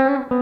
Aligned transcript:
para 0.00 0.39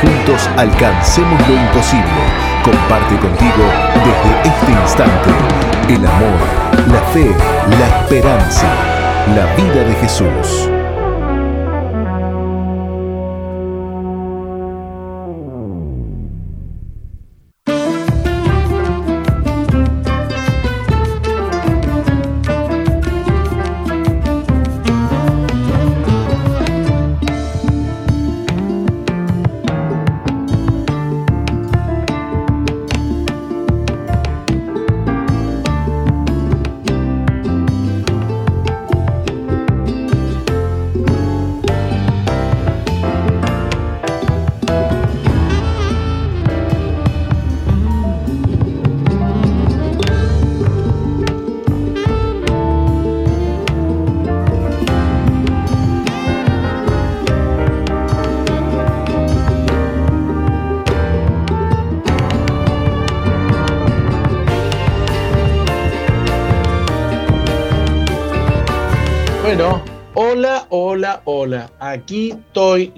juntos 0.00 0.48
alcancemos 0.56 1.40
lo 1.48 1.54
imposible. 1.54 2.22
Comparte 2.62 3.16
contigo 3.16 3.64
desde 3.94 4.48
este 4.48 4.72
instante 4.72 5.30
el 5.88 6.06
amor, 6.06 6.92
la 6.92 7.00
fe, 7.12 7.34
la 7.78 7.88
esperanza, 7.98 8.66
la 9.34 9.46
vida 9.54 9.84
de 9.84 9.94
Jesús. 9.94 10.77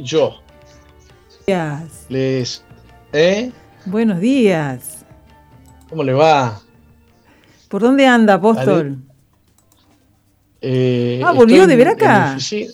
Yo. 0.02 0.40
Días. 1.46 2.06
Les, 2.08 2.64
¿eh? 3.12 3.52
Buenos 3.86 4.20
días. 4.20 5.04
¿Cómo 5.88 6.04
le 6.04 6.12
va? 6.12 6.60
¿Por 7.68 7.82
dónde 7.82 8.06
anda, 8.06 8.34
apóstol? 8.34 8.98
Eh, 10.60 11.20
ah, 11.24 11.32
¿volvió 11.32 11.66
de 11.66 11.76
Veraca? 11.76 12.38
Sí, 12.38 12.68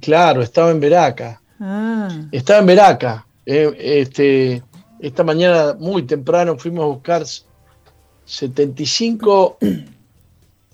claro, 0.00 0.42
estaba 0.42 0.70
en 0.70 0.80
Veraca. 0.80 1.40
Ah. 1.60 2.08
Estaba 2.32 2.60
en 2.60 2.66
Veraca. 2.66 3.26
Eh, 3.46 3.74
este, 3.78 4.62
esta 5.00 5.24
mañana 5.24 5.74
muy 5.78 6.02
temprano 6.02 6.56
fuimos 6.58 6.84
a 6.84 6.86
buscar 6.86 7.24
75 8.24 9.58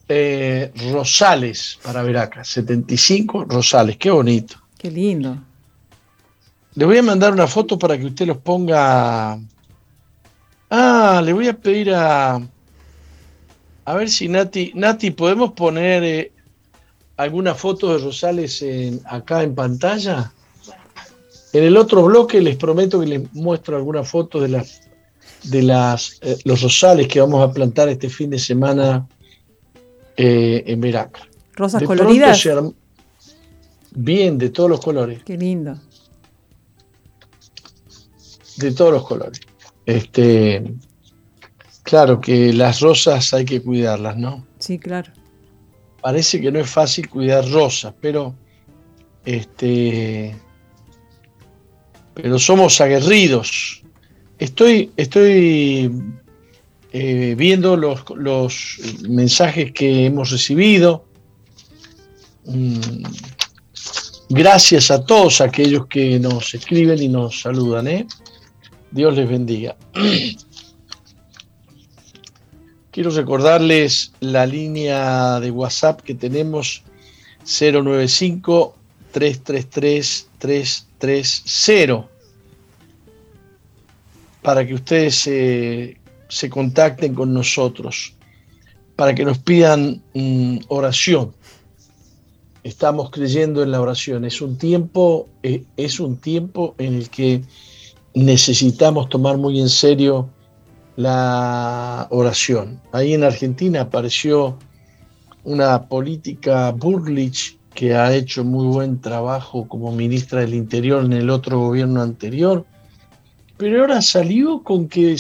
eh, 0.09 0.73
rosales 0.93 1.79
para 1.83 2.03
Veraca, 2.03 2.45
75 2.45 3.45
rosales, 3.45 3.97
qué 3.97 4.11
bonito. 4.11 4.57
Qué 4.79 4.91
lindo. 4.91 5.39
Le 6.79 6.85
voy 6.85 6.99
a 6.99 7.03
mandar 7.03 7.33
una 7.33 7.49
foto 7.49 7.77
para 7.77 7.99
que 7.99 8.07
usted 8.07 8.25
los 8.25 8.37
ponga. 8.37 9.37
Ah, 10.71 11.21
le 11.25 11.33
voy 11.33 11.49
a 11.49 11.59
pedir 11.59 11.93
a. 11.93 12.41
A 13.85 13.95
ver 13.95 14.09
si 14.09 14.29
Nati. 14.29 14.71
Nati, 14.77 15.11
¿podemos 15.11 15.55
poner 15.55 16.05
eh, 16.05 16.33
alguna 17.17 17.57
foto 17.57 17.93
de 17.93 17.99
Rosales 17.99 18.63
en, 18.63 19.01
acá 19.07 19.43
en 19.43 19.57
pantalla? 19.57 20.33
En 21.53 21.65
el 21.65 21.77
otro 21.77 22.05
bloque 22.05 22.41
les 22.41 22.55
prometo 22.55 23.01
que 23.01 23.07
les 23.07 23.35
muestro 23.35 23.77
alguna 23.77 24.05
foto 24.05 24.39
de 24.39 24.49
las 24.51 24.83
de 25.43 25.63
las 25.63 26.21
eh, 26.21 26.39
los 26.45 26.63
rosales 26.63 27.09
que 27.09 27.21
vamos 27.21 27.43
a 27.43 27.53
plantar 27.53 27.89
este 27.89 28.09
fin 28.09 28.31
de 28.31 28.39
semana 28.39 29.05
eh, 30.17 30.63
en 30.65 30.81
Veraca. 30.81 31.27
¿Rosas 31.55 31.83
coloridas? 31.83 32.41
Bien, 33.91 34.39
de 34.39 34.51
todos 34.51 34.71
los 34.71 34.81
colores. 34.81 35.25
Qué 35.25 35.37
lindo. 35.37 35.77
De 38.59 38.73
todos 38.73 38.93
los 38.93 39.07
colores. 39.07 39.41
Este, 39.87 40.63
claro 41.83 42.21
que 42.21 42.53
las 42.53 42.81
rosas 42.81 43.33
hay 43.33 43.45
que 43.45 43.63
cuidarlas, 43.63 44.17
¿no? 44.17 44.47
Sí, 44.59 44.79
claro. 44.79 45.13
Parece 46.01 46.41
que 46.41 46.53
no 46.53 46.61
es 46.61 46.71
fácil 46.71 47.09
cuidar 47.09 47.49
rosas, 47.51 47.95
pero 48.01 48.35
este, 49.25 50.35
pero 52.15 52.39
somos 52.39 52.81
aguerridos. 52.81 53.83
Estoy, 54.39 54.91
estoy 54.97 55.93
eh, 56.93 57.35
viendo 57.37 57.77
los, 57.77 58.05
los, 58.17 58.79
mensajes 59.09 59.73
que 59.73 60.07
hemos 60.07 60.31
recibido. 60.31 61.05
Mm, 62.47 63.03
gracias 64.31 64.91
a 64.91 65.05
todos 65.05 65.41
aquellos 65.41 65.87
que 65.87 66.19
nos 66.19 66.55
escriben 66.55 67.03
y 67.03 67.09
nos 67.09 67.41
saludan. 67.41 67.87
¿eh? 67.89 68.07
Dios 68.91 69.15
les 69.17 69.29
bendiga. 69.29 69.77
Quiero 72.91 73.11
recordarles 73.11 74.13
la 74.21 74.47
línea 74.47 75.39
de 75.41 75.51
WhatsApp 75.51 76.01
que 76.03 76.15
tenemos 76.15 76.83
095 77.45 78.75
333 79.13 80.29
330 80.39 82.09
para 84.43 84.67
que 84.67 84.75
ustedes 84.75 85.15
se 85.17 85.99
se 86.29 86.51
contacten 86.51 87.15
con 87.15 87.33
nosotros 87.33 88.15
para 88.97 89.15
que 89.15 89.25
nos 89.25 89.39
pidan 89.39 90.03
mm, 90.15 90.59
oración. 90.69 91.33
Estamos 92.65 93.11
creyendo 93.11 93.63
en 93.63 93.71
la 93.71 93.81
oración. 93.81 94.25
Es 94.25 94.43
un 94.43 94.59
tiempo, 94.59 95.29
eh, 95.43 95.65
es 95.77 96.01
un 96.01 96.17
tiempo 96.17 96.75
en 96.79 96.95
el 96.95 97.09
que 97.09 97.43
necesitamos 98.25 99.09
tomar 99.09 99.39
muy 99.39 99.61
en 99.61 99.69
serio 99.69 100.29
la 100.97 102.07
oración. 102.11 102.81
Ahí 102.93 103.15
en 103.15 103.25
Argentina 103.25 103.83
apareció 103.83 104.59
una 105.45 105.87
política 105.87 106.73
Burlich 106.73 107.59
que 107.75 107.95
ha 107.95 108.13
hecho 108.13 108.45
muy 108.45 108.67
buen 108.67 109.01
trabajo 109.01 109.69
como 109.69 109.93
ministra 109.93 110.41
del 110.41 110.55
Interior 110.55 111.05
en 111.05 111.13
el 111.13 111.31
otro 111.31 111.61
gobierno 111.61 112.03
anterior, 112.03 112.65
pero 113.57 113.81
ahora 113.81 114.03
salió 114.03 114.63
con 114.63 114.89
que 114.89 115.17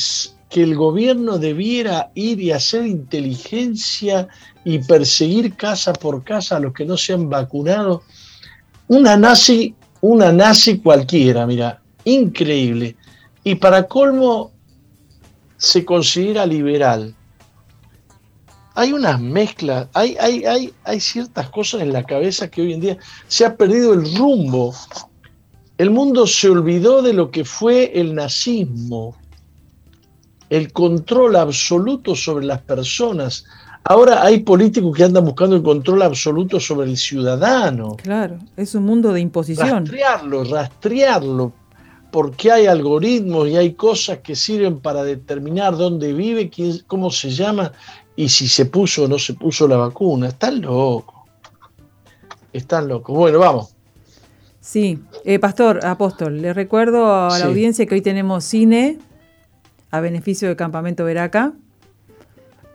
que 0.48 0.62
el 0.62 0.76
gobierno 0.76 1.38
debiera 1.38 2.10
ir 2.14 2.40
y 2.40 2.52
hacer 2.52 2.86
inteligencia 2.86 4.28
y 4.64 4.78
perseguir 4.78 5.54
casa 5.54 5.92
por 5.92 6.24
casa 6.24 6.56
a 6.56 6.60
los 6.60 6.72
que 6.72 6.86
no 6.86 6.96
se 6.96 7.12
han 7.12 7.28
vacunado. 7.28 8.02
Una 8.86 9.16
nazi, 9.16 9.74
una 10.00 10.32
nazi 10.32 10.78
cualquiera, 10.78 11.46
mira, 11.46 11.82
increíble. 12.12 12.96
Y 13.44 13.54
para 13.56 13.86
colmo, 13.86 14.52
se 15.56 15.84
considera 15.84 16.46
liberal. 16.46 17.14
Hay 18.74 18.92
unas 18.92 19.20
mezclas, 19.20 19.88
hay, 19.92 20.16
hay, 20.20 20.44
hay, 20.44 20.72
hay 20.84 21.00
ciertas 21.00 21.50
cosas 21.50 21.82
en 21.82 21.92
la 21.92 22.04
cabeza 22.04 22.48
que 22.48 22.62
hoy 22.62 22.72
en 22.74 22.80
día 22.80 22.98
se 23.26 23.44
ha 23.44 23.56
perdido 23.56 23.92
el 23.92 24.16
rumbo. 24.16 24.72
El 25.78 25.90
mundo 25.90 26.26
se 26.26 26.48
olvidó 26.48 27.02
de 27.02 27.12
lo 27.12 27.30
que 27.30 27.44
fue 27.44 27.92
el 27.98 28.14
nazismo 28.14 29.16
el 30.50 30.72
control 30.72 31.36
absoluto 31.36 32.14
sobre 32.14 32.46
las 32.46 32.60
personas. 32.62 33.44
Ahora 33.84 34.22
hay 34.22 34.40
políticos 34.40 34.96
que 34.96 35.04
andan 35.04 35.24
buscando 35.24 35.56
el 35.56 35.62
control 35.62 36.02
absoluto 36.02 36.60
sobre 36.60 36.88
el 36.88 36.96
ciudadano. 36.96 37.96
Claro, 37.96 38.38
es 38.56 38.74
un 38.74 38.84
mundo 38.84 39.12
de 39.12 39.20
imposición. 39.20 39.86
Rastrearlo, 39.86 40.44
rastrearlo. 40.44 41.52
Porque 42.10 42.50
hay 42.50 42.66
algoritmos 42.66 43.48
y 43.48 43.56
hay 43.56 43.74
cosas 43.74 44.18
que 44.18 44.34
sirven 44.34 44.80
para 44.80 45.04
determinar 45.04 45.76
dónde 45.76 46.12
vive, 46.12 46.48
quién, 46.48 46.80
cómo 46.86 47.10
se 47.10 47.30
llama 47.30 47.72
y 48.16 48.28
si 48.28 48.48
se 48.48 48.66
puso 48.66 49.04
o 49.04 49.08
no 49.08 49.18
se 49.18 49.34
puso 49.34 49.68
la 49.68 49.76
vacuna. 49.76 50.28
Están 50.28 50.60
locos. 50.60 51.14
Están 52.52 52.88
locos. 52.88 53.16
Bueno, 53.16 53.38
vamos. 53.38 53.74
Sí, 54.60 54.98
eh, 55.24 55.38
Pastor, 55.38 55.84
Apóstol, 55.84 56.42
le 56.42 56.52
recuerdo 56.52 57.06
a 57.06 57.38
la 57.38 57.46
audiencia 57.46 57.86
que 57.86 57.94
hoy 57.94 58.02
tenemos 58.02 58.44
cine 58.44 58.98
a 59.90 60.00
beneficio 60.00 60.48
del 60.48 60.56
Campamento 60.56 61.04
Veraca. 61.04 61.52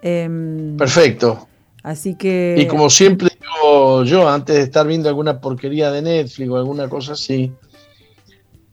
Em, 0.02 0.76
Perfecto. 0.78 1.48
Así 1.84 2.16
que. 2.16 2.56
Y 2.58 2.66
como 2.68 2.90
siempre 2.90 3.30
digo 3.40 4.04
yo, 4.06 4.28
antes 4.28 4.56
de 4.56 4.62
estar 4.64 4.88
viendo 4.88 5.10
alguna 5.10 5.40
porquería 5.40 5.92
de 5.92 6.02
Netflix 6.02 6.50
o 6.50 6.58
alguna 6.58 6.88
cosa 6.90 7.14
así, 7.14 7.52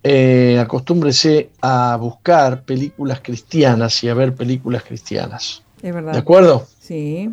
eh, 0.03 0.59
acostúmbrese 0.59 1.51
a 1.61 1.97
buscar 1.97 2.63
películas 2.63 3.21
cristianas 3.21 4.03
y 4.03 4.09
a 4.09 4.15
ver 4.15 4.35
películas 4.35 4.83
cristianas. 4.83 5.63
Es 5.83 5.95
verdad. 5.95 6.13
¿De 6.13 6.19
acuerdo? 6.19 6.67
Sí. 6.81 7.31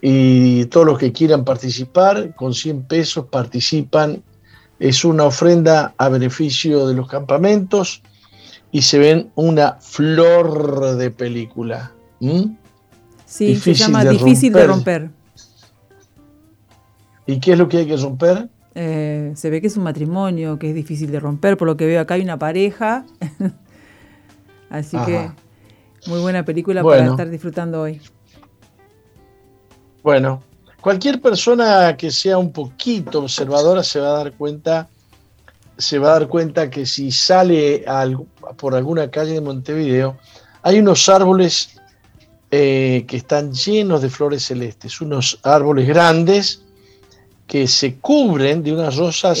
y 0.00 0.64
todos 0.66 0.86
los 0.86 0.98
que 0.98 1.12
quieran 1.12 1.44
participar, 1.44 2.34
con 2.34 2.54
100 2.54 2.84
pesos 2.84 3.26
participan. 3.26 4.22
Es 4.78 5.04
una 5.04 5.24
ofrenda 5.24 5.94
a 5.96 6.08
beneficio 6.08 6.86
de 6.88 6.94
los 6.94 7.08
campamentos 7.08 8.02
y 8.72 8.82
se 8.82 8.98
ven 8.98 9.30
una 9.34 9.78
flor 9.80 10.96
de 10.96 11.10
película. 11.10 11.92
Sí, 13.26 13.56
se 13.56 13.74
llama 13.74 14.04
Difícil 14.04 14.52
de 14.52 14.66
romper. 14.66 15.10
¿Y 17.26 17.38
qué 17.38 17.52
es 17.52 17.58
lo 17.58 17.68
que 17.68 17.78
hay 17.78 17.86
que 17.86 17.96
romper? 17.96 18.48
Eh, 18.74 19.32
se 19.36 19.50
ve 19.50 19.60
que 19.60 19.66
es 19.66 19.76
un 19.76 19.84
matrimonio 19.84 20.58
que 20.58 20.70
es 20.70 20.74
difícil 20.74 21.10
de 21.10 21.20
romper, 21.20 21.56
por 21.56 21.68
lo 21.68 21.76
que 21.76 21.86
veo 21.86 22.00
acá 22.00 22.14
hay 22.14 22.22
una 22.22 22.38
pareja. 22.38 23.04
Así 24.70 24.96
que 25.04 25.30
muy 26.06 26.20
buena 26.20 26.44
película 26.44 26.82
para 26.82 27.06
estar 27.06 27.28
disfrutando 27.28 27.82
hoy. 27.82 28.00
Bueno, 30.02 30.42
cualquier 30.80 31.20
persona 31.20 31.96
que 31.96 32.10
sea 32.10 32.38
un 32.38 32.52
poquito 32.52 33.20
observadora 33.20 33.82
se 33.82 34.00
va 34.00 34.08
a 34.08 34.24
dar 34.24 34.32
cuenta, 34.32 34.88
se 35.76 35.98
va 35.98 36.08
a 36.08 36.12
dar 36.20 36.28
cuenta 36.28 36.70
que 36.70 36.86
si 36.86 37.12
sale 37.12 37.84
por 38.56 38.74
alguna 38.74 39.10
calle 39.10 39.34
de 39.34 39.40
Montevideo, 39.42 40.16
hay 40.62 40.78
unos 40.78 41.08
árboles 41.08 41.76
eh, 42.50 43.04
que 43.06 43.18
están 43.18 43.52
llenos 43.52 44.00
de 44.00 44.08
flores 44.08 44.44
celestes, 44.44 45.00
unos 45.00 45.38
árboles 45.42 45.86
grandes 45.86 46.62
que 47.52 47.68
se 47.68 47.96
cubren 47.96 48.62
de 48.62 48.72
unas 48.72 48.96
rosas 48.96 49.38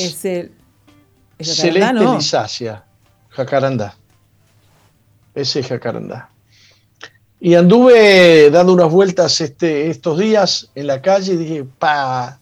celeste 1.40 1.94
lisácea, 1.94 2.84
jacarandá. 3.30 3.96
Ese 5.34 5.60
es 5.60 5.66
jacarandá. 5.66 6.28
Y 7.40 7.54
anduve 7.54 8.50
dando 8.50 8.74
unas 8.74 8.90
vueltas 8.90 9.40
este, 9.40 9.88
estos 9.88 10.18
días 10.18 10.68
en 10.74 10.88
la 10.88 11.00
calle 11.00 11.32
y 11.32 11.36
dije, 11.38 11.64
pa, 11.78 12.38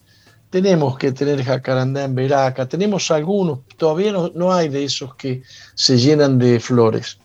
tenemos 0.49 0.97
que 0.97 1.13
tener 1.13 1.41
jacarandá 1.41 2.03
en 2.03 2.15
Veraca, 2.15 2.67
tenemos 2.67 3.09
algunos, 3.09 3.59
todavía 3.77 4.11
no, 4.11 4.51
hay 4.51 4.67
de 4.67 4.83
esos 4.83 5.15
que 5.15 5.41
se 5.73 5.97
llenan 5.97 6.37
de 6.37 6.59
flores, 6.59 7.17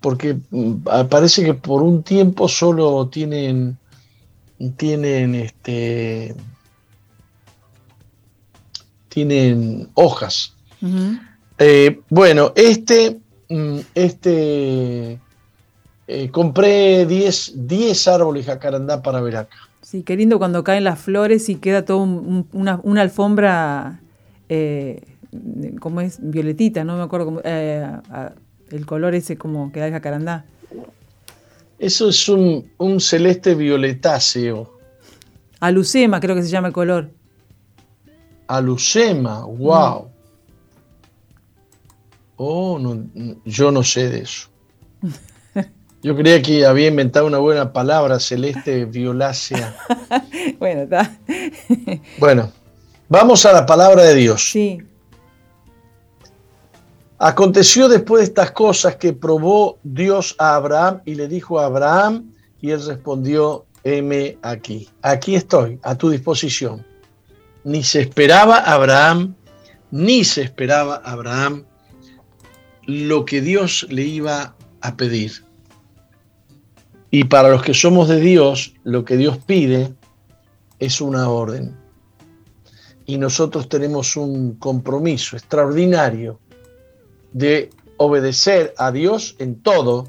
porque 0.00 0.36
mm, 0.50 0.74
parece 1.10 1.42
que 1.42 1.54
por 1.54 1.82
un 1.82 2.04
tiempo 2.04 2.46
solo 2.46 3.08
tienen, 3.08 3.76
tienen 4.76 5.34
este, 5.34 6.36
tienen 9.14 9.90
hojas. 9.94 10.56
Eh, 11.60 12.00
bueno, 12.10 12.52
este, 12.56 13.20
mm, 13.48 13.78
este 13.94 15.20
eh, 16.08 16.30
compré 16.32 17.06
10, 17.06 17.52
10 17.54 18.08
árboles 18.08 18.46
jacarandá 18.46 19.00
para 19.02 19.20
ver 19.20 19.36
acá. 19.36 19.56
Sí, 19.82 20.02
qué 20.02 20.16
lindo 20.16 20.38
cuando 20.38 20.64
caen 20.64 20.82
las 20.82 20.98
flores 20.98 21.48
y 21.48 21.54
queda 21.54 21.84
toda 21.84 22.02
una, 22.02 23.00
alfombra, 23.00 24.00
eh, 24.48 25.00
como 25.78 26.00
es? 26.00 26.18
Violetita, 26.20 26.82
no 26.82 26.96
me 26.96 27.04
acuerdo 27.04 27.26
cómo, 27.26 27.40
el 27.40 28.84
color 28.84 29.14
ese 29.14 29.36
como 29.36 29.70
que 29.70 29.78
da 29.78 29.86
el 29.86 29.92
jacarandá. 29.92 30.44
Eso 31.78 32.08
es 32.08 32.28
un, 32.28 32.68
un 32.78 33.00
celeste 33.00 33.54
violetáceo. 33.54 34.76
Alucema 35.60 36.18
creo 36.18 36.34
que 36.34 36.42
se 36.42 36.48
llama 36.48 36.66
el 36.66 36.74
color. 36.74 37.10
Alucema, 38.46 39.44
wow. 39.44 40.10
Oh, 42.36 42.78
yo 43.44 43.70
no 43.70 43.82
sé 43.82 44.10
de 44.10 44.20
eso. 44.20 44.48
Yo 46.02 46.14
creía 46.14 46.42
que 46.42 46.66
había 46.66 46.88
inventado 46.88 47.26
una 47.26 47.38
buena 47.38 47.72
palabra, 47.72 48.20
celeste 48.20 48.84
violácea. 48.84 49.74
bueno, 50.58 50.82
está. 50.82 51.18
bueno, 52.18 52.52
vamos 53.08 53.46
a 53.46 53.52
la 53.52 53.64
palabra 53.64 54.02
de 54.02 54.14
Dios. 54.14 54.50
Sí. 54.50 54.82
Aconteció 57.18 57.88
después 57.88 58.20
de 58.20 58.24
estas 58.26 58.50
cosas 58.50 58.96
que 58.96 59.14
probó 59.14 59.78
Dios 59.82 60.34
a 60.38 60.56
Abraham 60.56 61.00
y 61.06 61.14
le 61.14 61.26
dijo 61.26 61.58
a 61.58 61.66
Abraham, 61.66 62.34
y 62.60 62.70
él 62.70 62.84
respondió, 62.84 63.64
heme 63.82 64.36
aquí. 64.42 64.90
Aquí 65.00 65.36
estoy, 65.36 65.78
a 65.82 65.96
tu 65.96 66.10
disposición 66.10 66.84
ni 67.64 67.82
se 67.82 68.02
esperaba 68.02 68.58
Abraham, 68.58 69.34
ni 69.90 70.24
se 70.24 70.42
esperaba 70.42 70.96
Abraham 71.04 71.64
lo 72.86 73.24
que 73.24 73.40
Dios 73.40 73.86
le 73.90 74.02
iba 74.02 74.54
a 74.80 74.96
pedir. 74.96 75.44
Y 77.10 77.24
para 77.24 77.48
los 77.48 77.62
que 77.62 77.74
somos 77.74 78.08
de 78.08 78.20
Dios, 78.20 78.74
lo 78.84 79.04
que 79.04 79.16
Dios 79.16 79.38
pide 79.38 79.94
es 80.78 81.00
una 81.00 81.28
orden. 81.28 81.74
Y 83.06 83.18
nosotros 83.18 83.68
tenemos 83.68 84.16
un 84.16 84.56
compromiso 84.56 85.36
extraordinario 85.36 86.40
de 87.32 87.70
obedecer 87.96 88.74
a 88.76 88.90
Dios 88.92 89.36
en 89.38 89.62
todo 89.62 90.08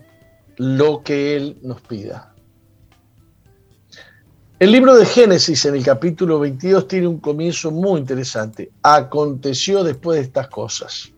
lo 0.57 1.03
que 1.03 1.35
Él 1.35 1.57
nos 1.61 1.81
pida. 1.81 2.34
El 4.57 4.71
libro 4.71 4.95
de 4.95 5.05
Génesis 5.05 5.65
en 5.65 5.75
el 5.75 5.83
capítulo 5.83 6.39
22 6.39 6.87
tiene 6.87 7.07
un 7.07 7.19
comienzo 7.19 7.71
muy 7.71 7.99
interesante. 7.99 8.71
Aconteció 8.83 9.83
después 9.83 10.17
de 10.17 10.23
estas 10.23 10.47
cosas. 10.47 11.11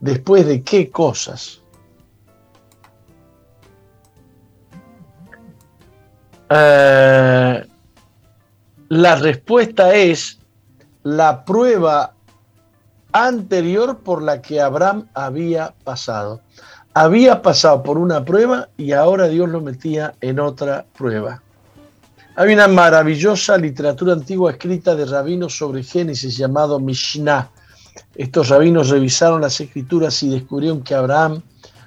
¿Después 0.00 0.44
de 0.44 0.60
qué 0.64 0.90
cosas? 0.90 1.62
Eh, 6.50 7.64
la 8.88 9.16
respuesta 9.16 9.94
es 9.94 10.40
la 11.04 11.44
prueba 11.44 12.12
anterior 13.12 13.98
por 14.00 14.20
la 14.20 14.42
que 14.42 14.60
Abraham 14.60 15.08
había 15.14 15.74
pasado. 15.84 16.40
Había 16.92 17.40
pasado 17.40 17.84
por 17.84 17.98
una 17.98 18.24
prueba 18.24 18.68
y 18.76 18.90
ahora 18.90 19.28
Dios 19.28 19.48
lo 19.48 19.60
metía 19.60 20.16
en 20.20 20.40
otra 20.40 20.86
prueba. 20.98 21.44
Hay 22.38 22.52
una 22.52 22.68
maravillosa 22.68 23.56
literatura 23.56 24.12
antigua 24.12 24.50
escrita 24.50 24.94
de 24.94 25.06
rabinos 25.06 25.56
sobre 25.56 25.82
Génesis 25.82 26.36
llamado 26.36 26.78
Mishnah. 26.78 27.48
Estos 28.14 28.50
rabinos 28.50 28.90
revisaron 28.90 29.40
las 29.40 29.58
escrituras 29.58 30.22
y 30.22 30.28
descubrieron 30.28 30.82
que 30.82 30.94
Abraham 30.94 31.40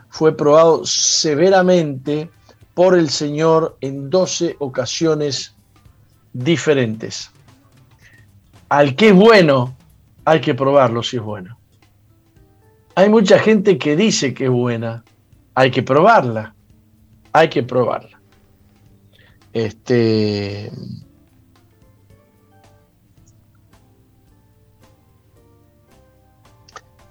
fue 0.10 0.36
probado 0.36 0.84
severamente 0.88 2.32
por 2.74 2.98
el 2.98 3.12
Señor 3.12 3.78
en 3.82 4.10
12 4.10 4.56
ocasiones 4.58 5.54
diferentes. 6.34 7.30
Al 8.70 8.96
que 8.96 9.10
es 9.10 9.16
bueno, 9.16 9.76
hay 10.26 10.42
que 10.42 10.56
probarlo 10.56 11.04
si 11.04 11.18
es 11.18 11.24
bueno. 11.24 11.60
Hay 12.96 13.08
mucha 13.08 13.38
gente 13.38 13.78
que 13.78 13.96
dice 13.96 14.34
que 14.34 14.46
es 14.46 14.52
buena, 14.52 15.04
hay 15.54 15.70
que 15.70 15.84
probarla, 15.84 16.56
hay 17.34 17.50
que 17.50 17.62
probarla. 17.62 18.19
Este. 19.54 20.72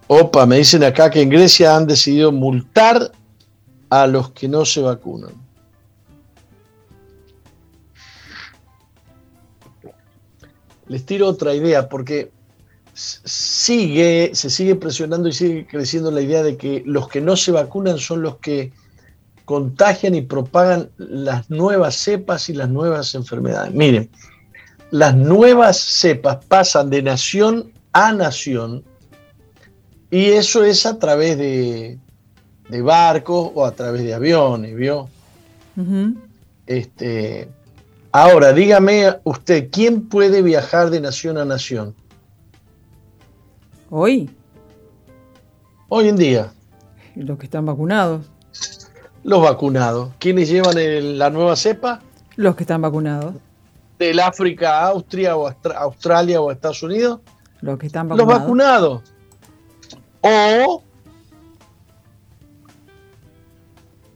Opa, 0.07 0.47
me 0.47 0.57
dicen 0.57 0.85
acá 0.85 1.11
que 1.11 1.21
en 1.21 1.29
Grecia 1.29 1.77
han 1.77 1.87
decidido 1.87 2.33
multar 2.33 3.13
a 3.91 4.07
los 4.07 4.31
que 4.31 4.49
no 4.49 4.65
se 4.65 4.81
vacunan. 4.81 5.33
Les 10.87 11.05
tiro 11.05 11.29
otra 11.29 11.55
idea, 11.55 11.89
porque 11.89 12.33
sigue, 12.95 14.31
se 14.33 14.49
sigue 14.49 14.75
presionando 14.75 15.29
y 15.29 15.33
sigue 15.33 15.67
creciendo 15.67 16.11
la 16.11 16.23
idea 16.23 16.43
de 16.43 16.57
que 16.57 16.83
los 16.87 17.09
que 17.09 17.21
no 17.21 17.37
se 17.37 17.53
vacunan 17.53 17.99
son 17.99 18.23
los 18.23 18.39
que 18.39 18.73
contagian 19.49 20.15
y 20.15 20.21
propagan 20.21 20.91
las 20.99 21.49
nuevas 21.49 21.97
cepas 21.97 22.51
y 22.51 22.53
las 22.53 22.69
nuevas 22.69 23.15
enfermedades. 23.15 23.73
Miren, 23.73 24.11
las 24.91 25.17
nuevas 25.17 25.79
cepas 25.79 26.45
pasan 26.45 26.91
de 26.91 27.01
nación 27.03 27.73
a 27.95 28.13
nación 28.13 28.85
Y 30.11 30.27
eso 30.27 30.65
es 30.65 30.85
a 30.85 30.99
través 30.99 31.39
de, 31.39 31.99
de 32.69 32.83
barcos 32.83 33.51
o 33.55 33.65
a 33.65 33.73
través 33.73 34.03
de 34.03 34.13
aviones, 34.13 34.77
¿vio? 34.77 35.09
este, 36.67 37.49
ahora, 38.13 38.53
dígame 38.53 39.17
usted, 39.25 39.71
¿quién 39.73 40.11
puede 40.11 40.43
viajar 40.43 40.91
de 40.91 41.01
nación 41.01 41.39
a 41.39 41.47
nación? 41.47 41.95
Hoy. 43.89 44.29
Hoy 45.89 46.09
en 46.09 46.17
día. 46.17 46.53
Los 47.15 47.39
que 47.39 47.47
están 47.47 47.65
vacunados. 47.65 48.27
Los 49.29 49.43
vacunados. 49.43 50.09
¿Quiénes 50.19 50.49
llevan 50.49 50.75
la 51.19 51.29
nueva 51.29 51.55
cepa? 51.55 52.01
Los 52.37 52.57
que 52.57 52.63
están 52.63 52.81
vacunados. 52.81 53.35
¿Del 53.99 54.21
África 54.21 54.79
a 54.79 54.89
Austria 54.89 55.37
o 55.37 55.53
Australia 55.77 56.41
o 56.41 56.51
Estados 56.51 56.83
Unidos? 56.83 57.21
Los 57.61 57.79
que 57.79 57.89
están 57.89 58.09
vacunados. 58.09 58.33
Los 58.33 58.41
vacunados. 58.41 59.03
O 60.23 60.83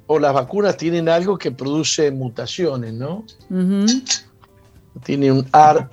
o 0.07 0.19
las 0.19 0.33
vacunas 0.33 0.79
tienen 0.79 1.11
algo 1.11 1.37
que 1.37 1.51
produce 1.53 2.11
mutaciones, 2.11 2.95
¿no? 2.95 3.27
Tiene 5.05 5.31
un 5.31 5.47
ARN 5.53 5.93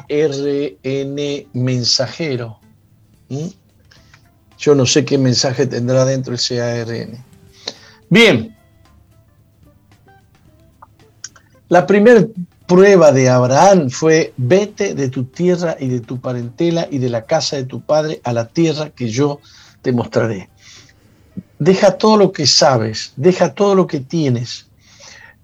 mensajero. 1.51 2.57
Yo 4.57 4.75
no 4.75 4.85
sé 4.85 5.03
qué 5.03 5.17
mensaje 5.17 5.67
tendrá 5.67 6.05
dentro 6.05 6.35
ese 6.35 6.61
ARN. 6.61 7.21
Bien. 8.09 8.55
La 11.69 11.85
primera 11.85 12.25
prueba 12.65 13.11
de 13.11 13.29
Abraham 13.29 13.91
fue, 13.91 14.33
vete 14.37 14.95
de 14.95 15.07
tu 15.09 15.25
tierra 15.25 15.77
y 15.79 15.87
de 15.87 15.99
tu 15.99 16.19
parentela 16.19 16.87
y 16.89 16.97
de 16.97 17.09
la 17.09 17.25
casa 17.25 17.57
de 17.57 17.65
tu 17.65 17.81
padre 17.81 18.21
a 18.23 18.33
la 18.33 18.47
tierra 18.47 18.89
que 18.89 19.09
yo 19.09 19.39
te 19.83 19.91
mostraré. 19.91 20.49
Deja 21.59 21.91
todo 21.95 22.17
lo 22.17 22.31
que 22.31 22.47
sabes, 22.47 23.13
deja 23.17 23.53
todo 23.53 23.75
lo 23.75 23.85
que 23.85 23.99
tienes, 23.99 24.65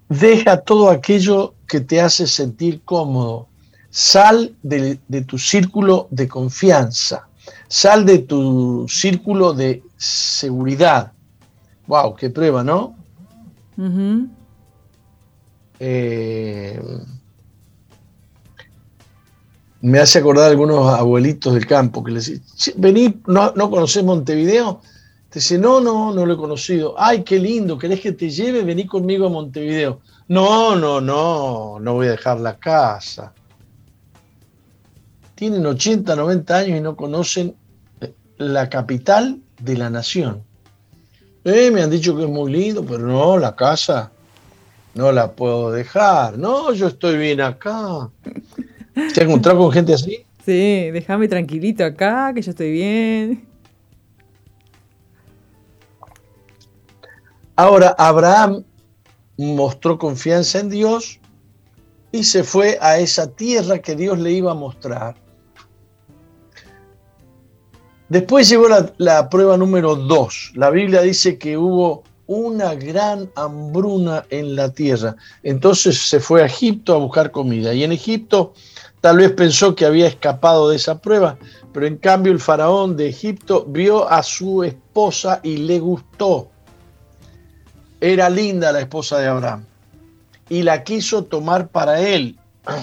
deja 0.08 0.62
todo 0.62 0.90
aquello 0.90 1.54
que 1.68 1.80
te 1.80 2.00
hace 2.00 2.26
sentir 2.26 2.82
cómodo. 2.84 3.46
Sal 3.90 4.52
de, 4.64 4.98
tu 5.26 5.38
círculo 5.38 6.08
de 6.10 6.26
confianza, 6.26 7.28
sal 7.68 8.04
de 8.04 8.18
tu 8.18 8.86
círculo 8.88 9.52
de 9.52 9.80
seguridad. 9.96 11.12
¡Wow! 11.86 12.16
¡Qué 12.16 12.30
prueba, 12.30 12.64
¿no? 12.64 12.96
Eh, 15.78 16.80
me 19.80 19.98
hace 19.98 20.18
acordar 20.18 20.50
algunos 20.50 20.92
abuelitos 20.92 21.54
del 21.54 21.66
campo 21.66 22.02
que 22.02 22.12
les 22.12 22.26
dicen, 22.26 22.74
vení, 22.78 23.20
no, 23.26 23.52
no 23.52 23.70
conocés 23.70 24.02
Montevideo, 24.02 24.80
dice, 25.32 25.58
no, 25.58 25.80
no, 25.80 26.12
no 26.12 26.24
lo 26.24 26.34
he 26.34 26.36
conocido. 26.36 26.94
Ay, 26.98 27.22
qué 27.22 27.38
lindo, 27.38 27.78
¿querés 27.78 28.00
que 28.00 28.12
te 28.12 28.30
lleve? 28.30 28.62
Vení 28.62 28.86
conmigo 28.86 29.26
a 29.26 29.30
Montevideo. 29.30 30.00
No, 30.28 30.74
no, 30.74 31.00
no, 31.00 31.78
no 31.78 31.94
voy 31.94 32.08
a 32.08 32.12
dejar 32.12 32.40
la 32.40 32.56
casa. 32.58 33.32
Tienen 35.34 35.64
80, 35.66 36.16
90 36.16 36.56
años 36.56 36.78
y 36.78 36.80
no 36.80 36.96
conocen 36.96 37.54
eh, 38.00 38.14
la 38.38 38.70
capital 38.70 39.38
de 39.60 39.76
la 39.76 39.90
nación. 39.90 40.42
Eh, 41.44 41.70
me 41.70 41.82
han 41.82 41.90
dicho 41.90 42.16
que 42.16 42.24
es 42.24 42.28
muy 42.28 42.50
lindo, 42.50 42.84
pero 42.84 43.06
no, 43.06 43.38
la 43.38 43.54
casa 43.54 44.10
no 44.96 45.12
la 45.12 45.32
puedo 45.32 45.70
dejar. 45.70 46.38
No, 46.38 46.72
yo 46.72 46.88
estoy 46.88 47.18
bien 47.18 47.40
acá. 47.40 48.10
¿Te 48.94 49.02
has 49.02 49.18
encontrado 49.18 49.58
con 49.58 49.70
gente 49.70 49.92
así? 49.92 50.24
Sí, 50.44 50.90
déjame 50.90 51.28
tranquilito 51.28 51.84
acá, 51.84 52.32
que 52.34 52.40
yo 52.40 52.50
estoy 52.50 52.72
bien. 52.72 53.46
Ahora, 57.56 57.94
Abraham 57.98 58.64
mostró 59.36 59.98
confianza 59.98 60.60
en 60.60 60.70
Dios 60.70 61.20
y 62.10 62.24
se 62.24 62.42
fue 62.42 62.78
a 62.80 62.98
esa 62.98 63.30
tierra 63.30 63.80
que 63.80 63.96
Dios 63.96 64.18
le 64.18 64.32
iba 64.32 64.52
a 64.52 64.54
mostrar. 64.54 65.14
Después 68.08 68.48
llegó 68.48 68.66
la, 68.96 69.28
prueba 69.28 69.58
número 69.58 69.94
dos. 69.94 70.52
La 70.54 70.70
Biblia 70.70 71.02
dice 71.02 71.38
que 71.38 71.58
hubo 71.58 72.04
una 72.26 72.74
gran 72.74 73.30
hambruna 73.34 74.24
en 74.30 74.56
la 74.56 74.72
tierra. 74.72 75.16
Entonces 75.42 76.08
se 76.08 76.20
fue 76.20 76.42
a 76.42 76.46
Egipto 76.46 76.94
a 76.94 76.98
buscar 76.98 77.30
comida. 77.30 77.72
Y 77.74 77.84
en 77.84 77.92
Egipto 77.92 78.54
tal 79.00 79.18
vez 79.18 79.32
pensó 79.32 79.74
que 79.74 79.86
había 79.86 80.06
escapado 80.06 80.68
de 80.68 80.76
esa 80.76 81.00
prueba, 81.00 81.38
pero 81.72 81.86
en 81.86 81.96
cambio 81.96 82.32
el 82.32 82.40
faraón 82.40 82.96
de 82.96 83.08
Egipto 83.08 83.64
vio 83.68 84.08
a 84.08 84.22
su 84.22 84.64
esposa 84.64 85.40
y 85.42 85.58
le 85.58 85.78
gustó. 85.78 86.48
Era 88.00 88.28
linda 88.28 88.72
la 88.72 88.80
esposa 88.80 89.18
de 89.18 89.26
Abraham 89.26 89.64
y 90.48 90.62
la 90.62 90.84
quiso 90.84 91.24
tomar 91.24 91.68
para 91.68 92.00
él. 92.00 92.36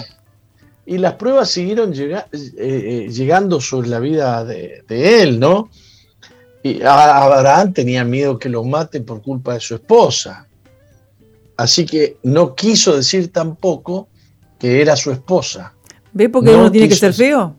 Y 0.86 0.98
las 0.98 1.14
pruebas 1.14 1.48
siguieron 1.48 1.94
eh, 1.94 2.26
eh, 2.30 3.08
llegando 3.10 3.58
sobre 3.58 3.88
la 3.88 4.00
vida 4.00 4.44
de, 4.44 5.22
él, 5.22 5.40
¿no? 5.40 5.70
Y 6.64 6.82
Abraham 6.82 7.72
tenía 7.74 8.04
miedo 8.04 8.38
que 8.38 8.48
lo 8.48 8.64
maten 8.64 9.04
por 9.04 9.22
culpa 9.22 9.54
de 9.54 9.60
su 9.60 9.74
esposa. 9.74 10.48
Así 11.56 11.84
que 11.84 12.16
no 12.22 12.54
quiso 12.54 12.96
decir 12.96 13.30
tampoco 13.30 14.08
que 14.58 14.80
era 14.80 14.96
su 14.96 15.12
esposa. 15.12 15.74
¿Ve 16.12 16.28
por 16.30 16.42
qué 16.42 16.56
uno 16.56 16.72
tiene 16.72 16.88
que 16.88 16.96
ser 16.96 17.12
feo? 17.12 17.54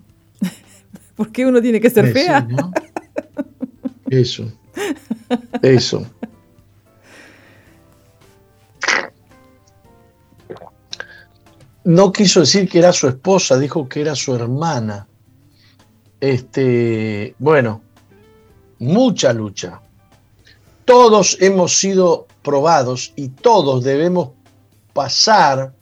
¿Por 1.15 1.31
qué 1.31 1.45
uno 1.45 1.61
tiene 1.61 1.79
que 1.79 1.89
ser 1.89 2.11
fea? 2.11 2.45
Eso, 4.09 4.51
eso. 5.61 6.05
no 11.85 12.11
quiso 12.11 12.39
decir 12.39 12.67
que 12.67 12.79
era 12.79 12.91
su 12.91 13.07
esposa, 13.07 13.57
dijo 13.57 13.87
que 13.87 14.01
era 14.01 14.15
su 14.15 14.35
hermana. 14.35 15.07
Este, 16.19 17.35
bueno, 17.37 17.83
mucha 18.79 19.33
lucha. 19.33 19.81
Todos 20.85 21.37
hemos 21.39 21.77
sido 21.77 22.27
probados 22.43 23.13
y 23.15 23.29
todos 23.29 23.83
debemos 23.83 24.29
pasar 24.93 25.73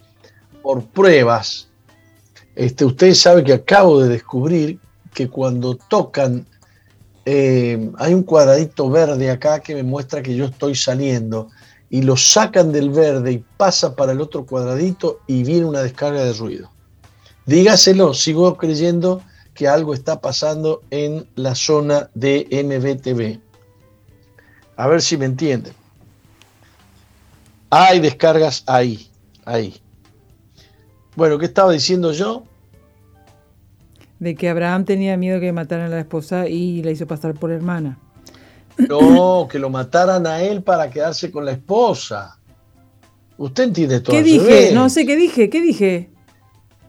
por 0.62 0.84
pruebas. 0.86 1.68
Este, 2.56 2.86
ustedes 2.86 3.20
saben 3.20 3.44
que 3.44 3.54
acabo 3.54 4.00
de 4.02 4.10
descubrir 4.10 4.80
que 5.14 5.30
cuando 5.30 5.76
tocan, 5.76 6.46
eh, 7.26 7.92
hay 7.98 8.14
un 8.14 8.24
cuadradito 8.24 8.90
verde 8.90 9.30
acá 9.30 9.60
que 9.60 9.76
me 9.76 9.84
muestra 9.84 10.22
que 10.22 10.36
yo 10.36 10.46
estoy 10.46 10.76
saliendo 10.76 11.50
y 11.90 12.02
lo 12.02 12.18
sacan 12.18 12.72
del 12.72 12.90
verde 12.90 13.34
y 13.34 13.46
pasa 13.58 13.96
para 13.96 14.14
el 14.14 14.22
otro 14.22 14.46
cuadradito 14.46 15.20
y 15.28 15.44
viene 15.44 15.66
una 15.66 15.84
descarga 15.84 16.24
de 16.24 16.34
ruido. 16.34 16.72
Dígaselo, 17.46 18.14
sigo 18.14 18.58
creyendo 18.58 19.22
que 19.54 19.68
algo 19.68 19.94
está 19.94 20.20
pasando 20.20 20.82
en 20.90 21.28
la 21.36 21.56
zona 21.56 22.10
de 22.14 22.48
MBTV. 22.52 23.40
A 24.76 24.88
ver 24.88 25.02
si 25.02 25.18
me 25.18 25.26
entienden. 25.26 25.74
Hay 27.70 28.00
descargas 28.00 28.64
ahí, 28.68 29.10
ahí. 29.46 29.82
Bueno, 31.16 31.38
¿qué 31.38 31.46
estaba 31.46 31.72
diciendo 31.72 32.12
yo? 32.12 32.44
De 34.20 34.36
que 34.36 34.50
Abraham 34.50 34.86
tenía 34.86 35.18
miedo 35.18 35.40
que 35.40 35.52
mataran 35.52 35.88
a 35.88 35.96
la 35.96 36.00
esposa 36.00 36.48
y 36.48 36.82
la 36.82 36.92
hizo 36.92 37.08
pasar 37.08 37.34
por 37.34 37.52
hermana. 37.52 38.00
No, 38.78 39.48
que 39.52 39.60
lo 39.60 39.70
mataran 39.70 40.26
a 40.26 40.42
él 40.42 40.64
para 40.64 40.90
quedarse 40.90 41.32
con 41.32 41.46
la 41.46 41.52
esposa. 41.52 42.40
Usted 43.38 43.66
entiende 43.66 44.00
todo. 44.00 44.16
¿Qué 44.16 44.24
dije? 44.24 44.72
No 44.74 44.90
sé 44.90 45.06
qué 45.06 45.16
dije, 45.16 45.50
¿qué 45.50 45.62
dije? 45.62 46.13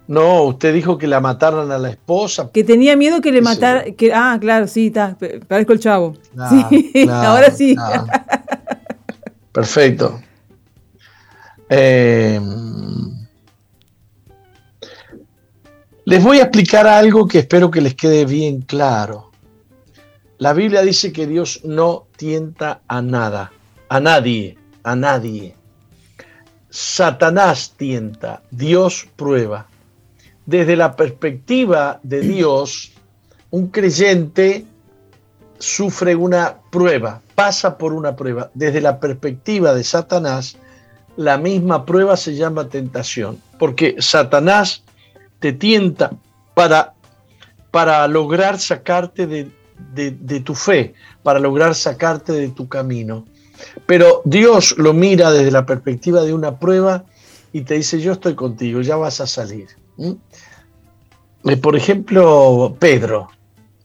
No, 0.06 0.42
usted 0.42 0.74
dijo 0.74 0.98
que 0.98 1.06
la 1.06 1.20
mataran 1.20 1.70
a 1.70 1.78
la 1.78 1.90
esposa. 1.90 2.50
Que 2.52 2.62
tenía 2.62 2.96
miedo 2.96 3.20
que 3.20 3.32
le 3.32 3.40
matara. 3.40 3.84
Que, 3.92 4.12
ah, 4.12 4.36
claro, 4.40 4.66
sí, 4.66 4.88
está. 4.88 5.16
Parezco 5.48 5.72
el 5.72 5.80
chavo. 5.80 6.14
sí, 6.50 7.08
ahora 7.10 7.50
sí. 7.50 7.74
Perfecto. 9.52 10.20
Eh, 11.70 12.40
les 16.04 16.22
voy 16.22 16.38
a 16.38 16.42
explicar 16.42 16.86
algo 16.86 17.26
que 17.26 17.38
espero 17.38 17.70
que 17.70 17.80
les 17.80 17.94
quede 17.94 18.26
bien 18.26 18.60
claro. 18.60 19.30
La 20.36 20.52
Biblia 20.52 20.82
dice 20.82 21.12
que 21.12 21.26
Dios 21.26 21.60
no 21.64 22.06
tienta 22.16 22.82
a 22.88 23.00
nada, 23.00 23.52
a 23.88 24.00
nadie, 24.00 24.58
a 24.82 24.94
nadie. 24.94 25.54
Satanás 26.68 27.72
tienta, 27.76 28.42
Dios 28.50 29.06
prueba. 29.16 29.68
Desde 30.46 30.76
la 30.76 30.96
perspectiva 30.96 32.00
de 32.02 32.20
Dios, 32.34 32.92
un 33.50 33.68
creyente 33.68 34.64
sufre 35.58 36.14
una 36.14 36.56
prueba, 36.70 37.20
pasa 37.34 37.78
por 37.78 37.92
una 37.92 38.16
prueba. 38.16 38.50
Desde 38.54 38.80
la 38.80 39.00
perspectiva 39.00 39.74
de 39.74 39.84
Satanás, 39.84 40.56
la 41.16 41.38
misma 41.38 41.86
prueba 41.86 42.16
se 42.16 42.34
llama 42.34 42.68
tentación, 42.68 43.40
porque 43.58 43.96
Satanás 44.00 44.82
te 45.38 45.52
tienta 45.52 46.10
para, 46.54 46.94
para 47.70 48.06
lograr 48.08 48.58
sacarte 48.58 49.26
de 49.26 49.50
de, 49.94 50.40
tu 50.40 50.54
fe, 50.54 50.94
para 51.22 51.38
lograr 51.38 51.74
sacarte 51.74 52.32
de 52.32 52.48
tu 52.48 52.68
camino. 52.68 53.24
Pero 53.86 54.22
Dios 54.24 54.76
lo 54.78 54.92
mira 54.92 55.30
desde 55.30 55.50
la 55.50 55.66
perspectiva 55.66 56.22
de 56.22 56.34
una 56.34 56.58
prueba 56.58 57.04
y 57.52 57.62
te 57.62 57.74
dice, 57.74 58.00
yo 58.00 58.12
estoy 58.12 58.34
contigo, 58.34 58.80
ya 58.80 58.96
vas 58.96 59.20
a 59.20 59.26
salir. 59.26 59.68
Eh, 59.98 61.56
por 61.56 61.76
ejemplo, 61.76 62.76
Pedro, 62.78 63.28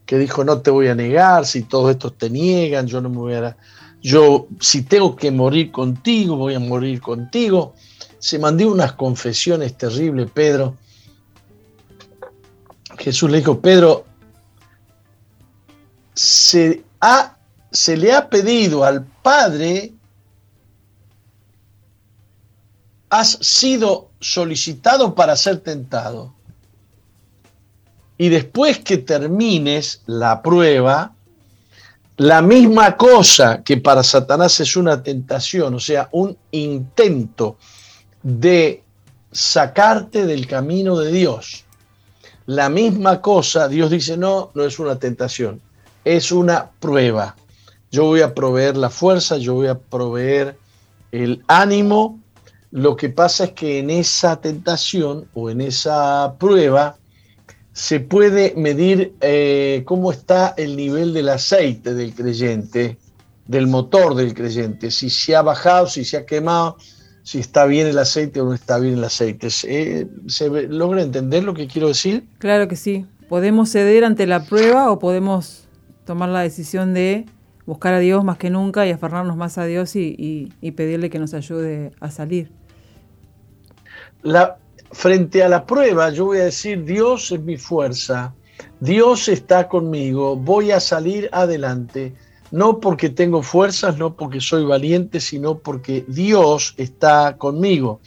que 0.06 0.18
dijo, 0.18 0.44
no 0.44 0.60
te 0.60 0.70
voy 0.70 0.88
a 0.88 0.94
negar, 0.94 1.46
si 1.46 1.62
todos 1.62 1.90
estos 1.90 2.16
te 2.18 2.30
niegan, 2.30 2.86
yo 2.86 3.00
no 3.00 3.08
me 3.08 3.16
voy 3.16 3.34
a... 3.34 3.56
Yo, 4.02 4.48
si 4.60 4.82
tengo 4.82 5.14
que 5.14 5.30
morir 5.30 5.70
contigo, 5.70 6.36
voy 6.36 6.54
a 6.54 6.58
morir 6.58 7.00
contigo. 7.00 7.74
Se 8.18 8.38
mandó 8.38 8.72
unas 8.72 8.94
confesiones 8.94 9.76
terribles, 9.76 10.30
Pedro. 10.32 10.76
Jesús 12.98 13.30
le 13.30 13.38
dijo, 13.38 13.60
Pedro, 13.60 14.04
se, 16.14 16.82
ha, 17.00 17.36
se 17.70 17.96
le 17.96 18.12
ha 18.12 18.28
pedido 18.28 18.84
al 18.84 19.04
Padre, 19.04 19.92
has 23.10 23.38
sido 23.42 24.10
solicitado 24.20 25.14
para 25.14 25.36
ser 25.36 25.58
tentado. 25.58 26.32
Y 28.16 28.28
después 28.28 28.78
que 28.78 28.98
termines 28.98 30.02
la 30.06 30.42
prueba, 30.42 31.12
la 32.16 32.42
misma 32.42 32.96
cosa 32.96 33.62
que 33.62 33.78
para 33.78 34.02
Satanás 34.02 34.60
es 34.60 34.76
una 34.76 35.02
tentación, 35.02 35.74
o 35.74 35.80
sea, 35.80 36.08
un 36.12 36.36
intento 36.50 37.56
de 38.22 38.82
sacarte 39.32 40.26
del 40.26 40.46
camino 40.46 40.98
de 40.98 41.12
Dios. 41.12 41.64
La 42.46 42.68
misma 42.68 43.20
cosa, 43.20 43.68
Dios 43.68 43.90
dice, 43.90 44.16
no, 44.16 44.50
no 44.54 44.64
es 44.64 44.78
una 44.78 44.96
tentación, 44.96 45.60
es 46.04 46.30
una 46.30 46.70
prueba. 46.78 47.36
Yo 47.90 48.04
voy 48.04 48.20
a 48.20 48.34
proveer 48.34 48.76
la 48.76 48.90
fuerza, 48.90 49.36
yo 49.38 49.54
voy 49.54 49.68
a 49.68 49.78
proveer 49.78 50.58
el 51.12 51.42
ánimo. 51.48 52.20
Lo 52.70 52.96
que 52.96 53.08
pasa 53.08 53.44
es 53.44 53.52
que 53.52 53.78
en 53.78 53.90
esa 53.90 54.40
tentación 54.40 55.26
o 55.34 55.50
en 55.50 55.60
esa 55.60 56.36
prueba 56.38 56.96
se 57.72 58.00
puede 58.00 58.54
medir 58.56 59.14
eh, 59.20 59.82
cómo 59.86 60.12
está 60.12 60.54
el 60.56 60.76
nivel 60.76 61.12
del 61.12 61.28
aceite 61.28 61.94
del 61.94 62.14
creyente, 62.14 62.98
del 63.46 63.66
motor 63.66 64.14
del 64.14 64.34
creyente, 64.34 64.90
si 64.90 65.10
se 65.10 65.34
ha 65.34 65.42
bajado, 65.42 65.86
si 65.86 66.04
se 66.04 66.16
ha 66.16 66.26
quemado, 66.26 66.76
si 67.22 67.38
está 67.38 67.66
bien 67.66 67.86
el 67.86 67.98
aceite 67.98 68.40
o 68.40 68.44
no 68.44 68.54
está 68.54 68.78
bien 68.78 68.94
el 68.94 69.04
aceite. 69.04 69.50
¿Se, 69.50 70.08
¿Se 70.26 70.48
logra 70.68 71.02
entender 71.02 71.44
lo 71.44 71.54
que 71.54 71.66
quiero 71.66 71.88
decir? 71.88 72.24
Claro 72.38 72.68
que 72.68 72.76
sí. 72.76 73.06
Podemos 73.28 73.70
ceder 73.70 74.04
ante 74.04 74.26
la 74.26 74.44
prueba 74.44 74.90
o 74.90 74.98
podemos 74.98 75.64
tomar 76.04 76.28
la 76.28 76.40
decisión 76.40 76.94
de 76.94 77.26
buscar 77.66 77.94
a 77.94 78.00
Dios 78.00 78.24
más 78.24 78.36
que 78.36 78.50
nunca 78.50 78.84
y 78.86 78.90
aferrarnos 78.90 79.36
más 79.36 79.58
a 79.58 79.64
Dios 79.64 79.94
y, 79.94 80.52
pedirle 80.74 81.08
que 81.08 81.20
nos 81.20 81.34
ayude 81.34 81.92
a 82.00 82.10
salir. 82.10 82.50
La, 84.22 84.58
frente 84.92 85.42
a 85.42 85.48
la 85.48 85.64
prueba, 85.66 86.10
yo 86.10 86.26
voy 86.26 86.38
a 86.38 86.44
decir, 86.44 86.84
Dios 86.84 87.30
es 87.32 87.40
mi 87.40 87.56
fuerza, 87.56 88.34
Dios 88.80 89.28
está 89.28 89.68
conmigo, 89.68 90.36
voy 90.36 90.72
a 90.72 90.80
salir 90.80 91.28
adelante, 91.32 92.14
no 92.50 92.80
porque 92.80 93.08
tengo 93.08 93.42
fuerzas, 93.42 93.96
no 93.96 94.16
porque 94.16 94.40
soy 94.40 94.64
valiente, 94.64 95.20
sino 95.20 95.58
porque 95.58 96.04
Dios 96.08 96.74
está 96.76 97.36
conmigo. 97.36 98.00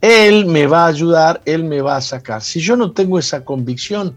Él 0.00 0.46
me 0.46 0.66
va 0.66 0.84
a 0.84 0.88
ayudar, 0.88 1.42
Él 1.44 1.64
me 1.64 1.82
va 1.82 1.96
a 1.96 2.00
sacar. 2.00 2.42
Si 2.42 2.60
yo 2.60 2.76
no 2.76 2.92
tengo 2.92 3.18
esa 3.18 3.44
convicción, 3.44 4.16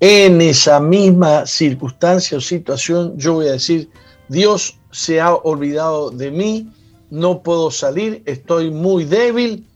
en 0.00 0.40
esa 0.40 0.78
misma 0.78 1.46
circunstancia 1.46 2.38
o 2.38 2.40
situación, 2.40 3.16
yo 3.16 3.34
voy 3.34 3.48
a 3.48 3.52
decir, 3.52 3.90
Dios 4.28 4.78
se 4.90 5.20
ha 5.20 5.34
olvidado 5.34 6.10
de 6.10 6.30
mí, 6.30 6.70
no 7.10 7.42
puedo 7.42 7.70
salir, 7.70 8.22
estoy 8.26 8.70
muy 8.70 9.04
débil 9.04 9.66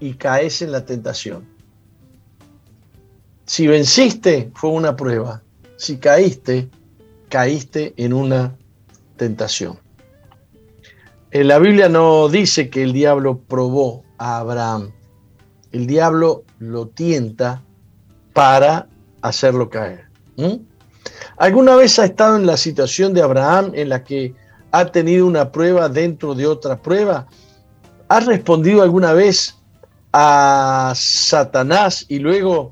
y 0.00 0.14
caes 0.14 0.62
en 0.62 0.72
la 0.72 0.84
tentación. 0.84 1.44
Si 3.46 3.66
venciste, 3.66 4.50
fue 4.54 4.70
una 4.70 4.94
prueba. 4.94 5.42
Si 5.76 5.96
caíste, 5.98 6.68
caíste 7.28 7.94
en 7.96 8.12
una 8.12 8.56
tentación. 9.16 9.78
En 11.30 11.48
la 11.48 11.58
Biblia 11.58 11.88
no 11.88 12.28
dice 12.28 12.70
que 12.70 12.82
el 12.82 12.92
diablo 12.92 13.38
probó 13.38 14.04
a 14.18 14.38
Abraham. 14.38 14.92
El 15.72 15.86
diablo 15.86 16.44
lo 16.58 16.88
tienta 16.88 17.62
para 18.32 18.88
hacerlo 19.20 19.68
caer. 19.68 20.06
¿Alguna 21.36 21.76
vez 21.76 21.98
ha 21.98 22.04
estado 22.04 22.36
en 22.36 22.46
la 22.46 22.56
situación 22.56 23.12
de 23.12 23.22
Abraham 23.22 23.72
en 23.74 23.90
la 23.90 24.04
que 24.04 24.34
ha 24.72 24.86
tenido 24.86 25.26
una 25.26 25.52
prueba 25.52 25.88
dentro 25.88 26.34
de 26.34 26.46
otra 26.46 26.80
prueba? 26.80 27.26
¿Ha 28.08 28.20
respondido 28.20 28.82
alguna 28.82 29.12
vez 29.12 29.57
a 30.12 30.92
Satanás 30.96 32.06
y 32.08 32.18
luego 32.18 32.70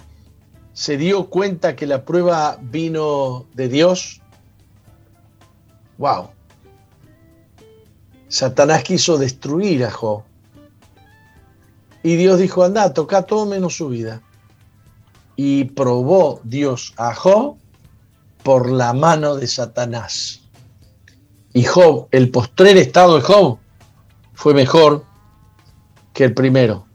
se 0.73 0.97
dio 0.97 1.29
cuenta 1.29 1.77
que 1.77 1.87
la 1.87 2.05
prueba 2.05 2.59
vino 2.61 3.47
de 3.55 3.69
Dios? 3.69 4.21
¡Wow! 5.99 6.31
Satanás 8.29 8.83
quiso 8.83 9.17
destruir 9.17 9.85
a 9.85 9.91
Job. 9.91 10.23
Y 12.03 12.17
Dios 12.17 12.39
dijo, 12.39 12.63
anda, 12.63 12.93
toca 12.93 13.23
todo 13.23 13.47
menos 13.47 13.77
su 13.77 13.89
vida. 13.89 14.23
Y 15.35 15.65
probó 15.65 16.41
Dios 16.45 16.95
a 16.97 17.15
Job 17.15 17.57
por 18.43 18.71
la 18.71 18.93
mano 18.93 19.35
de 19.37 19.47
Satanás. 19.47 20.43
Y 21.53 21.65
Job, 21.65 22.09
el 22.11 22.31
postrer 22.31 22.77
estado 22.77 23.17
de 23.17 23.23
Job, 23.23 23.59
fue 24.35 24.55
mejor 24.55 25.05
que 26.13 26.25
el 26.25 26.35
primero. 26.35 26.86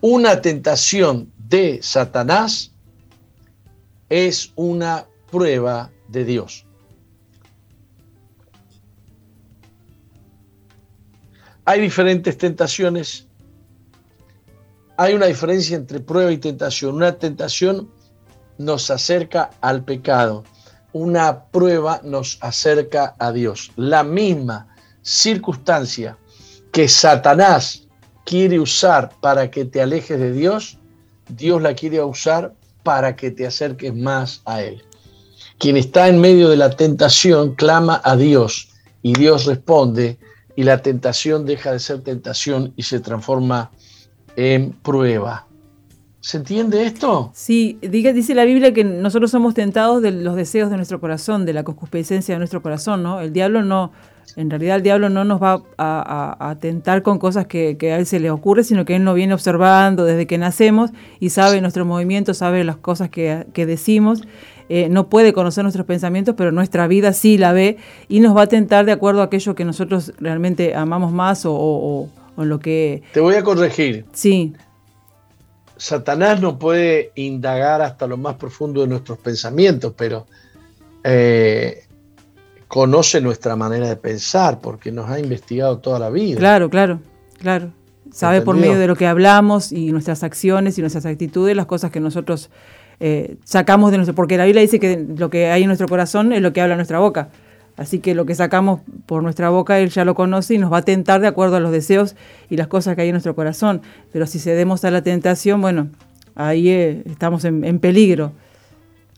Una 0.00 0.40
tentación 0.40 1.32
de 1.36 1.80
Satanás 1.82 2.72
es 4.08 4.52
una 4.56 5.06
prueba 5.30 5.90
de 6.08 6.24
Dios. 6.24 6.64
Hay 11.64 11.80
diferentes 11.80 12.38
tentaciones 12.38 13.28
hay 15.00 15.14
una 15.14 15.26
diferencia 15.26 15.76
entre 15.76 16.00
prueba 16.00 16.32
y 16.32 16.38
tentación. 16.38 16.96
Una 16.96 17.16
tentación 17.16 17.88
nos 18.58 18.90
acerca 18.90 19.50
al 19.60 19.84
pecado. 19.84 20.42
Una 20.92 21.44
prueba 21.44 22.00
nos 22.02 22.36
acerca 22.40 23.14
a 23.20 23.30
Dios. 23.30 23.70
La 23.76 24.02
misma 24.02 24.74
circunstancia 25.02 26.18
que 26.72 26.88
Satanás 26.88 27.86
quiere 28.28 28.60
usar 28.60 29.10
para 29.22 29.50
que 29.50 29.64
te 29.64 29.80
alejes 29.80 30.20
de 30.20 30.32
Dios, 30.32 30.76
Dios 31.30 31.62
la 31.62 31.72
quiere 31.72 32.02
usar 32.04 32.52
para 32.82 33.16
que 33.16 33.30
te 33.30 33.46
acerques 33.46 33.94
más 33.94 34.42
a 34.44 34.60
Él. 34.60 34.82
Quien 35.58 35.78
está 35.78 36.08
en 36.08 36.20
medio 36.20 36.50
de 36.50 36.58
la 36.58 36.68
tentación 36.68 37.54
clama 37.54 38.02
a 38.04 38.16
Dios 38.16 38.68
y 39.00 39.14
Dios 39.14 39.46
responde 39.46 40.18
y 40.56 40.64
la 40.64 40.82
tentación 40.82 41.46
deja 41.46 41.72
de 41.72 41.78
ser 41.78 42.02
tentación 42.02 42.74
y 42.76 42.82
se 42.82 43.00
transforma 43.00 43.70
en 44.36 44.72
prueba. 44.72 45.46
¿Se 46.20 46.36
entiende 46.36 46.84
esto? 46.84 47.30
Sí, 47.32 47.78
dice 47.80 48.34
la 48.34 48.44
Biblia 48.44 48.74
que 48.74 48.84
nosotros 48.84 49.30
somos 49.30 49.54
tentados 49.54 50.02
de 50.02 50.10
los 50.10 50.36
deseos 50.36 50.68
de 50.68 50.76
nuestro 50.76 51.00
corazón, 51.00 51.46
de 51.46 51.54
la 51.54 51.64
concupiscencia 51.64 52.34
de 52.34 52.40
nuestro 52.40 52.60
corazón, 52.60 53.02
¿no? 53.02 53.20
El 53.20 53.32
diablo 53.32 53.62
no, 53.62 53.90
en 54.36 54.50
realidad 54.50 54.76
el 54.76 54.82
diablo 54.82 55.08
no 55.08 55.24
nos 55.24 55.42
va 55.42 55.62
a, 55.78 56.56
tentar 56.60 57.02
con 57.02 57.18
cosas 57.18 57.46
que, 57.46 57.76
a 57.82 57.98
él 57.98 58.06
se 58.06 58.20
le 58.20 58.30
ocurre, 58.30 58.64
sino 58.64 58.84
que 58.84 58.96
él 58.96 59.04
nos 59.04 59.14
viene 59.14 59.34
observando 59.34 60.04
desde 60.04 60.26
que 60.26 60.38
nacemos 60.38 60.90
y 61.20 61.30
sabe 61.30 61.60
nuestros 61.60 61.86
movimientos, 61.86 62.38
sabe 62.38 62.64
las 62.64 62.76
cosas 62.76 63.10
que, 63.10 63.44
decimos. 63.54 64.22
Eh, 64.70 64.88
no 64.90 65.08
puede 65.08 65.32
conocer 65.32 65.64
nuestros 65.64 65.86
pensamientos, 65.86 66.34
pero 66.36 66.52
nuestra 66.52 66.86
vida 66.86 67.14
sí 67.14 67.38
la 67.38 67.52
ve 67.52 67.78
y 68.06 68.20
nos 68.20 68.36
va 68.36 68.42
a 68.42 68.46
tentar 68.48 68.84
de 68.84 68.92
acuerdo 68.92 69.22
a 69.22 69.24
aquello 69.24 69.54
que 69.54 69.64
nosotros 69.64 70.12
realmente 70.18 70.74
amamos 70.74 71.10
más 71.10 71.44
o, 71.46 72.08
lo 72.36 72.60
que... 72.60 73.02
Te 73.12 73.20
voy 73.20 73.34
a 73.34 73.42
corregir. 73.42 74.04
Sí. 74.12 74.52
Satanás 75.78 76.40
no 76.42 76.58
puede 76.58 77.12
indagar 77.14 77.80
hasta 77.80 78.06
lo 78.06 78.18
más 78.18 78.36
profundo 78.36 78.82
de 78.82 78.88
nuestros 78.88 79.18
pensamientos, 79.18 79.94
pero 79.96 80.26
eh, 81.02 81.87
conoce 82.68 83.20
nuestra 83.20 83.56
manera 83.56 83.88
de 83.88 83.96
pensar 83.96 84.60
porque 84.60 84.92
nos 84.92 85.10
ha 85.10 85.18
investigado 85.18 85.78
toda 85.78 85.98
la 85.98 86.10
vida. 86.10 86.38
Claro, 86.38 86.70
claro, 86.70 87.00
claro. 87.38 87.72
Sabe 88.12 88.40
por 88.40 88.56
medio 88.56 88.78
de 88.78 88.86
lo 88.86 88.96
que 88.96 89.06
hablamos 89.06 89.70
y 89.72 89.92
nuestras 89.92 90.22
acciones 90.22 90.78
y 90.78 90.80
nuestras 90.80 91.04
actitudes 91.04 91.54
las 91.54 91.66
cosas 91.66 91.90
que 91.90 92.00
nosotros 92.00 92.50
eh, 93.00 93.36
sacamos 93.44 93.90
de 93.90 93.98
nuestro... 93.98 94.14
Porque 94.14 94.36
la 94.36 94.44
Biblia 94.44 94.62
dice 94.62 94.80
que 94.80 95.04
lo 95.16 95.28
que 95.30 95.50
hay 95.50 95.62
en 95.62 95.66
nuestro 95.66 95.88
corazón 95.88 96.32
es 96.32 96.40
lo 96.40 96.52
que 96.52 96.60
habla 96.60 96.76
nuestra 96.76 96.98
boca. 96.98 97.28
Así 97.76 98.00
que 98.00 98.14
lo 98.14 98.26
que 98.26 98.34
sacamos 98.34 98.80
por 99.06 99.22
nuestra 99.22 99.50
boca, 99.50 99.78
Él 99.78 99.90
ya 99.90 100.04
lo 100.04 100.16
conoce 100.16 100.54
y 100.54 100.58
nos 100.58 100.72
va 100.72 100.78
a 100.78 100.82
tentar 100.82 101.20
de 101.20 101.28
acuerdo 101.28 101.56
a 101.56 101.60
los 101.60 101.70
deseos 101.70 102.16
y 102.50 102.56
las 102.56 102.66
cosas 102.66 102.96
que 102.96 103.02
hay 103.02 103.08
en 103.08 103.14
nuestro 103.14 103.36
corazón. 103.36 103.82
Pero 104.12 104.26
si 104.26 104.40
cedemos 104.40 104.84
a 104.84 104.90
la 104.90 105.02
tentación, 105.02 105.60
bueno, 105.60 105.88
ahí 106.34 106.70
eh, 106.70 107.02
estamos 107.06 107.44
en, 107.44 107.78
peligro. 107.78 108.32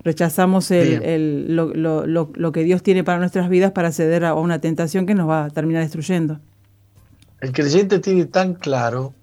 Rechazamos 0.02 0.70
el, 0.70 1.54
lo, 1.54 2.52
que 2.52 2.64
Dios 2.64 2.82
tiene 2.82 3.04
para 3.04 3.18
nuestras 3.18 3.48
vidas 3.50 3.72
para 3.72 3.92
ceder 3.92 4.24
a 4.24 4.34
una 4.34 4.58
tentación 4.58 5.04
que 5.06 5.14
nos 5.14 5.28
va 5.28 5.44
a 5.44 5.50
terminar 5.50 5.82
destruyendo. 5.82 6.40
El 7.40 7.52
creyente 7.52 7.98
tiene 7.98 8.24
tan 8.26 8.54
claro 8.54 9.14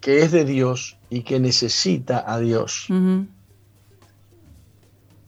que 0.00 0.22
es 0.22 0.32
de 0.32 0.44
Dios 0.44 0.96
y 1.10 1.22
que 1.22 1.40
necesita 1.40 2.24
a 2.26 2.38
Dios, 2.38 2.86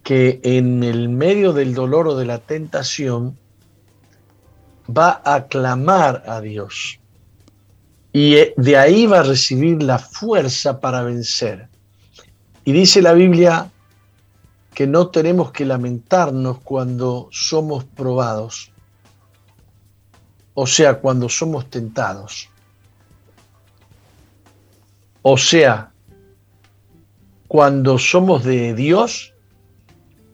que 0.03 0.41
en 0.43 0.83
el 0.83 1.09
medio 1.09 1.53
del 1.53 1.75
dolor 1.75 2.09
o 2.09 2.17
de 2.17 2.25
la 2.25 2.39
tentación 2.39 3.37
va 4.89 5.21
a 5.25 5.47
clamar 5.47 6.23
a 6.27 6.41
Dios. 6.41 6.99
Y 8.13 8.37
eh, 8.37 8.55
de 8.57 8.77
ahí 8.77 9.07
va 9.07 9.21
a 9.21 9.23
recibir 9.25 9.83
la 9.83 9.99
fuerza 9.99 10.81
para 10.81 11.03
vencer. 11.03 11.69
Y 12.65 12.73
dice 12.73 13.03
la 13.03 13.13
Biblia 13.13 13.71
que 14.79 14.87
no 14.87 15.09
tenemos 15.09 15.51
que 15.51 15.65
lamentarnos 15.65 16.61
cuando 16.61 17.29
somos 17.33 17.83
probados, 17.83 18.71
o 20.55 20.69
sea, 20.69 21.01
cuando 21.01 21.29
somos 21.29 21.69
tentados. 21.69 22.49
O 25.23 25.37
sea, 25.37 25.91
cuando 27.49 27.99
somos 27.99 28.45
de 28.45 28.73
Dios, 28.75 29.35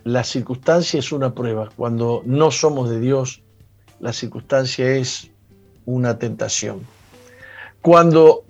la 0.03 0.23
circunstancia 0.23 0.99
es 0.99 1.11
una 1.11 1.35
prueba. 1.35 1.71
Cuando 1.75 2.21
no 2.27 2.51
somos 2.51 2.91
de 2.91 3.01
Dios, 3.01 3.41
la 3.99 4.13
circunstancia 4.13 4.91
es 4.91 5.31
una 5.87 6.19
tentación. 6.19 6.87
Cuando 7.81 8.45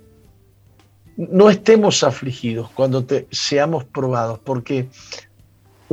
no 1.17 1.51
estemos 1.51 2.03
afligidos, 2.03 2.69
cuando 2.71 3.07
seamos 3.31 3.85
probados, 3.85 4.41
porque 4.41 4.89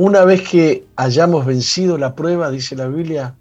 una 0.02 0.24
vez 0.24 0.42
que 0.48 0.84
hayamos 0.96 1.46
vencido 1.46 1.96
la 1.96 2.16
prueba, 2.16 2.50
dice 2.50 2.74
la 2.74 2.88
Biblia, 2.88 3.36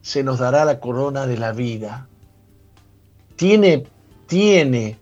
se 0.00 0.22
nos 0.22 0.38
dará 0.38 0.64
la 0.64 0.80
corona 0.80 1.26
de 1.26 1.36
la 1.36 1.52
vida. 1.52 2.08
Tiene, 3.36 3.86
tiene, 4.26 4.98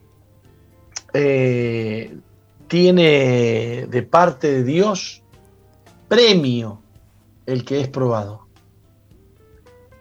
eh, 1.14 2.18
tiene 2.66 3.86
de 3.88 4.02
parte 4.02 4.50
de 4.50 4.64
Dios 4.64 5.22
premio 6.08 6.82
el 7.46 7.64
que 7.64 7.80
es 7.80 7.86
probado. 7.86 8.48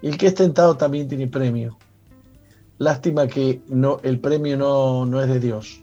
Y 0.02 0.08
el 0.08 0.18
que 0.18 0.26
es 0.26 0.34
tentado 0.34 0.78
también 0.78 1.08
tiene 1.08 1.28
premio. 1.28 1.78
Lástima 2.80 3.28
que 3.28 3.62
no, 3.68 4.00
el 4.02 4.20
premio 4.20 4.58
no, 4.58 5.06
no 5.06 5.22
es 5.22 5.28
de 5.28 5.40
Dios, 5.40 5.80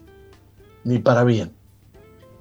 ni 0.83 0.99
para 0.99 1.23
bien. 1.23 1.53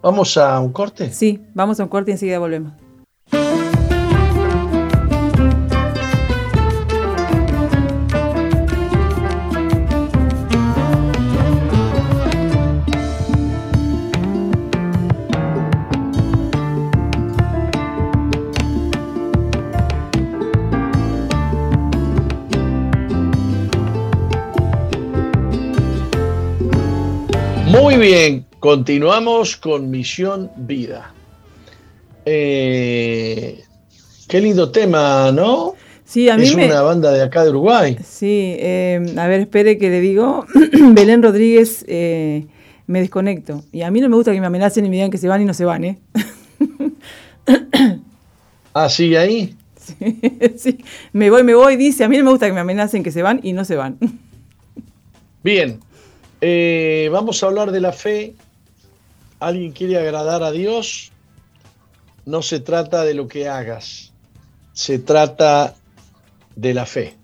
¿Vamos 0.05 0.37
a 0.37 0.61
un 0.61 0.71
corte? 0.71 1.11
Sí, 1.11 1.41
vamos 1.55 1.81
a 1.81 1.85
un 1.85 1.89
corte 1.89 2.11
y 2.11 2.13
enseguida 2.13 2.39
volvemos. 2.39 2.75
Muy 27.67 27.97
bien, 27.97 28.47
Continuamos 28.65 29.59
con 29.59 29.91
Misión 29.91 30.51
Vida. 30.57 31.13
Eh, 32.25 33.63
qué 34.27 34.41
lindo 34.41 34.73
tema, 34.73 35.31
¿no? 35.33 35.75
Sí, 36.07 36.31
a 36.31 36.39
mí 36.39 36.45
es 36.45 36.55
una 36.55 36.81
banda 36.81 37.13
de 37.13 37.21
acá 37.21 37.45
de 37.45 37.51
Uruguay. 37.51 37.99
Sí, 38.03 38.57
eh, 38.59 39.05
a 39.19 39.27
ver, 39.27 39.43
espere 39.43 39.77
que 39.77 39.91
le 39.91 40.01
digo. 40.01 40.47
Belén 40.95 41.23
Rodríguez, 41.23 41.85
eh, 41.89 42.47
me 42.87 43.01
desconecto. 43.01 43.63
Y 43.71 43.83
a 43.83 43.91
mí 43.91 44.01
no 44.01 44.09
me 44.09 44.17
gusta 44.17 44.33
que 44.33 44.41
me 44.41 44.47
amenacen 44.47 44.87
y 44.87 44.89
me 44.89 44.97
digan 44.97 45.11
que 45.11 45.19
se 45.19 45.29
van 45.29 45.43
y 45.43 45.45
no 45.45 45.53
se 45.53 45.67
van, 45.67 45.85
¿eh? 45.85 45.99
ah, 48.73 48.89
¿sigue 48.89 49.19
ahí? 49.19 49.55
Sí, 49.77 50.23
sí, 50.57 50.79
me 51.13 51.29
voy, 51.29 51.43
me 51.43 51.55
voy, 51.55 51.77
dice. 51.77 52.03
A 52.03 52.09
mí 52.09 52.17
no 52.17 52.25
me 52.25 52.31
gusta 52.31 52.47
que 52.47 52.55
me 52.55 52.61
amenacen 52.61 53.03
que 53.03 53.13
se 53.13 53.21
van 53.21 53.41
y 53.43 53.53
no 53.53 53.67
se 53.67 53.77
van. 53.77 53.99
Bien, 55.45 55.81
vamos 57.13 57.43
a 57.43 57.47
hablar 57.47 57.71
de 57.71 57.81
la 57.83 57.93
fe 57.93 58.35
alguien 59.39 59.73
quiere 59.73 59.99
agradar 59.99 60.43
a 60.43 60.51
Dios, 60.51 61.13
no 62.25 62.43
se 62.43 62.61
trata 62.61 63.05
de 63.05 63.15
lo 63.15 63.29
que 63.29 63.49
hagas, 63.49 64.13
se 64.73 64.99
trata 64.99 65.75
de 66.57 66.75
la 66.75 66.87
fe. 66.87 67.17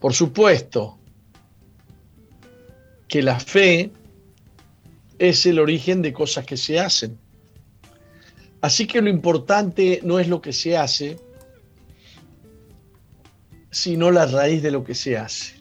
Por 0.00 0.14
supuesto 0.14 0.98
que 3.08 3.22
la 3.22 3.40
fe 3.40 3.90
es 5.18 5.46
el 5.46 5.58
origen 5.58 6.02
de 6.02 6.12
cosas 6.12 6.44
que 6.44 6.56
se 6.56 6.78
hacen. 6.78 7.18
Así 8.60 8.86
que 8.86 9.00
lo 9.00 9.08
importante 9.08 10.00
no 10.02 10.18
es 10.18 10.28
lo 10.28 10.40
que 10.40 10.52
se 10.52 10.76
hace, 10.76 11.18
sino 13.70 14.10
la 14.10 14.26
raíz 14.26 14.62
de 14.62 14.70
lo 14.70 14.84
que 14.84 14.94
se 14.94 15.16
hace. 15.16 15.54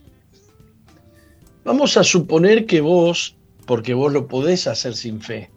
Vamos 1.64 1.98
a 1.98 2.04
suponer 2.04 2.66
que 2.66 2.82
vos 2.82 3.36
porque 3.66 3.94
vos 3.94 4.12
lo 4.14 4.28
podés 4.28 4.68
hacer 4.68 4.96
sin 4.96 5.22
fe. 5.22 5.50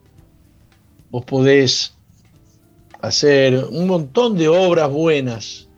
Vos 1.10 1.24
podés 1.24 1.94
hacer 3.00 3.64
un 3.70 3.86
montón 3.86 4.36
de 4.36 4.48
obras 4.48 4.90
buenas, 4.90 5.68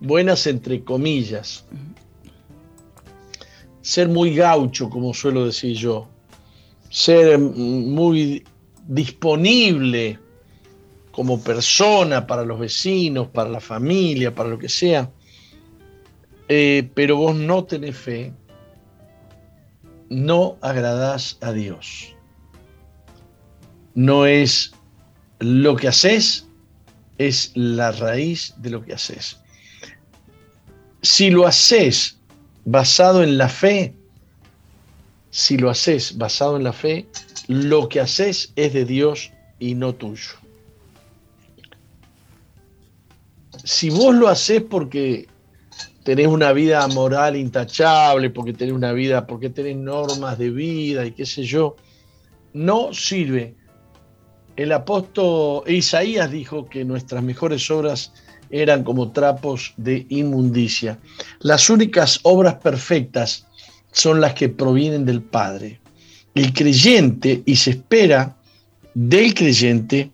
buenas 0.00 0.46
entre 0.46 0.82
comillas. 0.82 1.64
Ser 3.82 4.08
muy 4.08 4.34
gaucho, 4.34 4.88
como 4.88 5.12
suelo 5.12 5.46
decir 5.46 5.76
yo. 5.76 6.08
Ser 6.90 7.38
muy 7.38 8.44
disponible 8.86 10.18
como 11.10 11.40
persona 11.40 12.26
para 12.26 12.44
los 12.44 12.58
vecinos, 12.58 13.28
para 13.28 13.48
la 13.48 13.60
familia, 13.60 14.34
para 14.34 14.48
lo 14.48 14.58
que 14.58 14.68
sea. 14.68 15.10
Eh, 16.48 16.90
pero 16.94 17.16
vos 17.16 17.36
no 17.36 17.64
tenés 17.64 17.96
fe, 17.96 18.32
no 20.10 20.58
agradás 20.60 21.38
a 21.40 21.52
Dios. 21.52 22.14
No 23.94 24.26
es 24.26 24.72
lo 25.38 25.76
que 25.76 25.88
haces, 25.88 26.46
es 27.18 27.52
la 27.54 27.92
raíz 27.92 28.54
de 28.58 28.70
lo 28.70 28.84
que 28.84 28.94
haces. 28.94 29.38
Si 31.02 31.30
lo 31.30 31.46
haces 31.46 32.18
basado 32.64 33.22
en 33.22 33.38
la 33.38 33.48
fe, 33.48 33.94
si 35.30 35.56
lo 35.56 35.70
haces 35.70 36.16
basado 36.16 36.56
en 36.56 36.64
la 36.64 36.72
fe, 36.72 37.06
lo 37.48 37.88
que 37.88 38.00
haces 38.00 38.52
es 38.56 38.72
de 38.72 38.84
Dios 38.84 39.32
y 39.58 39.74
no 39.74 39.94
tuyo. 39.94 40.32
Si 43.64 43.90
vos 43.90 44.14
lo 44.14 44.28
haces 44.28 44.62
porque 44.62 45.26
tenés 46.04 46.26
una 46.26 46.52
vida 46.52 46.86
moral 46.88 47.34
intachable, 47.34 48.30
porque 48.30 48.52
tenés 48.52 48.74
una 48.74 48.92
vida, 48.92 49.26
porque 49.26 49.50
tenés 49.50 49.76
normas 49.76 50.38
de 50.38 50.50
vida 50.50 51.04
y 51.04 51.12
qué 51.12 51.26
sé 51.26 51.42
yo, 51.44 51.76
no 52.52 52.92
sirve. 52.92 53.54
El 54.54 54.70
apóstol 54.70 55.64
Isaías 55.66 56.30
dijo 56.30 56.66
que 56.66 56.84
nuestras 56.84 57.24
mejores 57.24 57.68
obras 57.70 58.12
eran 58.50 58.84
como 58.84 59.10
trapos 59.10 59.72
de 59.78 60.06
inmundicia. 60.10 60.98
Las 61.40 61.70
únicas 61.70 62.20
obras 62.22 62.56
perfectas 62.56 63.46
son 63.90 64.20
las 64.20 64.34
que 64.34 64.50
provienen 64.50 65.06
del 65.06 65.22
Padre. 65.22 65.80
El 66.34 66.52
creyente, 66.52 67.42
y 67.46 67.56
se 67.56 67.70
espera 67.70 68.36
del 68.92 69.32
creyente, 69.34 70.10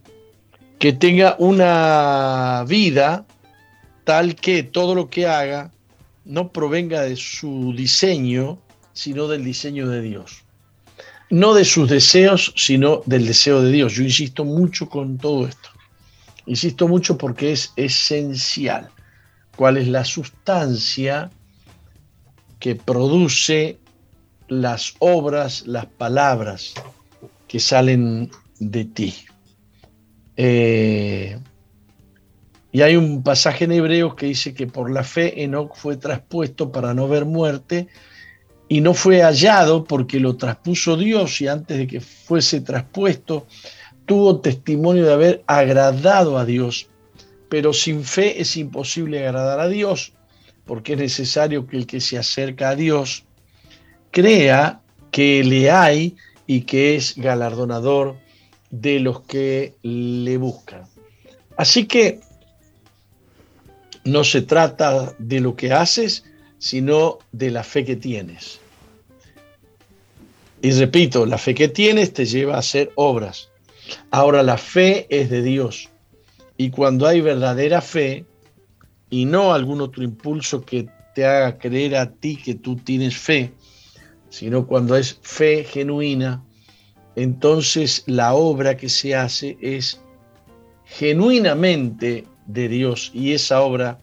que 0.78 0.92
tenga 0.92 1.34
una 1.38 2.64
vida 2.66 3.26
tal 4.04 4.36
que 4.36 4.62
todo 4.62 4.94
lo 4.94 5.10
que 5.10 5.26
haga 5.26 5.72
no 6.30 6.52
provenga 6.52 7.02
de 7.02 7.16
su 7.16 7.74
diseño, 7.76 8.60
sino 8.92 9.26
del 9.26 9.44
diseño 9.44 9.88
de 9.88 10.00
Dios. 10.00 10.44
No 11.28 11.54
de 11.54 11.64
sus 11.64 11.90
deseos, 11.90 12.52
sino 12.56 13.02
del 13.04 13.26
deseo 13.26 13.60
de 13.62 13.72
Dios. 13.72 13.94
Yo 13.94 14.04
insisto 14.04 14.44
mucho 14.44 14.88
con 14.88 15.18
todo 15.18 15.48
esto. 15.48 15.70
Insisto 16.46 16.86
mucho 16.86 17.18
porque 17.18 17.50
es 17.50 17.72
esencial. 17.74 18.90
¿Cuál 19.56 19.76
es 19.76 19.88
la 19.88 20.04
sustancia 20.04 21.30
que 22.60 22.76
produce 22.76 23.80
las 24.46 24.94
obras, 25.00 25.66
las 25.66 25.86
palabras 25.86 26.74
que 27.48 27.58
salen 27.58 28.30
de 28.60 28.84
ti? 28.84 29.14
Eh, 30.36 31.40
y 32.72 32.82
hay 32.82 32.96
un 32.96 33.22
pasaje 33.22 33.64
en 33.64 33.72
Hebreos 33.72 34.14
que 34.14 34.26
dice 34.26 34.54
que 34.54 34.66
por 34.66 34.90
la 34.90 35.02
fe 35.02 35.42
Enoch 35.42 35.74
fue 35.74 35.96
traspuesto 35.96 36.70
para 36.70 36.94
no 36.94 37.08
ver 37.08 37.24
muerte 37.24 37.88
y 38.68 38.80
no 38.80 38.94
fue 38.94 39.22
hallado 39.22 39.84
porque 39.84 40.20
lo 40.20 40.36
traspuso 40.36 40.96
Dios 40.96 41.40
y 41.40 41.48
antes 41.48 41.76
de 41.76 41.86
que 41.88 42.00
fuese 42.00 42.60
traspuesto 42.60 43.46
tuvo 44.06 44.40
testimonio 44.40 45.04
de 45.04 45.12
haber 45.12 45.44
agradado 45.46 46.38
a 46.38 46.44
Dios, 46.44 46.88
pero 47.48 47.72
sin 47.72 48.04
fe 48.04 48.40
es 48.40 48.56
imposible 48.56 49.26
agradar 49.26 49.60
a 49.60 49.68
Dios, 49.68 50.12
porque 50.64 50.92
es 50.92 50.98
necesario 50.98 51.66
que 51.66 51.76
el 51.76 51.86
que 51.86 52.00
se 52.00 52.18
acerca 52.18 52.70
a 52.70 52.76
Dios 52.76 53.24
crea 54.12 54.80
que 55.10 55.42
le 55.44 55.70
hay 55.70 56.16
y 56.46 56.62
que 56.62 56.96
es 56.96 57.16
galardonador 57.16 58.16
de 58.70 59.00
los 59.00 59.22
que 59.22 59.74
le 59.82 60.36
buscan. 60.36 60.84
Así 61.56 61.86
que 61.86 62.20
no 64.04 64.24
se 64.24 64.42
trata 64.42 65.14
de 65.18 65.40
lo 65.40 65.56
que 65.56 65.72
haces, 65.72 66.24
sino 66.58 67.18
de 67.32 67.50
la 67.50 67.62
fe 67.62 67.84
que 67.84 67.96
tienes. 67.96 68.60
Y 70.62 70.72
repito, 70.72 71.24
la 71.24 71.38
fe 71.38 71.54
que 71.54 71.68
tienes 71.68 72.12
te 72.12 72.26
lleva 72.26 72.56
a 72.56 72.58
hacer 72.58 72.92
obras. 72.96 73.48
Ahora 74.10 74.42
la 74.42 74.58
fe 74.58 75.06
es 75.08 75.30
de 75.30 75.42
Dios. 75.42 75.88
Y 76.56 76.70
cuando 76.70 77.06
hay 77.06 77.22
verdadera 77.22 77.80
fe 77.80 78.26
y 79.08 79.24
no 79.24 79.54
algún 79.54 79.80
otro 79.80 80.02
impulso 80.02 80.60
que 80.60 80.86
te 81.14 81.24
haga 81.24 81.58
creer 81.58 81.96
a 81.96 82.10
ti 82.10 82.36
que 82.36 82.54
tú 82.54 82.76
tienes 82.76 83.16
fe, 83.16 83.52
sino 84.28 84.66
cuando 84.66 84.96
es 84.96 85.18
fe 85.22 85.64
genuina, 85.64 86.44
entonces 87.16 88.04
la 88.06 88.34
obra 88.34 88.76
que 88.76 88.88
se 88.88 89.14
hace 89.14 89.56
es 89.60 90.00
genuinamente 90.84 92.24
de 92.52 92.68
Dios 92.68 93.10
y 93.14 93.32
esa 93.32 93.62
obra 93.62 93.98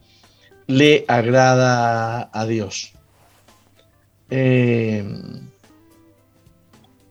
le 0.68 1.06
agrada 1.08 2.30
a 2.32 2.46
Dios. 2.46 2.94
Eh, 4.30 5.04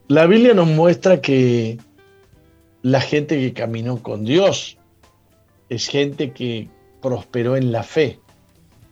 la 0.09 0.27
Biblia 0.27 0.55
nos 0.55 0.69
muestra 0.69 1.21
que 1.21 1.79
la 2.83 3.01
gente 3.01 3.39
que 3.39 3.53
caminó 3.53 4.03
con 4.03 4.25
Dios 4.25 4.77
es 5.69 5.89
gente 5.89 6.33
que 6.33 6.69
prosperó 7.03 7.57
en 7.57 7.73
la 7.73 7.83
fe, 7.83 8.21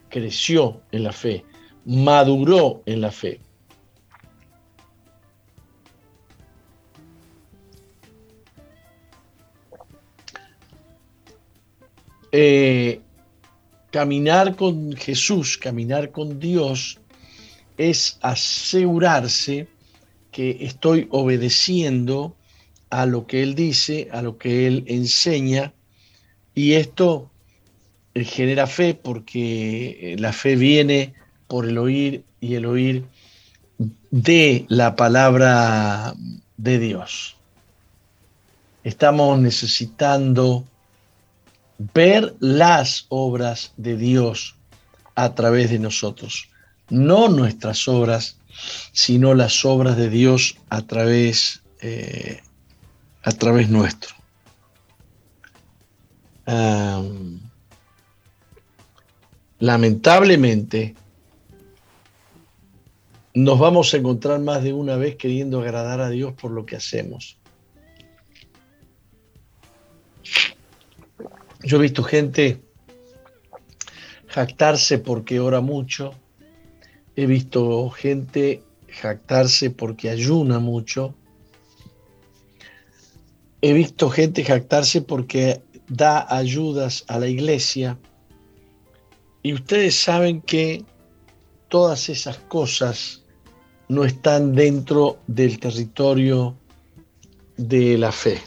creció 0.09 0.81
en 0.91 1.05
la 1.05 1.13
fe, 1.13 1.45
maduró 1.85 2.83
en 2.87 3.01
la 3.01 3.13
fe. 3.13 3.41
Eh, 12.37 13.01
caminar 13.93 14.57
con 14.57 14.97
Jesús, 14.97 15.57
caminar 15.57 16.11
con 16.11 16.41
Dios, 16.41 16.99
es 17.79 18.19
asegurarse 18.23 19.69
que 20.33 20.59
estoy 20.63 21.07
obedeciendo 21.11 22.35
a 22.91 23.07
lo 23.07 23.29
que 23.29 23.45
Él 23.45 23.55
dice, 23.55 24.09
a 24.11 24.21
lo 24.21 24.37
que 24.37 24.67
Él 24.67 24.83
enseña, 24.89 25.75
y 26.57 26.73
esto 26.73 27.31
eh, 28.15 28.25
genera 28.25 28.67
fe 28.67 28.95
porque 28.95 30.15
eh, 30.15 30.17
la 30.19 30.33
fe 30.33 30.57
viene 30.57 31.15
por 31.47 31.67
el 31.69 31.79
oír 31.79 32.25
y 32.41 32.57
el 32.57 32.67
oír 32.67 33.05
de 34.11 34.67
la 34.67 34.97
palabra 34.97 36.17
de 36.57 36.81
Dios. 36.81 37.37
Estamos 38.83 39.39
necesitando 39.39 40.65
ver 41.93 42.35
las 42.41 43.07
obras 43.09 43.73
de 43.77 43.97
Dios 43.97 44.57
a 45.15 45.35
través 45.35 45.71
de 45.71 45.79
nosotros, 45.79 46.49
no 46.89 47.29
nuestras 47.29 47.89
obras, 47.89 48.39
sino 48.93 49.35
las 49.35 49.65
obras 49.65 49.97
de 49.97 50.09
Dios 50.09 50.57
a 50.71 50.83
través, 50.83 51.63
eh, 51.81 52.41
a 53.23 53.33
través 53.33 53.69
nuestro. 53.69 54.15
lamentablemente, 59.59 60.95
nos 63.33 63.59
vamos 63.59 63.95
a 63.95 63.97
encontrar 63.97 64.39
más 64.41 64.63
de 64.63 64.75
una 64.75 64.97
vez 64.97 65.17
queriendo 65.17 65.61
agradar 65.61 66.01
a 66.01 66.11
Dios 66.11 66.35
por 66.35 66.51
lo 66.51 66.67
que 66.67 66.77
hacemos. 66.77 67.39
Yo 71.65 71.79
he 71.79 71.81
visto 71.81 72.03
gente 72.03 72.61
jactarse 74.29 74.99
porque 74.99 75.41
ora 75.41 75.63
mucho. 75.63 76.13
He 77.17 77.27
visto 77.27 77.89
gente 77.91 78.63
jactarse 79.01 79.71
porque 79.71 80.11
ayuna 80.11 80.59
mucho. 80.59 81.15
He 83.63 83.73
visto 83.73 84.11
gente 84.11 84.45
jactarse 84.45 85.01
porque 85.01 85.63
da 85.89 86.27
ayudas 86.29 87.05
a 87.09 87.19
la 87.19 87.29
iglesia. 87.29 87.99
Y 89.43 89.55
ustedes 89.55 89.95
saben 89.95 90.43
que 90.43 90.85
todas 91.69 92.11
esas 92.11 92.37
cosas 92.37 93.23
no 93.89 94.05
están 94.05 94.55
dentro 94.55 95.19
del 95.27 95.59
territorio 95.59 96.59
de 97.57 97.97
la 97.97 98.13
fe. 98.13 98.43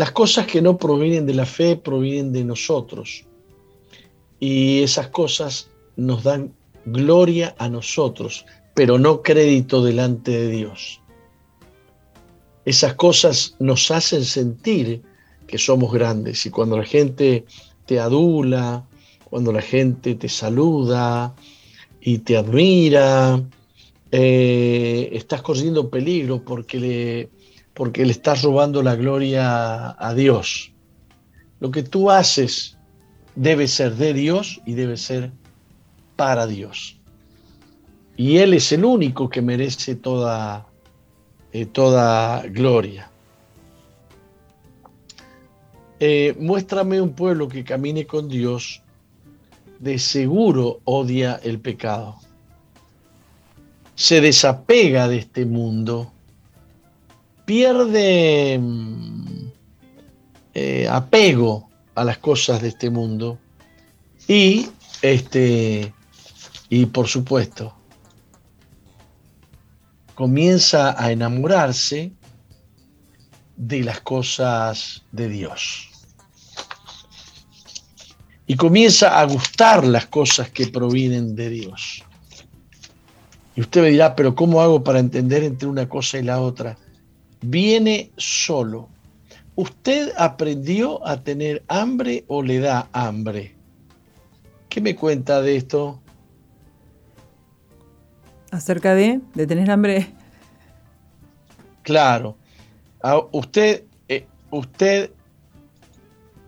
Las 0.00 0.12
cosas 0.12 0.46
que 0.46 0.62
no 0.62 0.78
provienen 0.78 1.26
de 1.26 1.34
la 1.34 1.44
fe 1.44 1.76
provienen 1.76 2.32
de 2.32 2.42
nosotros. 2.42 3.26
Y 4.38 4.82
esas 4.82 5.08
cosas 5.08 5.68
nos 5.94 6.22
dan 6.22 6.54
gloria 6.86 7.54
a 7.58 7.68
nosotros, 7.68 8.46
pero 8.72 8.98
no 8.98 9.20
crédito 9.20 9.84
delante 9.84 10.30
de 10.30 10.48
Dios. 10.48 11.02
Esas 12.64 12.94
cosas 12.94 13.56
nos 13.58 13.90
hacen 13.90 14.24
sentir 14.24 15.02
que 15.46 15.58
somos 15.58 15.92
grandes 15.92 16.46
y 16.46 16.50
cuando 16.50 16.78
la 16.78 16.86
gente 16.86 17.44
te 17.84 18.00
adula, 18.00 18.86
cuando 19.28 19.52
la 19.52 19.60
gente 19.60 20.14
te 20.14 20.30
saluda 20.30 21.34
y 22.00 22.20
te 22.20 22.38
admira, 22.38 23.38
eh, 24.10 25.10
estás 25.12 25.42
corriendo 25.42 25.90
peligro 25.90 26.42
porque 26.42 26.80
le, 26.80 27.39
porque 27.80 28.04
le 28.04 28.12
estás 28.12 28.42
robando 28.42 28.82
la 28.82 28.94
gloria 28.94 29.96
a 29.98 30.12
Dios. 30.12 30.70
Lo 31.60 31.70
que 31.70 31.82
tú 31.82 32.10
haces 32.10 32.76
debe 33.34 33.66
ser 33.68 33.94
de 33.94 34.12
Dios 34.12 34.60
y 34.66 34.74
debe 34.74 34.98
ser 34.98 35.32
para 36.14 36.46
Dios. 36.46 37.00
Y 38.18 38.36
Él 38.36 38.52
es 38.52 38.70
el 38.72 38.84
único 38.84 39.30
que 39.30 39.40
merece 39.40 39.94
toda, 39.94 40.66
eh, 41.54 41.64
toda 41.64 42.42
gloria. 42.48 43.10
Eh, 46.00 46.36
muéstrame 46.38 47.00
un 47.00 47.14
pueblo 47.14 47.48
que 47.48 47.64
camine 47.64 48.06
con 48.06 48.28
Dios, 48.28 48.82
de 49.78 49.98
seguro 49.98 50.80
odia 50.84 51.40
el 51.42 51.58
pecado. 51.60 52.16
Se 53.94 54.20
desapega 54.20 55.08
de 55.08 55.16
este 55.16 55.46
mundo 55.46 56.12
pierde 57.50 58.60
mm, 58.60 59.48
eh, 60.54 60.86
apego 60.88 61.68
a 61.96 62.04
las 62.04 62.18
cosas 62.18 62.62
de 62.62 62.68
este 62.68 62.90
mundo 62.90 63.40
y 64.28 64.68
este 65.02 65.92
y 66.68 66.86
por 66.86 67.08
supuesto 67.08 67.74
comienza 70.14 70.94
a 70.96 71.10
enamorarse 71.10 72.12
de 73.56 73.82
las 73.82 74.00
cosas 74.02 75.02
de 75.10 75.28
Dios. 75.28 75.88
Y 78.46 78.54
comienza 78.54 79.18
a 79.18 79.24
gustar 79.24 79.84
las 79.84 80.06
cosas 80.06 80.50
que 80.50 80.68
provienen 80.68 81.34
de 81.34 81.48
Dios. 81.48 82.04
Y 83.56 83.60
usted 83.62 83.82
me 83.82 83.90
dirá, 83.90 84.14
pero 84.14 84.36
¿cómo 84.36 84.62
hago 84.62 84.84
para 84.84 85.00
entender 85.00 85.42
entre 85.42 85.66
una 85.66 85.88
cosa 85.88 86.18
y 86.18 86.22
la 86.22 86.40
otra? 86.40 86.78
Viene 87.40 88.10
solo. 88.16 88.88
¿Usted 89.56 90.12
aprendió 90.16 91.06
a 91.06 91.22
tener 91.22 91.62
hambre 91.68 92.24
o 92.28 92.42
le 92.42 92.60
da 92.60 92.88
hambre? 92.92 93.54
¿Qué 94.68 94.80
me 94.80 94.94
cuenta 94.94 95.42
de 95.42 95.56
esto? 95.56 96.00
Acerca 98.50 98.94
de, 98.94 99.20
de 99.34 99.46
tener 99.46 99.70
hambre. 99.70 100.06
Claro. 101.82 102.36
Ah, 103.02 103.20
usted, 103.32 103.84
eh, 104.08 104.26
usted 104.50 105.10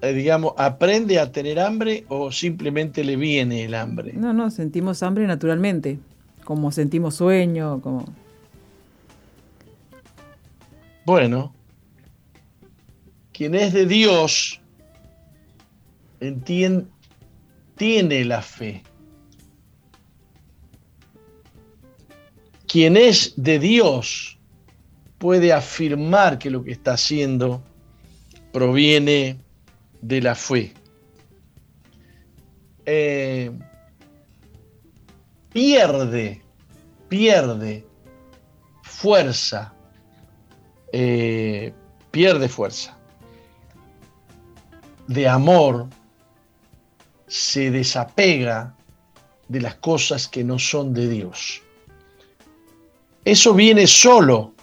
eh, 0.03 0.13
digamos, 0.13 0.55
aprende 0.57 1.21
a 1.21 1.31
tener 1.31 1.61
hambre 1.61 2.05
o 2.09 2.33
simplemente 2.33 3.05
le 3.05 3.15
viene 3.15 3.65
el 3.65 3.75
hambre? 3.75 4.13
No, 4.15 4.33
no, 4.33 4.51
sentimos 4.51 5.01
hambre 5.05 5.29
naturalmente, 5.29 6.01
como 6.45 6.73
sentimos 6.73 7.15
sueño, 7.15 7.81
como... 7.81 8.05
Bueno, 11.05 11.55
quien 13.33 13.55
es 13.55 13.73
de 13.73 13.87
Dios 13.87 14.61
tiene 17.77 18.25
la 18.25 18.43
fe. 18.43 18.83
Quien 22.69 22.97
es 22.97 23.35
de 23.37 23.59
Dios 23.59 24.39
puede 25.19 25.53
afirmar 25.53 26.39
que 26.39 26.51
lo 26.51 26.63
que 26.63 26.73
está 26.73 26.93
haciendo 26.95 27.63
proviene 28.53 29.39
de 30.01 30.23
la 30.23 30.35
fe. 30.35 30.73
Eh, 32.87 33.51
pierde, 35.53 36.43
pierde 37.09 37.87
fuerza, 38.83 39.75
eh, 40.93 41.73
pierde 42.11 42.49
fuerza 42.49 42.97
de 45.07 45.29
amor, 45.29 45.89
se 47.27 47.71
desapega 47.71 48.75
de 49.49 49.61
las 49.61 49.75
cosas 49.77 50.29
que 50.29 50.45
no 50.45 50.59
son 50.59 50.95
de 50.95 51.09
Dios. 51.09 51.63
Eso 53.25 53.55
viene 53.55 53.87
solo, 53.87 54.55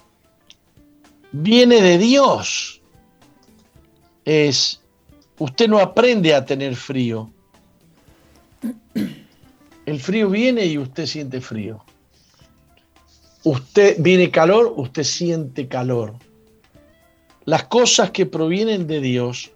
viene 1.32 1.80
de 1.80 1.98
Dios. 1.98 2.82
Es, 4.24 4.80
usted 5.38 5.68
no 5.68 5.78
aprende 5.78 6.34
a 6.34 6.44
tener 6.44 6.76
frío. 6.76 7.30
El 9.86 9.98
frío 9.98 10.28
viene 10.28 10.66
y 10.66 10.78
usted 10.78 11.06
siente 11.06 11.40
frío. 11.40 11.82
Usted 13.44 13.96
viene 14.00 14.30
calor, 14.30 14.72
usted 14.76 15.02
siente 15.02 15.66
calor. 15.66 16.14
Las 17.44 17.64
cosas 17.64 18.10
que 18.10 18.26
provienen 18.26 18.86
de 18.86 19.00
Dios 19.00 19.50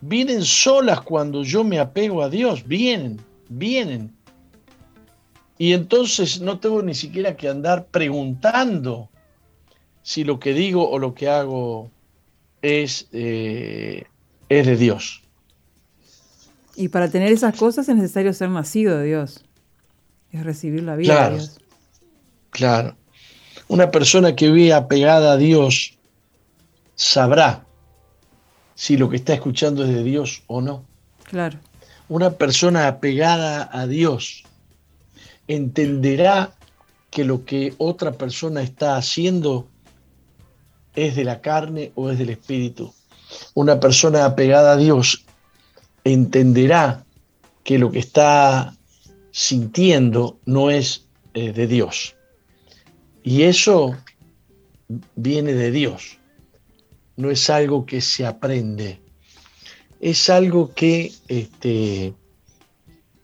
vienen 0.00 0.44
solas 0.44 1.02
cuando 1.02 1.42
yo 1.42 1.62
me 1.62 1.78
apego 1.78 2.22
a 2.22 2.30
Dios, 2.30 2.66
vienen, 2.66 3.20
vienen. 3.48 4.14
Y 5.58 5.74
entonces 5.74 6.40
no 6.40 6.58
tengo 6.58 6.82
ni 6.82 6.94
siquiera 6.94 7.36
que 7.36 7.48
andar 7.48 7.86
preguntando 7.86 9.10
si 10.02 10.24
lo 10.24 10.40
que 10.40 10.54
digo 10.54 10.88
o 10.88 10.98
lo 10.98 11.14
que 11.14 11.28
hago 11.28 11.90
es, 12.62 13.08
eh, 13.12 14.04
es 14.48 14.66
de 14.66 14.76
Dios. 14.76 15.22
Y 16.76 16.88
para 16.88 17.10
tener 17.10 17.30
esas 17.30 17.56
cosas 17.56 17.88
es 17.90 17.94
necesario 17.94 18.32
ser 18.32 18.48
nacido 18.48 18.96
de 18.96 19.04
Dios. 19.04 19.44
Es 20.32 20.42
recibir 20.44 20.82
la 20.82 20.96
vida 20.96 21.28
de 21.28 21.36
Dios. 21.36 21.59
Claro. 22.50 22.96
Una 23.68 23.90
persona 23.90 24.34
que 24.34 24.50
vive 24.50 24.74
apegada 24.74 25.32
a 25.32 25.36
Dios 25.36 25.96
sabrá 26.94 27.64
si 28.74 28.96
lo 28.96 29.08
que 29.08 29.16
está 29.16 29.34
escuchando 29.34 29.84
es 29.84 29.90
de 29.90 30.02
Dios 30.02 30.42
o 30.46 30.60
no. 30.60 30.84
Claro. 31.24 31.58
Una 32.08 32.30
persona 32.30 32.88
apegada 32.88 33.68
a 33.72 33.86
Dios 33.86 34.42
entenderá 35.46 36.54
que 37.10 37.24
lo 37.24 37.44
que 37.44 37.74
otra 37.78 38.12
persona 38.12 38.62
está 38.62 38.96
haciendo 38.96 39.68
es 40.94 41.14
de 41.16 41.24
la 41.24 41.40
carne 41.40 41.92
o 41.94 42.10
es 42.10 42.18
del 42.18 42.30
espíritu. 42.30 42.92
Una 43.54 43.78
persona 43.78 44.24
apegada 44.24 44.72
a 44.72 44.76
Dios 44.76 45.24
entenderá 46.04 47.04
que 47.64 47.78
lo 47.78 47.90
que 47.90 48.00
está 48.00 48.74
sintiendo 49.30 50.38
no 50.46 50.70
es 50.70 51.06
eh, 51.34 51.52
de 51.52 51.66
Dios. 51.66 52.16
Y 53.22 53.42
eso 53.42 53.96
viene 55.16 55.52
de 55.52 55.70
Dios. 55.70 56.18
No 57.16 57.30
es 57.30 57.50
algo 57.50 57.84
que 57.84 58.00
se 58.00 58.26
aprende. 58.26 59.00
Es 60.00 60.30
algo 60.30 60.72
que, 60.74 61.12
este, 61.28 62.14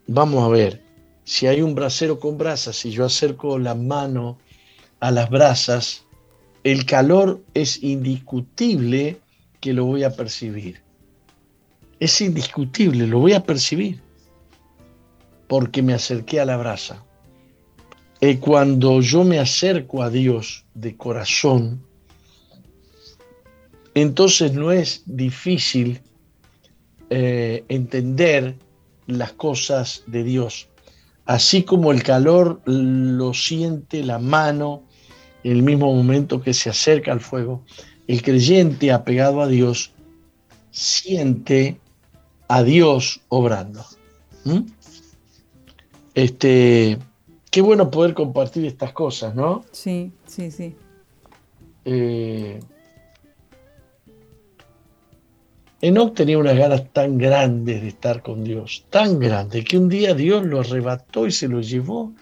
vamos 0.06 0.44
a 0.44 0.48
ver, 0.48 0.82
si 1.24 1.46
hay 1.46 1.62
un 1.62 1.74
brasero 1.74 2.20
con 2.20 2.37
brasas 2.37 2.85
y 2.85 2.90
yo 2.90 3.04
acerco 3.04 3.59
la 3.59 3.74
mano 3.74 4.38
a 5.00 5.11
las 5.11 5.30
brasas, 5.30 6.04
el 6.62 6.85
calor 6.85 7.42
es 7.54 7.82
indiscutible 7.82 9.18
que 9.61 9.72
lo 9.72 9.87
voy 9.87 10.02
a 10.02 10.14
percibir. 10.14 10.82
Es 11.98 12.20
indiscutible, 12.20 13.06
lo 13.06 13.20
voy 13.20 13.32
a 13.32 13.42
percibir 13.42 14.00
porque 15.46 15.82
me 15.82 15.94
acerqué 15.94 16.40
a 16.40 16.44
la 16.44 16.56
brasa. 16.56 17.06
Y 18.20 18.37
cuando 18.37 19.00
yo 19.00 19.24
me 19.24 19.38
acerco 19.38 20.02
a 20.02 20.11
Dios 20.11 20.64
de 20.74 20.96
corazón, 20.96 21.83
entonces 23.94 24.52
no 24.52 24.72
es 24.72 25.02
difícil 25.07 26.00
eh, 27.11 27.64
entender 27.68 28.57
las 29.07 29.33
cosas 29.33 30.02
de 30.07 30.24
Dios 30.24 30.68
así 31.26 31.64
como 31.64 31.92
el 31.92 32.02
calor 32.02 32.61
lo 32.64 33.35
siente 33.35 34.02
la 34.02 34.18
mano 34.18 34.85
en 35.44 35.52
el 35.52 35.62
mismo 35.62 35.92
momento 35.92 36.40
que 36.40 36.55
se 36.55 36.70
acerca 36.70 37.12
al 37.12 37.20
fuego, 37.20 37.62
el 38.07 38.22
creyente 38.22 38.92
apegado 38.92 39.42
a 39.42 39.48
Dios 39.48 39.92
siente 40.70 41.79
a 42.48 42.62
Dios 42.62 43.20
obrando. 43.29 43.85
¿Mm? 44.44 44.61
Este, 46.14 46.98
qué 47.57 47.62
bueno 47.62 47.90
poder 47.90 48.12
compartir 48.12 48.66
estas 48.66 48.92
cosas, 48.92 49.35
¿no? 49.35 49.64
Sí, 49.73 50.12
sí, 50.27 50.51
sí. 50.51 50.77
Eh, 51.87 52.61
Enoch 55.81 56.14
tenía 56.14 56.37
unas 56.37 56.59
ganas 56.59 56.92
tan 56.92 57.16
grandes 57.16 57.81
de 57.81 57.88
estar 57.88 58.23
con 58.23 58.45
Dios, 58.45 58.85
tan 58.90 59.19
grandes, 59.19 59.64
que 59.64 59.79
un 59.79 59.88
día 59.88 60.12
Dios 60.12 60.45
lo 60.45 60.61
arrebató 60.61 61.27
y 61.27 61.33
se 61.33 61.49
lo 61.49 61.62
llevó 61.62 62.12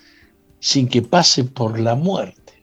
sin 0.61 0.87
que 0.87 1.03
pase 1.03 1.43
por 1.43 1.81
la 1.81 1.97
muerte. 1.97 2.63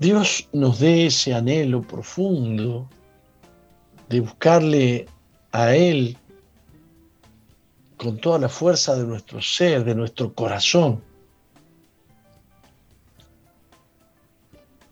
Dios 0.00 0.48
nos 0.52 0.80
dé 0.80 1.06
ese 1.06 1.34
anhelo 1.34 1.82
profundo 1.82 2.90
de 4.08 4.18
buscarle 4.22 5.06
a 5.52 5.76
Él 5.76 6.18
con 8.02 8.18
toda 8.18 8.40
la 8.40 8.48
fuerza 8.48 8.96
de 8.96 9.04
nuestro 9.04 9.40
ser, 9.40 9.84
de 9.84 9.94
nuestro 9.94 10.32
corazón. 10.34 11.00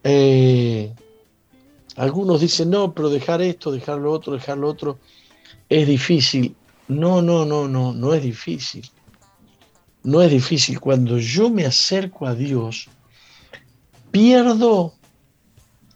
Eh, 0.04 0.94
algunos 1.96 2.40
dicen, 2.40 2.70
no, 2.70 2.94
pero 2.94 3.08
dejar 3.08 3.42
esto, 3.42 3.72
dejar 3.72 3.98
lo 3.98 4.12
otro, 4.12 4.34
dejar 4.34 4.58
lo 4.58 4.68
otro, 4.68 5.00
es 5.68 5.88
difícil. 5.88 6.54
No, 6.86 7.20
no, 7.20 7.44
no, 7.44 7.66
no, 7.66 7.92
no 7.92 8.14
es 8.14 8.22
difícil. 8.22 8.88
No 10.04 10.22
es 10.22 10.30
difícil. 10.30 10.78
Cuando 10.78 11.18
yo 11.18 11.50
me 11.50 11.66
acerco 11.66 12.28
a 12.28 12.34
Dios, 12.36 12.88
pierdo 14.12 14.94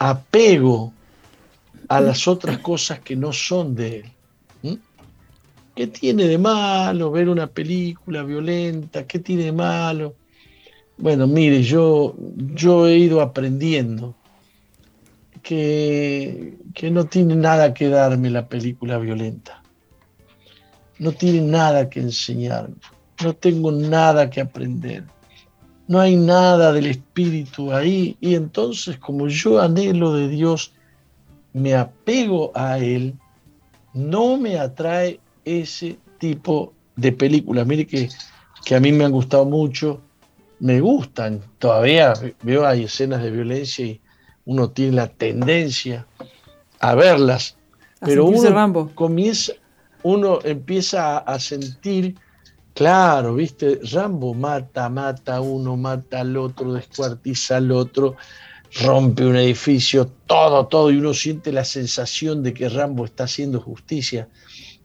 apego 0.01 0.93
a 1.89 2.01
las 2.01 2.27
otras 2.27 2.59
cosas 2.59 2.99
que 2.99 3.15
no 3.15 3.33
son 3.33 3.77
de 3.77 4.01
Él. 4.01 4.14
¿Qué 5.75 5.89
tiene 5.89 6.29
de 6.29 6.39
malo 6.39 7.11
ver 7.11 7.29
una 7.29 7.49
película 7.49 8.23
violenta? 8.23 9.07
¿Qué 9.07 9.19
tiene 9.19 9.45
de 9.45 9.53
malo? 9.53 10.15
Bueno, 10.97 11.27
mire, 11.27 11.63
yo, 11.63 12.15
yo 12.55 12.87
he 12.87 12.97
ido 12.97 13.21
aprendiendo 13.21 14.15
que, 15.43 16.57
no 16.91 17.05
tiene 17.07 17.35
nada 17.35 17.75
que 17.75 17.89
darme 17.89 18.31
la 18.31 18.49
película 18.49 18.99
violenta. 18.99 19.63
No 20.99 21.11
tiene 21.13 21.43
nada 21.43 21.91
que 21.91 22.01
enseñarme. 22.01 22.77
No 23.23 23.35
tengo 23.35 23.73
nada 23.73 24.31
que 24.31 24.41
aprender. 24.41 25.05
No 25.89 26.01
hay 26.01 26.17
nada 26.17 26.73
del 26.73 26.87
espíritu 26.87 27.73
ahí. 27.73 28.17
Y 28.21 28.37
entonces, 28.37 28.97
como 28.99 29.27
yo 29.29 29.61
anhelo 29.61 30.15
de 30.15 30.29
Dios, 30.29 30.73
me 31.53 31.75
apego 31.75 32.53
a 32.55 32.79
Él, 32.79 33.15
no 33.93 34.39
me 34.39 34.59
atrae 34.59 35.21
ese 35.45 35.97
tipo 36.19 36.73
de 36.97 37.13
películas. 37.13 37.67
Mire 37.67 37.87
que, 37.87 38.09
que 38.65 38.75
a 38.75 38.81
mí 38.81 38.93
me 38.93 39.05
han 39.05 39.13
gustado 39.13 39.45
mucho, 39.45 40.01
me 40.61 40.81
gustan. 40.81 41.43
Todavía 41.59 42.15
veo 42.43 42.67
hay 42.67 42.85
escenas 42.85 43.23
de 43.23 43.31
violencia 43.31 43.85
y, 43.85 44.01
uno 44.47 44.71
tiene 44.71 44.97
la 44.97 45.09
tendencia 45.09 46.07
a 46.81 46.95
verlas, 46.95 47.57
pero 48.01 48.27
uno 48.27 48.91
comienza, 48.95 49.53
uno 50.03 50.39
empieza 50.45 51.19
a 51.19 51.39
sentir, 51.39 52.17
claro, 52.75 53.35
viste, 53.35 53.81
Rambo 53.91 54.35
mata, 54.35 54.89
mata 54.89 55.37
a 55.37 55.41
uno, 55.41 55.77
mata 55.77 56.21
al 56.21 56.37
otro, 56.37 56.75
descuartiza 56.75 57.57
al 57.57 57.73
otro, 57.73 58.17
rompe 58.83 59.25
un 59.25 59.37
edificio, 59.37 60.11
todo, 60.27 60.67
todo, 60.67 60.91
y 60.91 60.99
uno 60.99 61.15
siente 61.15 61.53
la 61.53 61.65
sensación 61.65 62.43
de 62.43 62.53
que 62.53 62.69
Rambo 62.69 63.07
está 63.07 63.25
haciendo 63.25 63.61
justicia. 63.61 64.29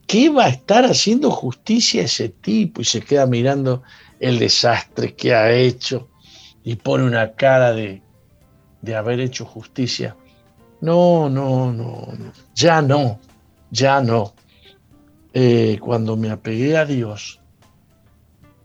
¿Qué 0.09 0.29
va 0.29 0.45
a 0.45 0.49
estar 0.49 0.85
haciendo 0.85 1.29
justicia 1.29 2.01
ese 2.01 2.29
tipo? 2.29 2.81
Y 2.81 2.83
se 2.83 2.99
queda 2.99 3.27
mirando 3.27 3.83
el 4.19 4.39
desastre 4.39 5.13
que 5.13 5.35
ha 5.35 5.51
hecho 5.51 6.07
y 6.63 6.77
pone 6.77 7.03
una 7.03 7.33
cara 7.33 7.73
de, 7.73 8.01
de 8.81 8.95
haber 8.95 9.19
hecho 9.19 9.45
justicia. 9.45 10.17
No, 10.81 11.29
no, 11.29 11.71
no, 11.71 12.07
ya 12.55 12.81
no, 12.81 13.19
ya 13.69 14.01
no. 14.01 14.33
Eh, 15.31 15.77
cuando 15.79 16.17
me 16.17 16.31
apegué 16.31 16.75
a 16.75 16.85
Dios, 16.85 17.39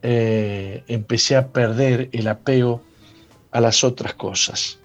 eh, 0.01 0.82
empecé 0.88 1.36
a 1.36 1.49
perder 1.49 2.09
el 2.12 2.26
apego 2.26 2.80
a 3.51 3.61
las 3.61 3.84
otras 3.84 4.14
cosas. 4.14 4.78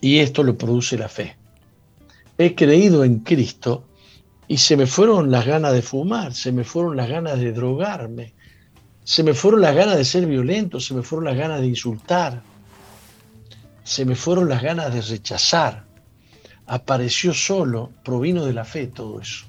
Y 0.00 0.18
esto 0.18 0.42
lo 0.42 0.58
produce 0.58 0.98
la 0.98 1.08
fe. 1.08 1.36
He 2.36 2.56
creído 2.56 3.04
en 3.04 3.20
Cristo 3.20 3.84
y 4.48 4.56
se 4.56 4.76
me 4.78 4.86
fueron 4.86 5.30
las 5.30 5.46
ganas 5.46 5.74
de 5.74 5.82
fumar, 5.82 6.32
se 6.32 6.50
me 6.52 6.64
fueron 6.64 6.96
las 6.96 7.08
ganas 7.08 7.38
de 7.38 7.52
drogarme, 7.52 8.32
se 9.04 9.22
me 9.22 9.34
fueron 9.34 9.60
las 9.60 9.74
ganas 9.74 9.98
de 9.98 10.04
ser 10.06 10.26
violento, 10.26 10.80
se 10.80 10.94
me 10.94 11.02
fueron 11.02 11.26
las 11.26 11.36
ganas 11.36 11.60
de 11.60 11.66
insultar, 11.66 12.42
se 13.84 14.06
me 14.06 14.14
fueron 14.14 14.48
las 14.48 14.62
ganas 14.62 14.92
de 14.92 15.02
rechazar. 15.02 15.84
Apareció 16.66 17.32
solo, 17.32 17.90
provino 18.04 18.44
de 18.44 18.52
la 18.52 18.64
fe 18.64 18.86
todo 18.86 19.20
eso. 19.20 19.46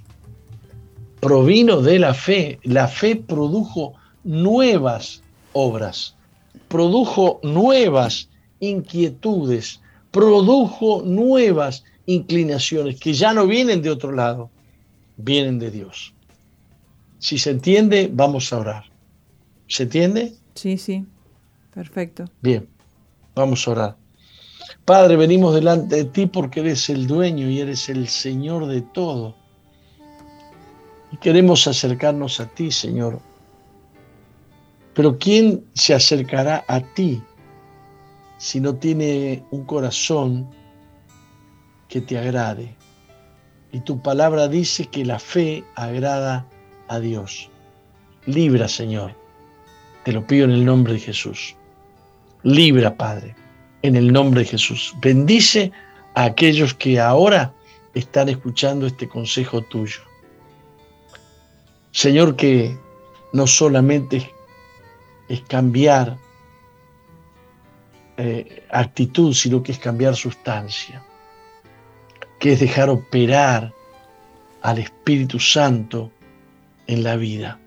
Provino 1.19 1.81
de 1.81 1.99
la 1.99 2.13
fe. 2.13 2.59
La 2.63 2.87
fe 2.87 3.17
produjo 3.17 3.95
nuevas 4.23 5.21
obras, 5.51 6.15
produjo 6.69 7.41
nuevas 7.43 8.29
inquietudes, 8.61 9.81
produjo 10.11 11.03
nuevas 11.05 11.83
inclinaciones 12.05 12.99
que 12.99 13.13
ya 13.13 13.33
no 13.33 13.45
vienen 13.45 13.81
de 13.81 13.89
otro 13.89 14.13
lado, 14.13 14.49
vienen 15.19 15.59
de 15.59 15.69
Dios. 15.69 16.13
Si 17.19 17.37
se 17.37 17.51
entiende, 17.51 18.09
vamos 18.11 18.51
a 18.53 18.59
orar. 18.59 18.83
¿Se 19.67 19.83
entiende? 19.83 20.33
Sí, 20.55 20.77
sí. 20.77 21.05
Perfecto. 21.73 22.25
Bien, 22.41 22.67
vamos 23.35 23.67
a 23.67 23.71
orar. 23.71 23.97
Padre, 24.85 25.17
venimos 25.17 25.53
delante 25.53 25.97
de 25.97 26.05
ti 26.05 26.25
porque 26.25 26.61
eres 26.61 26.89
el 26.89 27.05
dueño 27.05 27.49
y 27.49 27.59
eres 27.59 27.89
el 27.89 28.07
Señor 28.07 28.65
de 28.67 28.81
todo. 28.81 29.35
Y 31.11 31.17
queremos 31.17 31.67
acercarnos 31.67 32.39
a 32.39 32.47
ti, 32.47 32.71
Señor. 32.71 33.19
Pero 34.93 35.17
¿quién 35.17 35.65
se 35.73 35.93
acercará 35.93 36.63
a 36.67 36.81
ti 36.81 37.21
si 38.37 38.59
no 38.59 38.75
tiene 38.75 39.43
un 39.51 39.65
corazón 39.65 40.49
que 41.87 42.01
te 42.01 42.17
agrade? 42.17 42.78
Y 43.71 43.81
tu 43.81 44.01
palabra 44.01 44.47
dice 44.47 44.85
que 44.85 45.05
la 45.05 45.19
fe 45.19 45.63
agrada 45.75 46.45
a 46.87 46.99
Dios. 46.99 47.49
Libra, 48.25 48.67
Señor. 48.67 49.15
Te 50.03 50.11
lo 50.11 50.25
pido 50.25 50.45
en 50.45 50.51
el 50.51 50.65
nombre 50.65 50.93
de 50.93 50.99
Jesús. 50.99 51.55
Libra, 52.43 52.95
Padre, 52.95 53.35
en 53.81 53.95
el 53.95 54.11
nombre 54.11 54.41
de 54.41 54.47
Jesús. 54.47 54.95
Bendice 55.01 55.71
a 56.15 56.23
aquellos 56.23 56.73
que 56.73 56.99
ahora 56.99 57.53
están 57.93 58.29
escuchando 58.29 58.87
este 58.87 59.07
consejo 59.07 59.61
tuyo. 59.61 60.01
Señor, 61.91 62.35
que 62.35 62.77
no 63.33 63.45
solamente 63.45 64.31
es, 65.27 65.41
cambiar 65.41 66.17
eh, 68.17 68.63
actitud, 68.69 69.33
sino 69.33 69.61
que 69.61 69.71
es 69.71 69.79
cambiar 69.79 70.15
sustancia, 70.15 71.03
que 72.39 72.53
es 72.53 72.59
dejar 72.59 72.89
operar 72.89 73.73
al 74.61 74.79
Espíritu 74.79 75.39
Santo 75.39 76.11
en 76.87 77.03
la 77.03 77.15
vida 77.15 77.59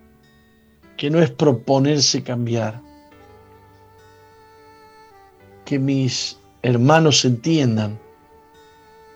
que 1.02 1.10
no 1.10 1.20
es 1.20 1.30
proponerse 1.30 2.22
cambiar. 2.22 2.80
Que 5.64 5.80
mis 5.80 6.38
hermanos 6.62 7.24
entiendan 7.24 7.98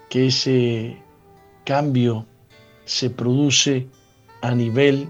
que 0.09 0.27
ese 0.27 0.97
cambio 1.65 2.27
se 2.87 3.09
produce 3.09 3.87
a 4.43 4.53
nivel 4.53 5.09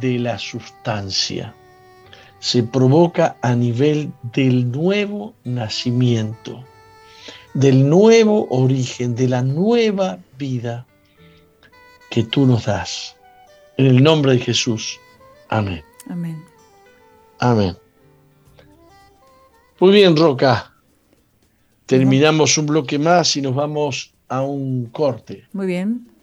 de 0.00 0.18
la 0.18 0.38
sustancia, 0.38 1.54
se 2.38 2.62
provoca 2.62 3.36
a 3.42 3.54
nivel 3.54 4.10
del 4.32 4.70
nuevo 4.70 5.34
nacimiento, 5.44 6.64
del 7.54 7.88
nuevo 7.88 8.46
origen, 8.50 9.14
de 9.14 9.28
la 9.28 9.42
nueva 9.42 10.18
vida 10.38 10.86
que 12.10 12.24
tú 12.24 12.46
nos 12.46 12.66
das. 12.66 13.16
En 13.76 13.86
el 13.86 14.02
nombre 14.02 14.32
de 14.32 14.38
Jesús. 14.38 14.98
Amén. 15.48 15.82
Amén. 16.08 16.44
Amén. 17.38 17.76
Muy 19.80 19.92
bien, 19.92 20.16
Roca. 20.16 20.72
Terminamos 21.86 22.56
un 22.56 22.66
bloque 22.66 22.98
más 22.98 23.36
y 23.36 23.42
nos 23.42 23.54
vamos 23.54 24.14
a 24.28 24.42
un 24.42 24.86
corte. 24.86 25.46
Muy 25.52 25.66
bien. 25.66 26.14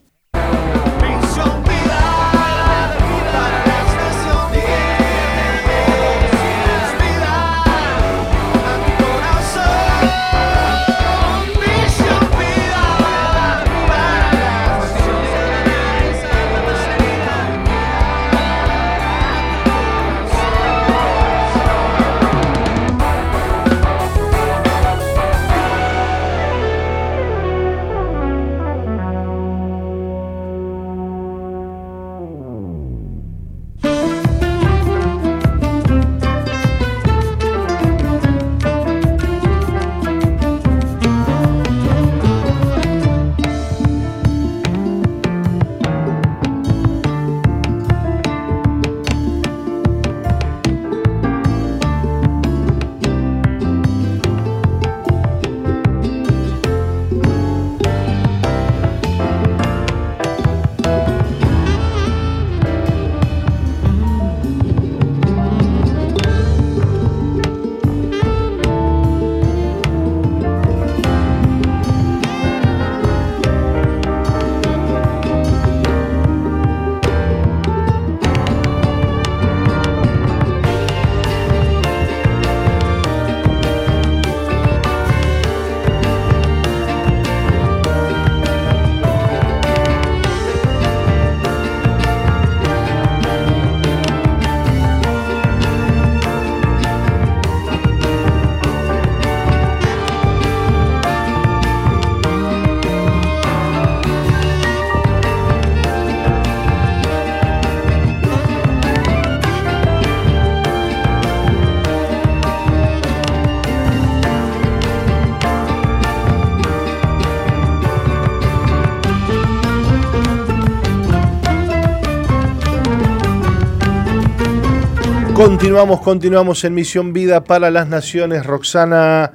Continuamos, 125.52 126.00
continuamos 126.00 126.64
en 126.64 126.74
Misión 126.74 127.12
Vida 127.12 127.44
para 127.44 127.70
las 127.70 127.90
Naciones. 127.90 128.46
Roxana, 128.46 129.34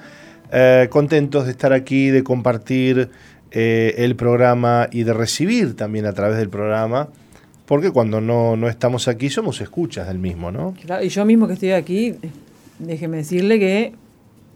eh, 0.51 0.87
contentos 0.89 1.45
de 1.45 1.51
estar 1.51 1.75
aquí, 1.75 2.09
de 2.09 2.25
compartir 2.25 3.11
eh, 3.51 3.95
el 3.99 4.17
programa 4.17 4.89
y 4.91 5.03
de 5.03 5.13
recibir 5.13 5.77
también 5.77 6.07
a 6.07 6.15
través 6.15 6.39
del 6.39 6.49
programa, 6.49 7.11
porque 7.67 7.91
cuando 7.91 8.23
no, 8.23 8.67
estamos 8.67 9.09
aquí 9.09 9.29
somos 9.29 9.61
escuchas 9.61 10.09
del 10.09 10.19
mismo, 10.19 10.51
¿no? 10.51 10.75
y 11.03 11.09
yo 11.11 11.27
mismo 11.27 11.47
que 11.47 11.53
estoy 11.53 11.73
aquí, 11.73 12.15
déjeme 12.79 13.19
decirle 13.19 13.59
que 13.59 13.93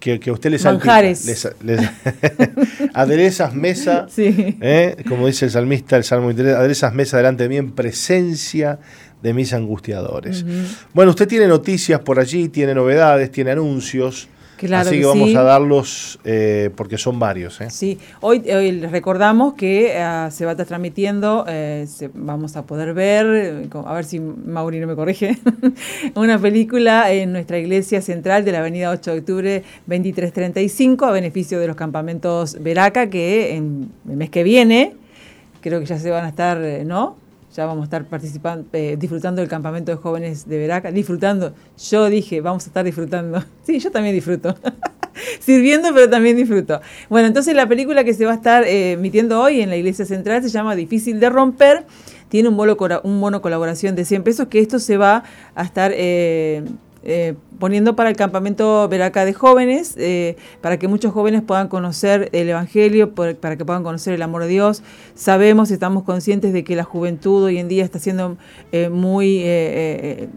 que, 0.01 0.31
a 0.31 0.33
usted 0.33 0.51
les 0.51 0.65
Manjares. 0.65 1.27
Les, 1.63 1.81
aderezas 2.95 3.55
mesa, 3.55 4.07
¿eh? 4.17 4.97
como 5.07 5.27
dice 5.27 5.45
el 5.45 5.51
salmista, 5.51 5.99
el 5.99 6.05
Salmo 6.05 6.31
aderezas 6.31 6.95
mesa 6.95 7.19
delante 7.19 7.43
de 7.43 7.49
mí 7.51 7.59
en 7.59 7.73
presencia 7.73 8.79
de 9.23 9.35
mis 9.35 9.53
angustiadores. 9.53 10.45
Bueno, 10.95 11.11
usted 11.11 11.29
tiene 11.29 11.47
noticias 11.47 12.01
por 12.01 12.19
allí, 12.19 12.49
tiene 12.49 12.75
novedades, 12.75 13.31
tiene 13.31 13.51
anuncios. 13.51 14.29
Así 14.75 15.01
que, 15.01 15.07
vamos 15.07 15.35
a 15.35 15.43
darlos 15.43 16.19
eh, 16.25 16.71
porque 16.77 16.99
son 16.99 17.19
varios. 17.19 17.61
¿eh? 17.63 17.71
Sí, 17.71 17.99
hoy, 18.21 18.43
hoy 18.51 18.81
recordamos 18.83 19.55
que 19.55 19.93
eh, 19.95 20.29
se 20.31 20.45
va 20.45 20.51
a 20.51 20.53
estar 20.53 20.67
transmitiendo, 20.67 21.47
vamos 22.15 22.57
a 22.57 22.67
poder 22.67 22.93
ver, 22.93 23.69
a 23.73 23.95
ver 23.95 24.05
si 24.05 24.21
Mauri 24.21 24.79
no 24.81 24.87
me 24.87 24.97
corrige, 24.97 25.39
una 26.15 26.39
película 26.39 27.11
en 27.11 27.33
nuestra 27.33 27.59
iglesia 27.59 28.03
central 28.03 28.45
de 28.45 28.53
la 28.53 28.59
avenida 28.59 28.91
8 28.91 29.13
de 29.13 29.19
octubre 29.19 29.63
2335 29.87 31.07
a 31.07 31.11
beneficio 31.11 31.59
de 31.59 31.67
los 31.67 31.77
campamentos 31.77 32.57
Veraca 32.61 33.09
que 33.09 33.57
en 33.57 33.91
el 34.09 34.17
mes 34.17 34.29
que 34.29 34.43
viene, 34.43 34.95
creo 35.63 35.81
que 35.81 35.87
ya 35.87 35.99
se 35.99 36.11
van 36.11 36.27
a 36.27 36.29
estar, 36.29 36.59
¿no? 36.85 37.17
Ya 37.55 37.67
vamos 37.67 37.83
a 37.83 37.85
estar 37.85 38.05
participando, 38.05 38.69
eh, 38.73 38.97
disfrutando 38.99 39.41
del 39.41 39.49
campamento 39.49 39.91
de 39.91 39.97
jóvenes 39.97 40.49
de 40.49 40.59
Veraca, 40.59 40.93
disfrutando. 40.93 41.53
Yo 41.91 42.09
dije, 42.09 42.41
vamos 42.41 42.65
a 42.65 42.67
estar 42.69 42.85
disfrutando. 42.85 43.43
Sí, 43.65 43.79
yo 43.79 43.91
también 43.91 44.15
disfruto. 44.15 44.57
Sirviendo, 45.41 45.91
pero 45.95 46.09
también 46.09 46.37
disfruto. 46.37 46.81
Bueno, 47.09 47.29
entonces 47.29 47.55
la 47.55 47.69
película 47.69 48.05
que 48.05 48.15
se 48.15 48.25
va 48.25 48.33
a 48.33 48.35
estar 48.37 48.65
eh, 48.65 48.93
emitiendo 48.93 49.41
hoy 49.41 49.61
en 49.61 49.71
la 49.71 49.77
Iglesia 49.77 50.05
Central 50.05 50.43
se 50.43 50.49
llama 50.49 50.75
Difícil 50.75 51.21
de 51.21 51.29
romper. 51.29 51.85
Tiene 52.29 52.49
un 52.49 52.57
bono, 52.57 52.77
un 53.05 53.21
bono 53.21 53.43
colaboración 53.43 53.95
de 53.95 54.05
100 54.05 54.23
pesos 54.23 54.49
que 54.49 54.61
esto 54.61 54.79
se 54.79 54.97
va 54.97 55.25
a 55.55 55.63
estar... 55.63 55.93
Eh, 55.95 56.65
eh, 57.03 57.35
poniendo 57.59 57.97
para 57.97 58.11
el 58.11 58.17
campamento 58.17 58.87
Veraca 58.89 59.25
de 59.25 59.33
jóvenes, 59.33 59.95
eh, 59.99 60.37
para 60.61 60.79
que 60.79 60.89
muchos 60.89 61.13
jóvenes 61.13 61.43
puedan 61.43 61.69
conocer 61.69 62.29
el 62.33 62.49
Evangelio, 62.49 63.15
para 63.15 63.57
que 63.57 63.65
puedan 63.65 63.83
conocer 63.83 64.15
el 64.15 64.23
amor 64.23 64.43
de 64.43 64.49
Dios. 64.49 64.83
Sabemos, 65.15 65.71
estamos 65.71 66.05
conscientes 66.05 66.55
de 66.55 66.65
que 66.65 66.77
la 66.77 66.85
juventud 66.85 67.45
hoy 67.45 67.59
en 67.59 67.69
día 67.69 67.85
está 67.85 67.99
siendo 67.99 68.39
eh, 68.73 68.89
muy, 68.89 69.45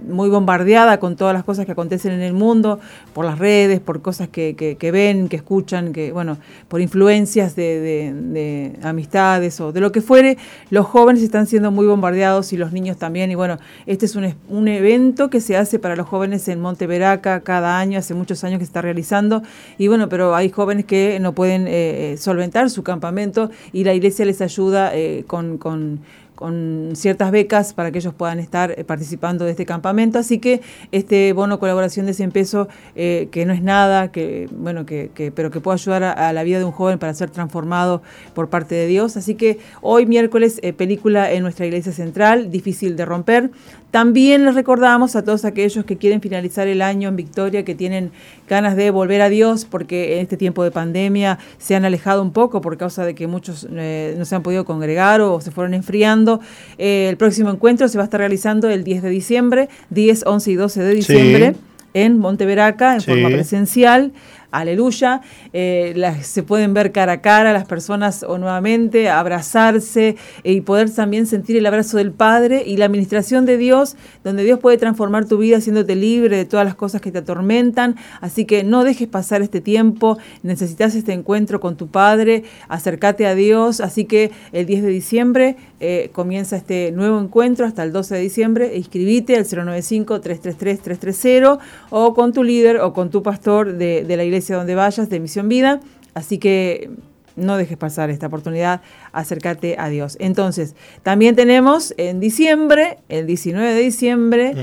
muy 0.07 0.29
bombardeada 0.29 0.99
con 0.99 1.15
todas 1.15 1.33
las 1.33 1.45
cosas 1.45 1.65
que 1.65 1.71
acontecen 1.71 2.11
en 2.11 2.21
el 2.21 2.33
mundo, 2.33 2.79
por 3.13 3.25
las 3.25 3.39
redes, 3.39 3.79
por 3.79 4.01
cosas 4.01 4.27
que, 4.27 4.77
ven, 4.91 5.29
que 5.29 5.37
escuchan, 5.37 5.93
que 5.93 6.11
bueno, 6.11 6.37
por 6.67 6.81
influencias 6.81 7.55
de, 7.55 8.73
amistades 8.83 9.61
o 9.61 9.71
de 9.71 9.79
lo 9.79 9.91
que 9.93 10.01
fuere. 10.01 10.37
Los 10.69 10.85
jóvenes 10.85 11.23
están 11.23 11.47
siendo 11.47 11.71
muy 11.71 11.85
bombardeados 11.85 12.51
y 12.51 12.57
los 12.57 12.73
niños 12.73 12.97
también. 12.97 13.31
Y 13.31 13.35
bueno, 13.35 13.59
este 13.85 14.05
es 14.05 14.15
un, 14.15 14.33
un 14.49 14.67
evento 14.67 15.29
que 15.29 15.39
se 15.39 15.55
hace 15.55 15.79
para 15.79 15.95
los 15.95 16.07
jóvenes 16.07 16.47
en 16.49 16.52
Monte 16.59 16.87
Veraca 16.87 17.41
cada 17.41 17.79
año, 17.79 17.99
hace 17.99 18.13
muchos 18.13 18.43
años 18.43 18.59
que 18.59 18.65
se 18.65 18.69
está 18.69 18.81
realizando, 18.81 19.41
y 19.77 19.87
bueno, 19.87 20.09
pero 20.09 20.35
hay 20.35 20.49
jóvenes 20.49 20.85
que 20.85 21.19
no 21.19 21.33
pueden 21.33 21.67
eh, 21.67 22.13
eh, 22.13 22.17
solventar 22.17 22.69
su 22.69 22.83
campamento 22.83 23.49
y 23.71 23.83
la 23.83 23.93
iglesia 23.93 24.25
les 24.25 24.41
ayuda 24.41 24.95
eh, 24.95 25.23
con, 25.27 25.57
con 25.57 26.01
con 26.35 26.89
ciertas 26.95 27.31
becas 27.31 27.73
para 27.73 27.91
que 27.91 27.99
ellos 27.99 28.13
puedan 28.15 28.39
estar 28.39 28.83
participando 28.85 29.45
de 29.45 29.51
este 29.51 29.67
campamento. 29.67 30.17
Así 30.17 30.39
que 30.39 30.61
este 30.91 31.31
bono 31.31 31.59
colaboración 31.59 32.07
de 32.07 32.13
100 32.13 32.31
pesos, 32.31 32.67
que 32.95 33.43
no 33.45 33.53
es 33.53 33.61
nada, 33.61 34.11
que 34.11 34.49
bueno, 34.51 34.85
que, 34.85 35.31
pero 35.33 35.51
que 35.51 35.61
puede 35.61 35.75
ayudar 35.75 36.03
a, 36.03 36.33
la 36.33 36.43
vida 36.43 36.57
de 36.57 36.65
un 36.65 36.71
joven 36.71 36.97
para 36.97 37.13
ser 37.13 37.29
transformado 37.29 38.01
por 38.33 38.49
parte 38.49 38.73
de 38.73 38.87
Dios. 38.87 39.15
Así 39.15 39.35
que 39.35 39.59
hoy 39.81 40.07
miércoles, 40.07 40.59
película 40.75 41.31
en 41.31 41.43
nuestra 41.43 41.67
iglesia 41.67 41.93
central, 41.93 42.49
difícil 42.49 42.97
de 42.97 43.05
romper. 43.05 43.51
También 43.93 44.43
les 44.43 44.55
recordamos 44.55 45.15
a 45.15 45.23
todos 45.23 45.45
aquellos 45.45 45.85
que 45.85 45.97
quieren 45.97 46.19
finalizar 46.19 46.67
el 46.67 46.81
año 46.81 47.09
en 47.09 47.15
victoria, 47.15 47.63
que 47.63 47.75
tienen 47.75 48.09
ganas 48.49 48.75
de 48.75 48.89
volver 48.89 49.21
a 49.21 49.29
Dios, 49.29 49.65
porque 49.65 50.15
en 50.15 50.21
este 50.21 50.35
tiempo 50.35 50.63
de 50.63 50.71
pandemia 50.71 51.37
se 51.59 51.75
han 51.75 51.85
alejado 51.85 52.23
un 52.23 52.33
poco 52.33 52.59
por 52.59 52.75
causa 52.75 53.05
de 53.05 53.13
que 53.13 53.27
muchos 53.27 53.69
no 53.69 54.25
se 54.25 54.35
han 54.35 54.41
podido 54.41 54.65
congregar 54.65 55.21
o 55.21 55.39
se 55.41 55.51
fueron 55.51 55.75
enfriando. 55.75 56.39
Eh, 56.79 57.05
el 57.07 57.17
próximo 57.17 57.51
encuentro 57.51 57.87
se 57.87 57.99
va 57.99 58.05
a 58.05 58.05
estar 58.05 58.19
realizando 58.19 58.67
el 58.67 58.83
10 58.83 59.03
de 59.03 59.09
diciembre, 59.11 59.69
10, 59.91 60.23
11 60.25 60.51
y 60.51 60.55
12 60.55 60.81
de 60.81 60.95
diciembre. 60.95 61.55
en 61.95 62.17
Monteveraca 62.17 62.95
en 62.95 63.01
forma 63.01 63.29
presencial 63.29 64.11
aleluya, 64.53 65.21
eh, 65.51 65.93
se 66.21 66.43
pueden 66.43 66.73
ver 66.73 66.91
cara 66.91 67.13
a 67.13 67.21
cara 67.21 67.53
las 67.53 67.65
personas 67.65 68.23
o 68.23 68.37
nuevamente, 68.37 69.09
abrazarse 69.09 70.15
y 70.43 70.61
poder 70.61 70.91
también 70.91 71.25
sentir 71.25 71.57
el 71.57 71.65
abrazo 71.65 71.97
del 71.97 72.11
Padre 72.11 72.63
y 72.65 72.77
la 72.77 72.85
administración 72.85 73.45
de 73.45 73.57
Dios, 73.57 73.95
donde 74.23 74.43
Dios 74.43 74.59
puede 74.59 74.77
transformar 74.77 75.25
tu 75.25 75.39
vida 75.39 75.57
haciéndote 75.57 75.95
libre 75.95 76.37
de 76.37 76.45
todas 76.45 76.65
las 76.65 76.75
cosas 76.75 77.01
que 77.01 77.11
te 77.11 77.17
atormentan. 77.19 77.95
Así 78.21 78.45
que 78.45 78.63
no 78.63 78.83
dejes 78.83 79.07
pasar 79.07 79.41
este 79.41 79.59
tiempo, 79.59 80.19
necesitas 80.43 80.93
este 80.95 81.13
encuentro 81.13 81.59
con 81.59 81.75
tu 81.75 81.87
Padre, 81.87 82.43
acércate 82.69 83.25
a 83.25 83.33
Dios. 83.33 83.81
Así 83.81 84.05
que 84.05 84.29
el 84.51 84.67
10 84.67 84.83
de 84.83 84.89
diciembre 84.89 85.55
eh, 85.79 86.11
comienza 86.13 86.57
este 86.57 86.91
nuevo 86.91 87.19
encuentro 87.19 87.65
hasta 87.65 87.81
el 87.83 87.91
12 87.91 88.13
de 88.15 88.21
diciembre. 88.21 88.77
Inscribite 88.77 89.35
al 89.35 89.45
095-333-330 89.45 91.57
o 91.89 92.13
con 92.13 92.33
tu 92.33 92.43
líder 92.43 92.81
o 92.81 92.93
con 92.93 93.09
tu 93.09 93.23
pastor 93.23 93.73
de 93.73 94.15
la 94.15 94.23
iglesia 94.23 94.42
donde 94.51 94.75
vayas 94.75 95.09
de 95.09 95.19
Misión 95.21 95.47
Vida. 95.47 95.79
Así 96.13 96.37
que 96.37 96.91
no 97.35 97.57
dejes 97.57 97.77
pasar 97.77 98.09
esta 98.09 98.27
oportunidad, 98.27 98.81
acércate 99.13 99.75
a 99.79 99.87
Dios. 99.89 100.17
Entonces, 100.19 100.75
también 101.03 101.35
tenemos 101.35 101.93
en 101.97 102.19
diciembre, 102.19 102.97
el 103.09 103.27
19 103.27 103.73
de 103.73 103.81
diciembre, 103.81 104.53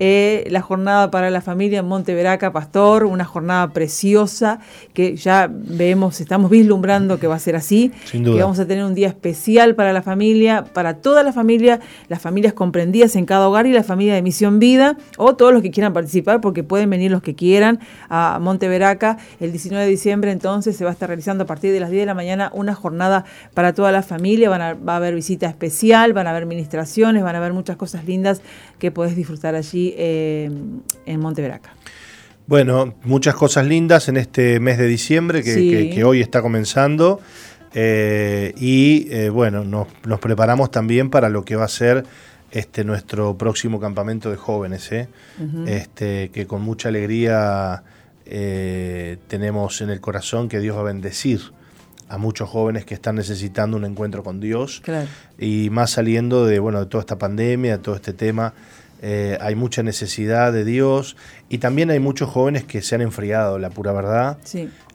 eh, 0.00 0.46
la 0.50 0.62
jornada 0.62 1.10
para 1.10 1.30
la 1.30 1.40
familia 1.40 1.80
en 1.80 1.86
Monteveraca, 1.86 2.52
Pastor, 2.52 3.04
una 3.04 3.24
jornada 3.24 3.68
preciosa 3.72 4.60
que 4.94 5.14
ya 5.16 5.48
vemos, 5.50 6.20
estamos 6.20 6.50
vislumbrando 6.50 7.18
que 7.18 7.26
va 7.26 7.36
a 7.36 7.38
ser 7.38 7.54
así, 7.54 7.92
que 8.10 8.40
vamos 8.40 8.58
a 8.58 8.66
tener 8.66 8.84
un 8.84 8.94
día 8.94 9.08
especial 9.08 9.74
para 9.74 9.92
la 9.92 10.02
familia, 10.02 10.64
para 10.64 10.94
toda 10.94 11.22
la 11.22 11.32
familia, 11.32 11.80
las 12.08 12.20
familias 12.20 12.54
comprendidas 12.54 13.14
en 13.16 13.26
cada 13.26 13.48
hogar 13.48 13.66
y 13.66 13.72
la 13.72 13.84
familia 13.84 14.14
de 14.14 14.22
Misión 14.22 14.58
Vida, 14.58 14.96
o 15.18 15.36
todos 15.36 15.52
los 15.52 15.62
que 15.62 15.70
quieran 15.70 15.92
participar, 15.92 16.40
porque 16.40 16.64
pueden 16.64 16.88
venir 16.88 17.10
los 17.10 17.22
que 17.22 17.34
quieran 17.34 17.78
a 18.08 18.38
Monteveraca. 18.40 19.18
El 19.38 19.52
19 19.52 19.84
de 19.84 19.90
diciembre 19.90 20.32
entonces 20.32 20.76
se 20.76 20.84
va 20.84 20.90
a 20.90 20.92
estar 20.94 21.08
realizando 21.08 21.44
a 21.44 21.46
partir 21.46 21.72
de 21.72 21.80
las 21.80 21.90
10 21.90 22.02
de 22.02 22.06
la 22.06 22.14
mañana 22.14 22.50
una 22.54 22.74
jornada 22.74 23.24
para 23.54 23.74
toda 23.74 23.92
la 23.92 23.97
familia, 24.02 24.48
van 24.48 24.62
a, 24.62 24.74
va 24.74 24.94
a 24.94 24.96
haber 24.96 25.14
visita 25.14 25.46
especial, 25.46 26.12
van 26.12 26.26
a 26.26 26.30
haber 26.30 26.46
ministraciones, 26.46 27.22
van 27.22 27.34
a 27.34 27.38
haber 27.38 27.52
muchas 27.52 27.76
cosas 27.76 28.04
lindas 28.04 28.40
que 28.78 28.90
podés 28.90 29.16
disfrutar 29.16 29.54
allí 29.54 29.94
eh, 29.96 30.50
en 31.06 31.20
Monteveraca. 31.20 31.74
Bueno, 32.46 32.94
muchas 33.04 33.34
cosas 33.34 33.66
lindas 33.66 34.08
en 34.08 34.16
este 34.16 34.58
mes 34.60 34.78
de 34.78 34.86
diciembre 34.86 35.42
que, 35.42 36.02
hoy 36.04 36.20
está 36.20 36.40
comenzando. 36.40 37.20
Eh, 37.74 38.54
y 38.56 39.06
eh, 39.10 39.28
bueno, 39.28 39.64
nos, 39.64 39.86
preparamos 40.20 40.70
también 40.70 41.10
para 41.10 41.28
lo 41.28 41.44
que 41.44 41.56
va 41.56 41.66
a 41.66 41.68
ser 41.68 42.04
este, 42.50 42.84
nuestro 42.84 43.36
próximo 43.36 43.78
campamento 43.78 44.30
de 44.30 44.36
jóvenes, 44.36 44.90
este, 45.66 46.30
que 46.30 46.46
con 46.46 46.62
mucha 46.62 46.88
alegría 46.88 47.82
tenemos 48.24 49.80
en 49.80 49.90
el 49.90 50.00
corazón 50.00 50.48
que 50.48 50.60
Dios 50.60 50.76
va 50.76 50.80
a 50.80 50.84
bendecir 50.84 51.40
a 52.08 52.18
muchos 52.18 52.48
jóvenes 52.48 52.84
que 52.84 52.94
están 52.94 53.16
necesitando 53.16 53.76
un 53.76 53.84
encuentro 53.84 54.22
con 54.22 54.40
Dios. 54.40 54.82
Y 55.38 55.70
más 55.70 55.90
saliendo 55.90 56.46
de, 56.46 56.58
bueno, 56.58 56.80
de 56.80 56.86
toda 56.86 57.02
esta 57.02 57.18
pandemia, 57.18 57.76
de 57.76 57.82
todo 57.82 57.94
este 57.94 58.12
tema, 58.12 58.54
eh, 59.00 59.38
hay 59.40 59.54
mucha 59.54 59.82
necesidad 59.82 60.52
de 60.52 60.64
Dios 60.64 61.16
y 61.48 61.58
también 61.58 61.90
hay 61.90 62.00
muchos 62.00 62.30
jóvenes 62.30 62.64
que 62.64 62.82
se 62.82 62.96
han 62.96 63.00
enfriado, 63.00 63.58
la 63.58 63.70
pura 63.70 63.92
verdad, 63.92 64.38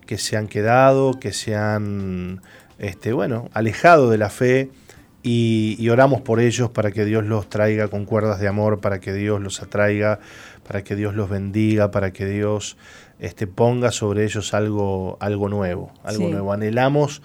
que 0.05 0.17
se 0.17 0.35
han 0.35 0.47
quedado, 0.47 1.19
que 1.19 1.31
se 1.31 1.55
han, 1.55 2.41
este, 2.79 3.13
bueno, 3.13 3.49
alejado 3.53 4.09
de 4.09 4.17
la 4.17 4.29
fe. 4.29 4.69
Y, 5.25 5.77
y, 5.79 5.87
oramos 5.87 6.19
por 6.19 6.41
ellos 6.41 6.69
para 6.69 6.91
que 6.91 7.05
Dios 7.05 7.23
los 7.23 7.47
traiga 7.47 7.87
con 7.87 8.03
cuerdas 8.03 8.41
de 8.41 8.49
amor, 8.49 8.81
para 8.81 8.99
que 8.99 9.13
Dios 9.13 9.39
los 9.39 9.61
atraiga, 9.61 10.19
para 10.67 10.83
que 10.83 10.97
Dios 10.97 11.15
los 11.15 11.29
bendiga, 11.29 11.91
para 11.91 12.11
que 12.11 12.25
Dios 12.25 12.75
este, 13.23 13.47
ponga 13.47 13.93
sobre 13.93 14.25
ellos 14.25 14.53
algo, 14.53 15.17
algo 15.21 15.47
nuevo, 15.47 15.93
algo 16.03 16.27
nuevo. 16.27 16.51
Anhelamos 16.51 17.21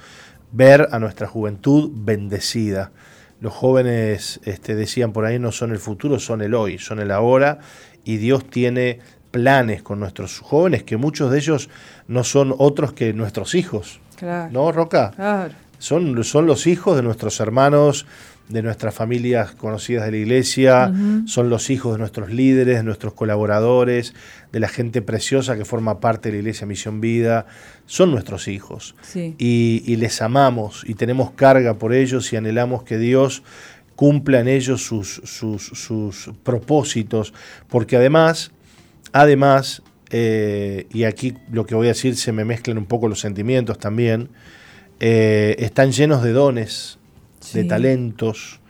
ver 0.52 0.86
a 0.92 1.00
nuestra 1.00 1.26
juventud 1.26 1.90
bendecida. 1.92 2.92
Los 3.40 3.52
jóvenes 3.52 4.38
este, 4.44 4.76
decían 4.76 5.12
por 5.12 5.24
ahí 5.24 5.40
no 5.40 5.50
son 5.50 5.72
el 5.72 5.80
futuro, 5.80 6.20
son 6.20 6.40
el 6.40 6.54
hoy, 6.54 6.78
son 6.78 7.00
el 7.00 7.10
ahora 7.10 7.58
y 8.04 8.18
Dios 8.18 8.48
tiene 8.48 9.00
planes 9.32 9.82
con 9.82 9.98
nuestros 9.98 10.38
jóvenes 10.38 10.84
que 10.84 10.96
muchos 10.96 11.32
de 11.32 11.38
ellos 11.38 11.68
no 12.06 12.22
son 12.22 12.54
otros 12.56 12.92
que 12.92 13.12
nuestros 13.12 13.56
hijos. 13.56 13.98
¿No, 14.52 14.70
Roca? 14.70 15.50
Son, 15.80 16.22
son 16.22 16.46
los 16.46 16.68
hijos 16.68 16.94
de 16.94 17.02
nuestros 17.02 17.40
hermanos 17.40 18.06
de 18.48 18.62
nuestras 18.62 18.94
familias 18.94 19.52
conocidas 19.52 20.04
de 20.06 20.10
la 20.12 20.16
iglesia, 20.16 20.92
son 21.26 21.50
los 21.50 21.70
hijos 21.70 21.92
de 21.92 21.98
nuestros 21.98 22.32
líderes, 22.32 22.78
de 22.78 22.82
nuestros 22.82 23.12
colaboradores, 23.12 24.14
de 24.52 24.60
la 24.60 24.68
gente 24.68 25.02
preciosa 25.02 25.56
que 25.56 25.64
forma 25.64 26.00
parte 26.00 26.28
de 26.28 26.36
la 26.36 26.38
iglesia 26.40 26.66
Misión 26.66 27.00
Vida, 27.00 27.46
son 27.86 28.10
nuestros 28.10 28.48
hijos. 28.48 28.94
Y, 29.38 29.96
les 29.96 30.22
amamos 30.22 30.84
y 30.86 30.94
tenemos 30.94 31.32
carga 31.32 31.74
por 31.74 31.92
ellos 31.92 32.32
y 32.32 32.36
anhelamos 32.36 32.84
que 32.84 32.98
Dios 32.98 33.42
cumpla 33.96 34.40
en 34.40 34.48
ellos 34.48 34.82
sus, 34.82 35.20
sus, 35.24 36.30
propósitos, 36.44 37.34
porque 37.68 37.96
además, 37.96 38.52
además, 39.12 39.82
eh, 40.10 40.86
y 40.92 41.04
aquí 41.04 41.34
lo 41.50 41.66
que 41.66 41.74
voy 41.74 41.88
a 41.88 41.90
decir 41.90 42.16
se 42.16 42.30
me 42.30 42.44
mezclan 42.44 42.78
un 42.78 42.86
poco 42.86 43.08
los 43.08 43.20
sentimientos 43.20 43.78
también, 43.78 44.30
eh, 45.00 45.56
están 45.58 45.92
llenos 45.92 46.22
de 46.22 46.32
dones, 46.32 46.98
de 47.52 47.64
talentos, 47.64 48.60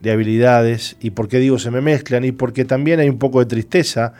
de 0.00 0.12
habilidades. 0.12 0.96
¿Y 1.00 1.10
por 1.10 1.28
qué 1.28 1.38
digo 1.38 1.58
se 1.58 1.70
me 1.70 1.80
mezclan? 1.80 2.24
Y 2.24 2.32
porque 2.32 2.64
también 2.64 3.00
hay 3.00 3.08
un 3.08 3.18
poco 3.18 3.40
de 3.40 3.46
tristeza 3.46 4.12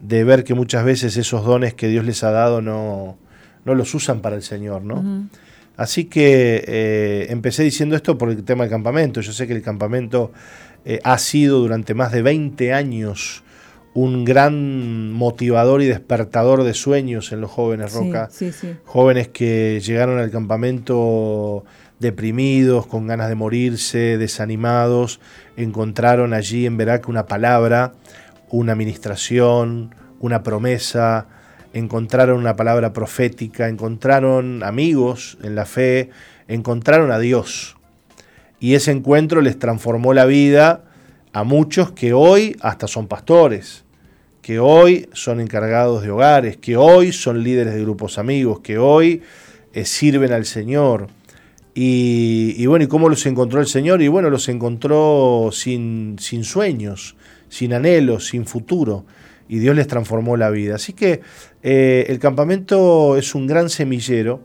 de 0.00 0.24
ver 0.24 0.44
que 0.44 0.54
muchas 0.54 0.84
veces 0.84 1.16
esos 1.16 1.44
dones 1.44 1.74
que 1.74 1.88
Dios 1.88 2.04
les 2.04 2.22
ha 2.24 2.30
dado 2.30 2.60
no, 2.60 3.16
no 3.64 3.74
los 3.74 3.94
usan 3.94 4.20
para 4.20 4.36
el 4.36 4.42
Señor, 4.42 4.82
¿no? 4.82 5.28
Así 5.76 6.04
que 6.04 6.64
eh, 6.66 7.26
empecé 7.30 7.64
diciendo 7.64 7.96
esto 7.96 8.16
por 8.16 8.30
el 8.30 8.44
tema 8.44 8.64
del 8.64 8.70
campamento. 8.70 9.20
Yo 9.20 9.32
sé 9.32 9.46
que 9.46 9.54
el 9.54 9.62
campamento 9.62 10.30
eh, 10.84 11.00
ha 11.02 11.18
sido 11.18 11.58
durante 11.58 11.94
más 11.94 12.12
de 12.12 12.22
20 12.22 12.72
años 12.72 13.42
un 13.94 14.24
gran 14.24 15.12
motivador 15.12 15.80
y 15.82 15.86
despertador 15.86 16.64
de 16.64 16.74
sueños 16.74 17.32
en 17.32 17.40
los 17.40 17.50
jóvenes, 17.50 17.92
Roca. 17.92 18.28
Jóvenes 18.84 19.28
que 19.28 19.80
llegaron 19.80 20.18
al 20.18 20.30
campamento 20.30 21.64
deprimidos, 21.98 22.86
con 22.86 23.06
ganas 23.06 23.28
de 23.28 23.34
morirse, 23.34 24.18
desanimados, 24.18 25.20
encontraron 25.56 26.34
allí 26.34 26.66
en 26.66 26.76
Verac 26.76 27.08
una 27.08 27.26
palabra, 27.26 27.94
una 28.50 28.72
administración, 28.72 29.94
una 30.20 30.42
promesa, 30.42 31.26
encontraron 31.72 32.38
una 32.38 32.56
palabra 32.56 32.92
profética, 32.92 33.68
encontraron 33.68 34.62
amigos 34.62 35.38
en 35.42 35.54
la 35.54 35.66
fe, 35.66 36.10
encontraron 36.48 37.10
a 37.10 37.18
Dios. 37.18 37.76
Y 38.60 38.74
ese 38.74 38.92
encuentro 38.92 39.40
les 39.40 39.58
transformó 39.58 40.14
la 40.14 40.24
vida 40.24 40.84
a 41.32 41.42
muchos 41.42 41.90
que 41.90 42.12
hoy 42.12 42.56
hasta 42.60 42.86
son 42.86 43.08
pastores, 43.08 43.84
que 44.40 44.60
hoy 44.60 45.08
son 45.12 45.40
encargados 45.40 46.02
de 46.02 46.10
hogares, 46.10 46.56
que 46.56 46.76
hoy 46.76 47.12
son 47.12 47.42
líderes 47.42 47.74
de 47.74 47.80
grupos 47.80 48.18
amigos, 48.18 48.60
que 48.60 48.78
hoy 48.78 49.22
eh, 49.72 49.84
sirven 49.84 50.32
al 50.32 50.44
Señor. 50.44 51.08
Y, 51.74 52.54
y, 52.56 52.66
bueno, 52.66 52.84
¿y 52.84 52.88
cómo 52.88 53.08
los 53.08 53.26
encontró 53.26 53.60
el 53.60 53.66
Señor? 53.66 54.00
Y 54.00 54.08
bueno, 54.08 54.30
los 54.30 54.48
encontró 54.48 55.50
sin, 55.52 56.16
sin 56.20 56.44
sueños, 56.44 57.16
sin 57.48 57.74
anhelos, 57.74 58.28
sin 58.28 58.46
futuro 58.46 59.04
y 59.48 59.58
Dios 59.58 59.76
les 59.76 59.86
transformó 59.86 60.36
la 60.36 60.50
vida. 60.50 60.76
Así 60.76 60.92
que 60.92 61.20
eh, 61.62 62.06
el 62.08 62.18
campamento 62.18 63.16
es 63.16 63.34
un 63.34 63.46
gran 63.46 63.68
semillero, 63.70 64.40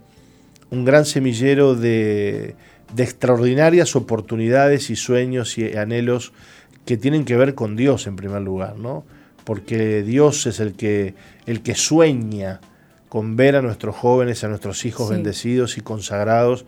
un 0.72 0.86
gran 0.86 1.06
semillero 1.06 1.76
de, 1.76 2.56
extraordinarias 2.98 3.96
oportunidades 3.96 4.90
y 4.90 4.96
sueños 4.96 5.58
y 5.58 5.76
anhelos 5.78 6.34
que 6.86 6.98
tienen 6.98 7.26
que 7.26 7.36
ver 7.36 7.56
con 7.56 7.76
Dios 7.76 8.08
en 8.08 8.16
primer 8.16 8.42
lugar, 8.42 8.78
¿no? 8.78 9.06
Porque 9.44 10.04
Dios 10.04 10.46
es 10.48 10.60
el 10.60 10.74
que, 10.74 11.14
el 11.46 11.62
que 11.62 11.76
sueña 11.76 12.62
con 13.10 13.36
ver 13.36 13.56
a 13.56 13.62
nuestros 13.62 13.96
jóvenes, 13.96 14.44
a 14.44 14.48
nuestros 14.48 14.86
hijos 14.86 15.10
bendecidos 15.10 15.78
y 15.78 15.82
consagrados, 15.82 16.66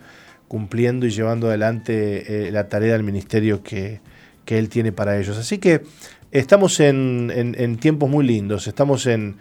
cumpliendo 0.51 1.05
y 1.05 1.11
llevando 1.11 1.47
adelante 1.47 2.47
eh, 2.47 2.51
la 2.51 2.67
tarea 2.67 2.91
del 2.91 3.03
ministerio 3.03 3.63
que, 3.63 4.01
que 4.43 4.59
Él 4.59 4.67
tiene 4.67 4.91
para 4.91 5.17
ellos. 5.17 5.37
Así 5.37 5.59
que 5.59 5.81
Estamos 6.31 6.79
en, 6.79 7.77
tiempos 7.81 8.09
muy 8.09 8.25
lindos, 8.25 8.65
estamos 8.65 9.05
en, 9.05 9.35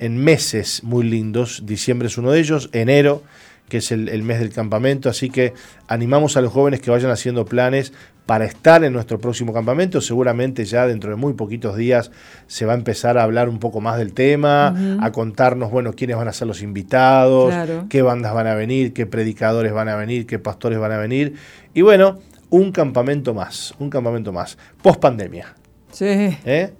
meses 0.00 0.82
muy 0.82 1.04
lindos. 1.04 1.62
Diciembre 1.64 2.08
es 2.08 2.18
uno 2.18 2.32
de 2.32 2.40
ellos, 2.40 2.70
enero, 2.72 3.22
que 3.68 3.76
es 3.76 3.92
el, 3.92 4.22
mes 4.24 4.40
del 4.40 4.52
campamento, 4.52 5.08
así 5.08 5.30
que 5.30 5.54
animamos 5.86 6.36
a 6.36 6.40
los 6.40 6.52
jóvenes 6.52 6.80
que 6.80 6.90
vayan 6.90 7.12
haciendo 7.12 7.44
planes 7.44 7.92
para 8.28 8.44
estar 8.44 8.84
en 8.84 8.92
nuestro 8.92 9.18
próximo 9.18 9.54
campamento. 9.54 10.02
Seguramente 10.02 10.66
ya 10.66 10.86
dentro 10.86 11.08
de 11.08 11.16
muy 11.16 11.32
poquitos 11.32 11.78
días 11.78 12.10
se 12.46 12.66
va 12.66 12.74
a 12.74 12.76
empezar 12.76 13.16
a 13.16 13.22
hablar 13.22 13.48
un 13.48 13.58
poco 13.58 13.80
más 13.80 13.96
del 13.96 14.12
tema, 14.12 14.76
a 15.00 15.12
contarnos, 15.12 15.70
bueno, 15.70 15.94
quiénes 15.94 16.18
van 16.18 16.28
a 16.28 16.34
ser 16.34 16.46
los 16.46 16.60
invitados, 16.60 17.54
qué 17.88 18.02
bandas 18.02 18.34
van 18.34 18.46
a 18.46 18.54
venir, 18.54 18.92
qué 18.92 19.06
predicadores 19.06 19.72
van 19.72 19.88
a 19.88 19.96
venir, 19.96 20.26
qué 20.26 20.38
pastores 20.38 20.78
van 20.78 20.92
a 20.92 20.98
venir. 20.98 21.36
Y 21.72 21.80
bueno, 21.80 22.18
un 22.50 22.70
campamento 22.70 23.32
más, 23.32 23.74
un 23.78 23.88
campamento 23.88 24.30
más, 24.30 24.58
post 24.82 25.00
pandemia. 25.00 25.54
Sí. 25.90 26.04
¿Eh? 26.04 26.74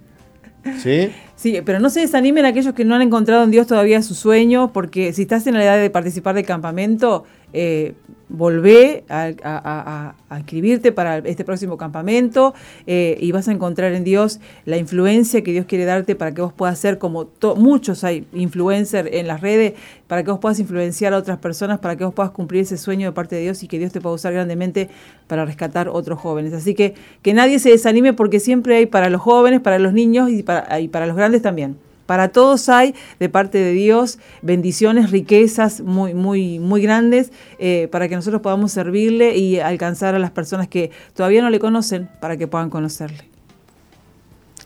¿Sí? 0.77 1.11
Sí, 1.35 1.61
pero 1.65 1.79
no 1.79 1.89
se 1.89 2.01
desanimen 2.01 2.45
aquellos 2.45 2.75
que 2.75 2.85
no 2.85 2.93
han 2.93 3.01
encontrado 3.01 3.43
en 3.43 3.49
Dios 3.49 3.65
todavía 3.65 4.03
su 4.03 4.13
sueño, 4.13 4.71
porque 4.71 5.13
si 5.13 5.23
estás 5.23 5.47
en 5.47 5.55
la 5.55 5.63
edad 5.63 5.79
de 5.79 5.89
participar 5.89 6.35
del 6.35 6.45
campamento, 6.45 7.23
eh, 7.53 7.93
volvé 8.29 9.03
a, 9.09 10.13
inscribirte 10.37 10.91
para 10.91 11.17
este 11.17 11.43
próximo 11.43 11.77
campamento 11.77 12.53
eh, 12.85 13.17
y 13.19 13.31
vas 13.31 13.47
a 13.47 13.51
encontrar 13.51 13.93
en 13.93 14.03
Dios 14.03 14.39
la 14.65 14.77
influencia 14.77 15.43
que 15.43 15.51
Dios 15.51 15.65
quiere 15.65 15.85
darte 15.85 16.15
para 16.15 16.31
que 16.33 16.41
vos 16.41 16.53
puedas 16.53 16.77
ser 16.77 16.99
como 16.99 17.29
muchos 17.57 18.03
hay 18.03 18.27
influencers 18.33 19.09
en 19.11 19.27
las 19.27 19.41
redes, 19.41 19.73
para 20.07 20.23
que 20.23 20.29
vos 20.29 20.39
puedas 20.39 20.59
influenciar 20.59 21.13
a 21.13 21.17
otras 21.17 21.39
personas, 21.39 21.79
para 21.79 21.95
que 21.95 22.05
vos 22.05 22.13
puedas 22.13 22.31
cumplir 22.31 22.61
ese 22.61 22.77
sueño 22.77 23.07
de 23.07 23.13
parte 23.13 23.35
de 23.35 23.41
Dios 23.41 23.63
y 23.63 23.67
que 23.67 23.79
Dios 23.79 23.91
te 23.91 23.99
pueda 23.99 24.15
usar 24.15 24.33
grandemente 24.33 24.89
para 25.27 25.43
rescatar 25.45 25.89
otros 25.89 26.19
jóvenes. 26.19 26.53
Así 26.53 26.75
que 26.75 26.93
que 27.23 27.33
nadie 27.33 27.57
se 27.57 27.69
desanime 27.69 28.13
porque 28.13 28.39
siempre 28.39 28.77
hay 28.77 28.85
para 28.85 29.09
los 29.09 29.21
jóvenes, 29.21 29.59
para 29.59 29.79
los 29.79 29.93
niños 29.93 30.29
y 30.29 30.43
para, 30.43 30.79
y 30.79 30.87
para 30.87 31.07
los 31.07 31.15
grandes 31.15 31.41
también. 31.41 31.88
Para 32.09 32.29
todos 32.29 32.69
hay 32.69 32.95
de 33.19 33.29
parte 33.29 33.59
de 33.59 33.71
Dios 33.71 34.17
bendiciones, 34.41 35.11
riquezas 35.11 35.81
muy, 35.81 36.15
muy, 36.15 36.57
muy 36.57 36.81
grandes 36.81 37.31
eh, 37.59 37.87
para 37.91 38.09
que 38.09 38.15
nosotros 38.15 38.41
podamos 38.41 38.71
servirle 38.71 39.37
y 39.37 39.59
alcanzar 39.59 40.15
a 40.15 40.19
las 40.19 40.31
personas 40.31 40.67
que 40.67 40.89
todavía 41.13 41.43
no 41.43 41.51
le 41.51 41.59
conocen 41.59 42.09
para 42.19 42.35
que 42.35 42.47
puedan 42.47 42.71
conocerle. 42.71 43.25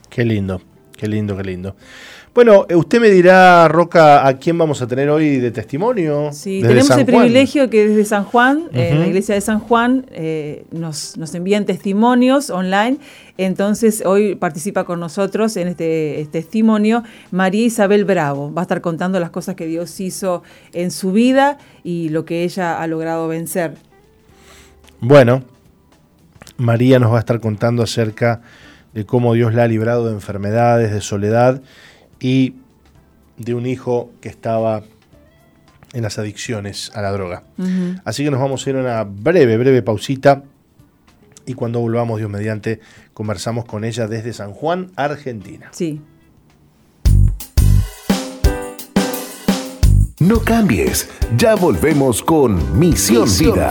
Qué 0.08 0.24
lindo, 0.24 0.62
qué 0.96 1.06
lindo, 1.06 1.36
qué 1.36 1.42
lindo. 1.44 1.76
Bueno, 2.34 2.66
eh, 2.68 2.74
usted 2.74 3.00
me 3.00 3.10
dirá, 3.10 3.68
Roca, 3.68 4.26
a 4.26 4.38
quién 4.38 4.58
vamos 4.58 4.82
a 4.82 4.88
tener 4.88 5.08
hoy 5.08 5.38
de 5.38 5.52
testimonio. 5.52 6.30
Sí, 6.32 6.62
tenemos 6.62 6.90
el 6.90 7.06
privilegio 7.06 7.70
que 7.70 7.86
desde 7.86 8.04
San 8.04 8.24
Juan, 8.24 8.64
en 8.72 8.98
la 8.98 9.06
iglesia 9.06 9.36
de 9.36 9.40
San 9.40 9.60
Juan, 9.60 10.06
eh, 10.10 10.64
nos, 10.72 11.16
nos, 11.16 11.32
envían 11.36 11.64
testimonios 11.64 12.50
online. 12.50 12.98
Entonces, 13.38 14.02
hoy 14.04 14.34
participa 14.34 14.82
con 14.82 14.98
nosotros 14.98 15.56
en 15.56 15.68
este, 15.68 16.26
testimonio 16.32 17.04
María 17.30 17.66
Isabel 17.66 18.04
Bravo. 18.04 18.52
Va 18.52 18.62
a 18.62 18.64
estar 18.64 18.80
contando 18.80 19.20
las 19.20 19.30
cosas 19.30 19.54
que 19.54 19.66
Dios 19.66 20.00
hizo 20.00 20.42
en 20.72 20.90
su 20.90 21.12
vida 21.12 21.58
y 21.84 22.08
lo 22.08 22.24
que 22.24 22.42
ella 22.42 22.82
ha 22.82 22.86
logrado 22.88 23.28
vencer. 23.28 23.74
Bueno, 24.98 25.44
María 26.56 26.98
nos 26.98 27.12
va 27.12 27.18
a 27.18 27.20
estar 27.20 27.38
contando 27.38 27.84
acerca 27.84 28.42
de 28.92 29.06
cómo 29.06 29.34
Dios 29.34 29.54
la 29.54 29.64
ha 29.64 29.68
librado 29.68 30.06
de 30.06 30.12
enfermedades, 30.14 30.92
de 30.92 31.00
soledad 31.00 31.62
y 32.24 32.54
de 33.36 33.52
un 33.52 33.66
hijo 33.66 34.10
que 34.22 34.30
estaba 34.30 34.82
en 35.92 36.02
las 36.02 36.18
adicciones 36.18 36.90
a 36.94 37.02
la 37.02 37.12
droga. 37.12 37.42
Así 38.02 38.24
que 38.24 38.30
nos 38.30 38.40
vamos 38.40 38.66
a 38.66 38.70
ir 38.70 38.76
a 38.76 38.80
una 38.80 39.04
breve, 39.04 39.58
breve 39.58 39.82
pausita 39.82 40.42
y 41.44 41.52
cuando 41.52 41.80
volvamos, 41.80 42.16
Dios 42.16 42.30
mediante, 42.30 42.80
conversamos 43.12 43.66
con 43.66 43.84
ella 43.84 44.08
desde 44.08 44.32
San 44.32 44.52
Juan, 44.52 44.90
Argentina. 44.96 45.68
Sí. 45.72 46.00
No 50.18 50.38
cambies, 50.40 51.10
ya 51.36 51.56
volvemos 51.56 52.22
con 52.22 52.78
Misión, 52.78 53.28
Vida. 53.38 53.70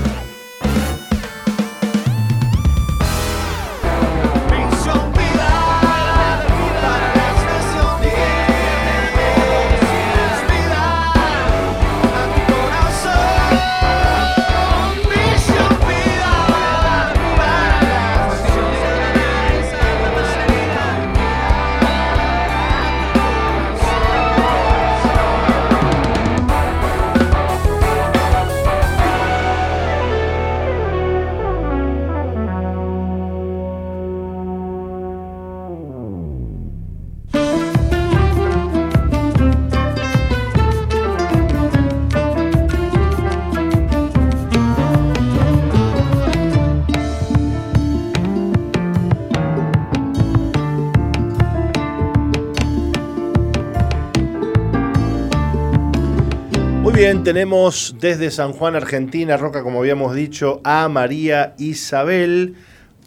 Tenemos 57.01 57.95
desde 57.99 58.29
San 58.29 58.53
Juan, 58.53 58.75
Argentina, 58.75 59.35
Roca, 59.35 59.63
como 59.63 59.79
habíamos 59.79 60.13
dicho, 60.13 60.61
a 60.63 60.87
María 60.87 61.55
Isabel, 61.57 62.53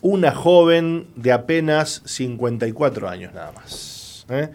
una 0.03 0.32
joven 0.32 1.07
de 1.14 1.30
apenas 1.30 2.03
54 2.05 3.09
años 3.09 3.32
nada 3.32 3.53
más. 3.53 4.26
¿eh? 4.30 4.49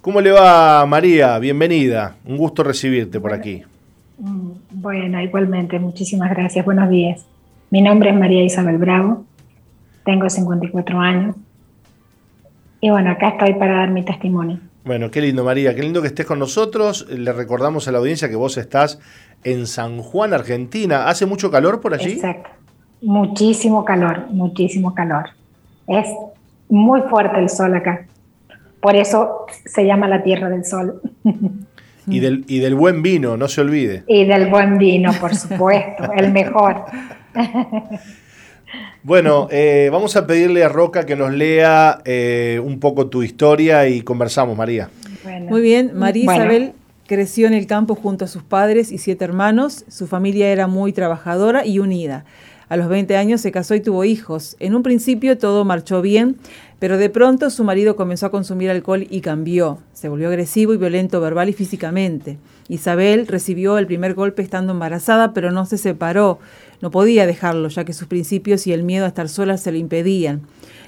¿Cómo 0.00 0.20
le 0.20 0.30
va 0.30 0.86
María? 0.86 1.36
Bienvenida, 1.40 2.14
un 2.24 2.36
gusto 2.36 2.62
recibirte 2.62 3.18
por 3.18 3.34
aquí. 3.34 3.64
Mm, 4.18 4.50
bueno, 4.70 5.20
igualmente, 5.22 5.80
muchísimas 5.80 6.30
gracias, 6.30 6.64
buenos 6.64 6.88
días. 6.88 7.26
Mi 7.70 7.82
nombre 7.82 8.10
es 8.10 8.16
María 8.16 8.44
Isabel 8.44 8.78
Bravo, 8.78 9.24
tengo 10.04 10.30
54 10.30 11.00
años 11.00 11.34
y 12.80 12.90
bueno, 12.90 13.10
acá 13.10 13.30
estoy 13.30 13.54
para 13.54 13.78
dar 13.78 13.90
mi 13.90 14.04
testimonio. 14.04 14.60
Bueno, 14.88 15.10
qué 15.10 15.20
lindo 15.20 15.44
María, 15.44 15.74
qué 15.74 15.82
lindo 15.82 16.00
que 16.00 16.08
estés 16.08 16.24
con 16.24 16.38
nosotros. 16.38 17.06
Le 17.10 17.30
recordamos 17.34 17.86
a 17.86 17.92
la 17.92 17.98
audiencia 17.98 18.30
que 18.30 18.36
vos 18.36 18.56
estás 18.56 18.98
en 19.44 19.66
San 19.66 19.98
Juan, 19.98 20.32
Argentina. 20.32 21.10
¿Hace 21.10 21.26
mucho 21.26 21.50
calor 21.50 21.82
por 21.82 21.92
allí? 21.92 22.12
Exacto. 22.12 22.48
Muchísimo 23.02 23.84
calor, 23.84 24.28
muchísimo 24.30 24.94
calor. 24.94 25.26
Es 25.86 26.06
muy 26.70 27.02
fuerte 27.02 27.38
el 27.38 27.50
sol 27.50 27.76
acá. 27.76 28.06
Por 28.80 28.96
eso 28.96 29.44
se 29.66 29.84
llama 29.84 30.08
la 30.08 30.22
Tierra 30.22 30.48
del 30.48 30.64
Sol. 30.64 31.02
Y 32.06 32.20
del, 32.20 32.46
y 32.48 32.60
del 32.60 32.74
buen 32.74 33.02
vino, 33.02 33.36
no 33.36 33.46
se 33.46 33.60
olvide. 33.60 34.04
Y 34.06 34.24
del 34.24 34.46
buen 34.46 34.78
vino, 34.78 35.12
por 35.20 35.34
supuesto, 35.36 36.10
el 36.16 36.32
mejor. 36.32 36.86
Bueno, 39.08 39.48
eh, 39.50 39.88
vamos 39.90 40.16
a 40.16 40.26
pedirle 40.26 40.62
a 40.62 40.68
Roca 40.68 41.06
que 41.06 41.16
nos 41.16 41.32
lea 41.32 42.02
eh, 42.04 42.60
un 42.62 42.78
poco 42.78 43.06
tu 43.06 43.22
historia 43.22 43.88
y 43.88 44.02
conversamos, 44.02 44.54
María. 44.54 44.90
Muy 45.48 45.62
bien, 45.62 45.92
María 45.94 46.24
Isabel 46.24 46.72
creció 47.06 47.46
en 47.46 47.54
el 47.54 47.66
campo 47.66 47.94
junto 47.94 48.26
a 48.26 48.28
sus 48.28 48.42
padres 48.42 48.92
y 48.92 48.98
siete 48.98 49.24
hermanos. 49.24 49.86
Su 49.88 50.08
familia 50.08 50.48
era 50.48 50.66
muy 50.66 50.92
trabajadora 50.92 51.64
y 51.64 51.78
unida. 51.78 52.26
A 52.68 52.76
los 52.76 52.88
20 52.88 53.16
años 53.16 53.40
se 53.40 53.50
casó 53.50 53.74
y 53.74 53.80
tuvo 53.80 54.04
hijos. 54.04 54.56
En 54.60 54.74
un 54.74 54.82
principio 54.82 55.38
todo 55.38 55.64
marchó 55.64 56.02
bien, 56.02 56.36
pero 56.78 56.98
de 56.98 57.08
pronto 57.08 57.48
su 57.48 57.64
marido 57.64 57.96
comenzó 57.96 58.26
a 58.26 58.30
consumir 58.30 58.70
alcohol 58.70 59.06
y 59.08 59.20
cambió. 59.22 59.78
Se 59.94 60.08
volvió 60.08 60.28
agresivo 60.28 60.74
y 60.74 60.76
violento 60.76 61.20
verbal 61.20 61.48
y 61.48 61.54
físicamente. 61.54 62.38
Isabel 62.68 63.26
recibió 63.26 63.78
el 63.78 63.86
primer 63.86 64.12
golpe 64.14 64.42
estando 64.42 64.72
embarazada, 64.72 65.32
pero 65.32 65.50
no 65.50 65.64
se 65.64 65.78
separó. 65.78 66.38
No 66.82 66.90
podía 66.90 67.26
dejarlo, 67.26 67.68
ya 67.68 67.84
que 67.84 67.94
sus 67.94 68.06
principios 68.06 68.66
y 68.66 68.72
el 68.74 68.82
miedo 68.82 69.06
a 69.06 69.08
estar 69.08 69.30
sola 69.30 69.56
se 69.56 69.72
lo 69.72 69.78
impedían. 69.78 70.42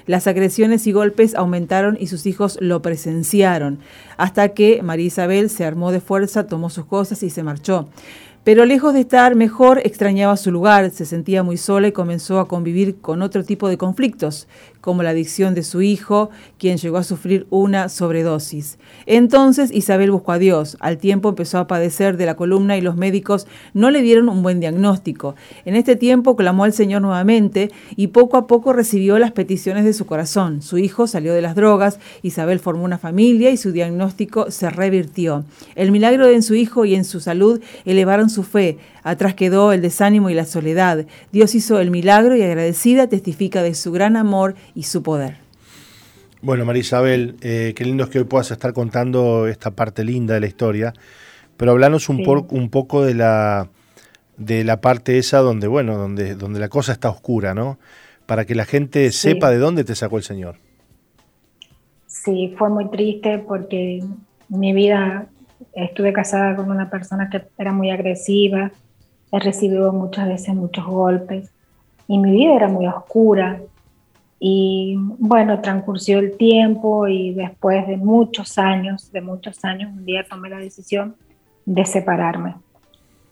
Las 0.05 0.27
agresiones 0.27 0.87
y 0.87 0.91
golpes 0.91 1.35
aumentaron 1.35 1.97
y 1.99 2.07
sus 2.07 2.25
hijos 2.25 2.57
lo 2.61 2.81
presenciaron, 2.81 3.79
hasta 4.17 4.49
que 4.49 4.81
María 4.81 5.07
Isabel 5.07 5.49
se 5.49 5.65
armó 5.65 5.91
de 5.91 5.99
fuerza, 5.99 6.47
tomó 6.47 6.69
sus 6.69 6.85
cosas 6.85 7.21
y 7.23 7.29
se 7.29 7.43
marchó. 7.43 7.87
Pero 8.43 8.65
lejos 8.65 8.95
de 8.95 9.01
estar 9.01 9.35
mejor, 9.35 9.81
extrañaba 9.83 10.35
su 10.35 10.51
lugar, 10.51 10.89
se 10.89 11.05
sentía 11.05 11.43
muy 11.43 11.57
sola 11.57 11.89
y 11.89 11.91
comenzó 11.91 12.39
a 12.39 12.47
convivir 12.47 12.99
con 12.99 13.21
otro 13.21 13.43
tipo 13.43 13.69
de 13.69 13.77
conflictos, 13.77 14.47
como 14.81 15.03
la 15.03 15.11
adicción 15.11 15.53
de 15.55 15.63
su 15.63 15.81
hijo, 15.81 16.29
quien 16.57 16.77
llegó 16.77 16.97
a 16.97 17.03
sufrir 17.03 17.47
una 17.49 17.87
sobredosis. 17.87 18.77
Entonces 19.05 19.71
Isabel 19.71 20.11
buscó 20.11 20.33
a 20.33 20.39
Dios. 20.39 20.77
Al 20.79 20.97
tiempo 20.97 21.29
empezó 21.29 21.59
a 21.59 21.67
padecer 21.67 22.17
de 22.17 22.25
la 22.25 22.35
columna 22.35 22.77
y 22.77 22.81
los 22.81 22.97
médicos 22.97 23.47
no 23.73 23.91
le 23.91 24.01
dieron 24.01 24.27
un 24.29 24.43
buen 24.43 24.59
diagnóstico. 24.59 25.35
En 25.65 25.75
este 25.75 25.95
tiempo 25.95 26.35
clamó 26.35 26.63
al 26.63 26.73
Señor 26.73 27.01
nuevamente 27.01 27.71
y 27.95 28.07
poco 28.07 28.37
a 28.37 28.47
poco 28.47 28.73
recibió 28.73 29.19
las 29.19 29.31
peticiones 29.31 29.85
de 29.85 29.93
su 29.93 30.05
corazón. 30.05 30.61
Su 30.61 30.77
hijo 30.77 31.07
salió 31.07 31.33
de 31.33 31.41
las 31.41 31.55
drogas, 31.55 31.99
Isabel 32.21 32.59
formó 32.59 32.83
una 32.83 32.97
familia 32.97 33.51
y 33.51 33.57
su 33.57 33.71
diagnóstico 33.71 34.51
se 34.51 34.69
revirtió. 34.69 35.45
El 35.75 35.91
milagro 35.91 36.27
en 36.27 36.43
su 36.43 36.55
hijo 36.55 36.85
y 36.85 36.95
en 36.95 37.05
su 37.05 37.19
salud 37.19 37.61
elevaron 37.85 38.29
su 38.29 38.43
fe. 38.43 38.77
Atrás 39.03 39.33
quedó 39.33 39.71
el 39.73 39.81
desánimo 39.81 40.29
y 40.29 40.33
la 40.33 40.45
soledad. 40.45 41.05
Dios 41.31 41.55
hizo 41.55 41.79
el 41.79 41.91
milagro 41.91 42.35
y 42.35 42.43
agradecida 42.43 43.07
testifica 43.07 43.63
de 43.63 43.73
su 43.73 43.91
gran 43.91 44.15
amor 44.15 44.55
y 44.75 44.83
su 44.83 45.03
poder. 45.03 45.37
Bueno, 46.41 46.65
María 46.65 46.81
Isabel, 46.81 47.35
eh, 47.41 47.73
qué 47.75 47.85
lindo 47.85 48.03
es 48.03 48.09
que 48.09 48.19
hoy 48.19 48.25
puedas 48.25 48.49
estar 48.49 48.73
contando 48.73 49.47
esta 49.47 49.71
parte 49.71 50.03
linda 50.03 50.33
de 50.33 50.39
la 50.39 50.47
historia, 50.47 50.93
pero 51.55 51.71
hablanos 51.71 52.09
un, 52.09 52.23
un 52.49 52.69
poco 52.69 53.03
de 53.05 53.13
la, 53.13 53.69
de 54.37 54.63
la 54.63 54.81
parte 54.81 55.19
esa 55.19 55.39
donde, 55.39 55.67
bueno, 55.67 55.97
donde, 55.97 56.35
donde 56.35 56.59
la 56.59 56.69
cosa 56.69 56.93
está 56.93 57.09
oscura, 57.09 57.53
¿no? 57.53 57.77
Para 58.25 58.45
que 58.45 58.55
la 58.55 58.65
gente 58.65 59.11
sepa 59.11 59.51
de 59.51 59.57
dónde 59.57 59.83
te 59.83 59.93
sacó 59.93 60.17
el 60.17 60.23
Señor. 60.23 60.55
Sí, 62.07 62.55
fue 62.57 62.69
muy 62.69 62.89
triste 62.89 63.37
porque 63.39 64.03
mi 64.49 64.73
vida 64.73 65.27
estuve 65.73 66.13
casada 66.13 66.55
con 66.55 66.71
una 66.71 66.89
persona 66.89 67.29
que 67.29 67.43
era 67.57 67.71
muy 67.71 67.91
agresiva, 67.91 68.71
he 69.31 69.39
recibido 69.39 69.93
muchas 69.93 70.27
veces 70.27 70.55
muchos 70.55 70.85
golpes 70.85 71.51
y 72.07 72.17
mi 72.17 72.31
vida 72.31 72.55
era 72.55 72.67
muy 72.67 72.87
oscura. 72.87 73.61
Y 74.39 74.95
bueno, 75.19 75.61
transcurrió 75.61 76.19
el 76.19 76.35
tiempo 76.35 77.07
y 77.07 77.33
después 77.33 77.87
de 77.87 77.97
muchos 77.97 78.57
años, 78.57 79.11
de 79.11 79.21
muchos 79.21 79.63
años, 79.63 79.91
un 79.93 80.03
día 80.03 80.25
tomé 80.27 80.49
la 80.49 80.57
decisión 80.57 81.15
de 81.65 81.85
separarme. 81.85 82.55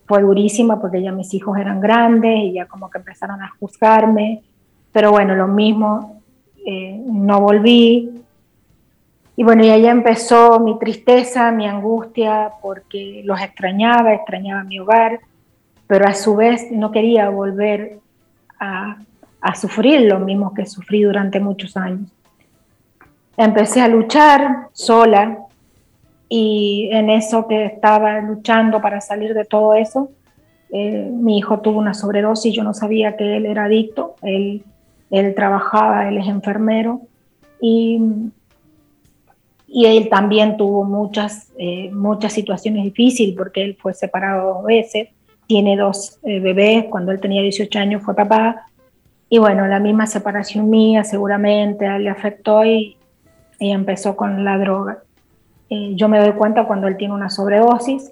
Fue 0.05 0.21
durísima 0.21 0.79
porque 0.79 1.01
ya 1.01 1.11
mis 1.11 1.33
hijos 1.33 1.57
eran 1.57 1.81
grandes 1.81 2.39
y 2.43 2.53
ya 2.53 2.65
como 2.65 2.89
que 2.89 2.99
empezaron 2.99 3.41
a 3.41 3.49
juzgarme, 3.59 4.43
pero 4.91 5.11
bueno, 5.11 5.35
lo 5.35 5.47
mismo, 5.47 6.21
eh, 6.65 7.01
no 7.05 7.41
volví, 7.41 8.19
y 9.39 9.43
bueno, 9.45 9.63
y 9.63 9.69
ahí 9.69 9.87
empezó 9.87 10.59
mi 10.59 10.77
tristeza, 10.77 11.49
mi 11.49 11.65
angustia, 11.65 12.51
porque 12.61 13.21
los 13.23 13.39
extrañaba, 13.39 14.13
extrañaba 14.13 14.65
mi 14.65 14.79
hogar, 14.79 15.21
pero 15.89 16.07
a 16.07 16.13
su 16.13 16.35
vez 16.35 16.71
no 16.71 16.91
quería 16.91 17.29
volver 17.29 17.97
a, 18.59 18.97
sufrir 19.55 20.01
lo 20.01 20.19
mismo 20.19 20.53
que 20.53 20.67
sufrí 20.67 21.01
durante 21.01 21.39
muchos 21.39 21.75
años. 21.75 22.11
Empecé 23.35 23.81
a 23.81 23.87
luchar 23.87 24.67
sola 24.71 25.39
y 26.29 26.89
en 26.91 27.09
eso 27.09 27.47
que 27.47 27.65
estaba 27.65 28.21
luchando 28.21 28.79
para 28.83 29.01
salir 29.01 29.33
de 29.33 29.45
todo 29.45 29.73
eso, 29.73 30.11
eh, 30.71 31.09
mi 31.11 31.39
hijo 31.39 31.59
tuvo 31.61 31.79
una 31.79 31.95
sobredosis, 31.95 32.53
yo 32.53 32.63
no 32.63 32.75
sabía 32.75 33.17
que 33.17 33.37
él 33.37 33.47
era 33.47 33.63
adicto, 33.63 34.13
él, 34.21 34.63
él 35.09 35.33
trabajaba, 35.33 36.07
él 36.07 36.19
es 36.19 36.27
enfermero 36.27 37.01
y 37.59 37.99
y 39.71 39.85
él 39.85 40.09
también 40.09 40.57
tuvo 40.57 40.83
muchas, 40.83 41.51
eh, 41.57 41.91
muchas 41.91 42.33
situaciones 42.33 42.83
difíciles 42.85 43.35
porque 43.37 43.63
él 43.63 43.77
fue 43.79 43.93
separado 43.93 44.55
dos 44.55 44.63
veces, 44.65 45.09
tiene 45.49 45.75
dos 45.75 46.17
eh, 46.23 46.39
bebés, 46.39 46.85
cuando 46.85 47.11
él 47.11 47.19
tenía 47.19 47.41
18 47.41 47.77
años 47.77 48.03
fue 48.03 48.15
papá, 48.15 48.67
y 49.27 49.37
bueno, 49.39 49.67
la 49.67 49.79
misma 49.79 50.07
separación 50.07 50.69
mía 50.69 51.03
seguramente 51.03 51.85
le 51.99 52.09
afectó 52.09 52.63
y, 52.63 52.95
y 53.59 53.71
empezó 53.71 54.15
con 54.15 54.45
la 54.45 54.57
droga. 54.57 54.99
Eh, 55.69 55.91
yo 55.95 56.07
me 56.07 56.19
doy 56.19 56.31
cuenta 56.31 56.65
cuando 56.65 56.87
él 56.87 56.95
tiene 56.95 57.13
una 57.13 57.29
sobredosis. 57.29 58.11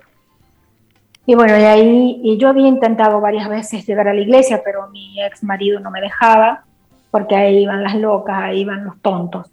Y 1.25 1.35
bueno, 1.35 1.57
y 1.57 1.63
ahí 1.63 2.21
y 2.23 2.37
yo 2.37 2.49
había 2.49 2.67
intentado 2.67 3.21
varias 3.21 3.47
veces 3.49 3.87
llegar 3.87 4.07
a 4.07 4.13
la 4.13 4.21
iglesia, 4.21 4.61
pero 4.63 4.89
mi 4.89 5.21
ex 5.23 5.43
marido 5.43 5.79
no 5.79 5.91
me 5.91 6.01
dejaba, 6.01 6.65
porque 7.11 7.35
ahí 7.35 7.59
iban 7.59 7.83
las 7.83 7.95
locas, 7.95 8.37
ahí 8.37 8.61
iban 8.61 8.83
los 8.83 8.99
tontos 9.01 9.47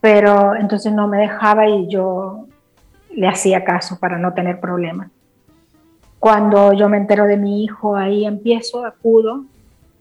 pero 0.00 0.54
entonces 0.54 0.92
no 0.92 1.08
me 1.08 1.18
dejaba 1.18 1.68
y 1.68 1.88
yo 1.88 2.46
le 3.14 3.26
hacía 3.26 3.64
caso 3.64 3.98
para 3.98 4.18
no 4.18 4.32
tener 4.32 4.60
problemas. 4.60 5.10
Cuando 6.18 6.72
yo 6.72 6.88
me 6.88 6.96
entero 6.96 7.24
de 7.24 7.36
mi 7.36 7.64
hijo, 7.64 7.96
ahí 7.96 8.24
empiezo, 8.24 8.84
acudo 8.84 9.44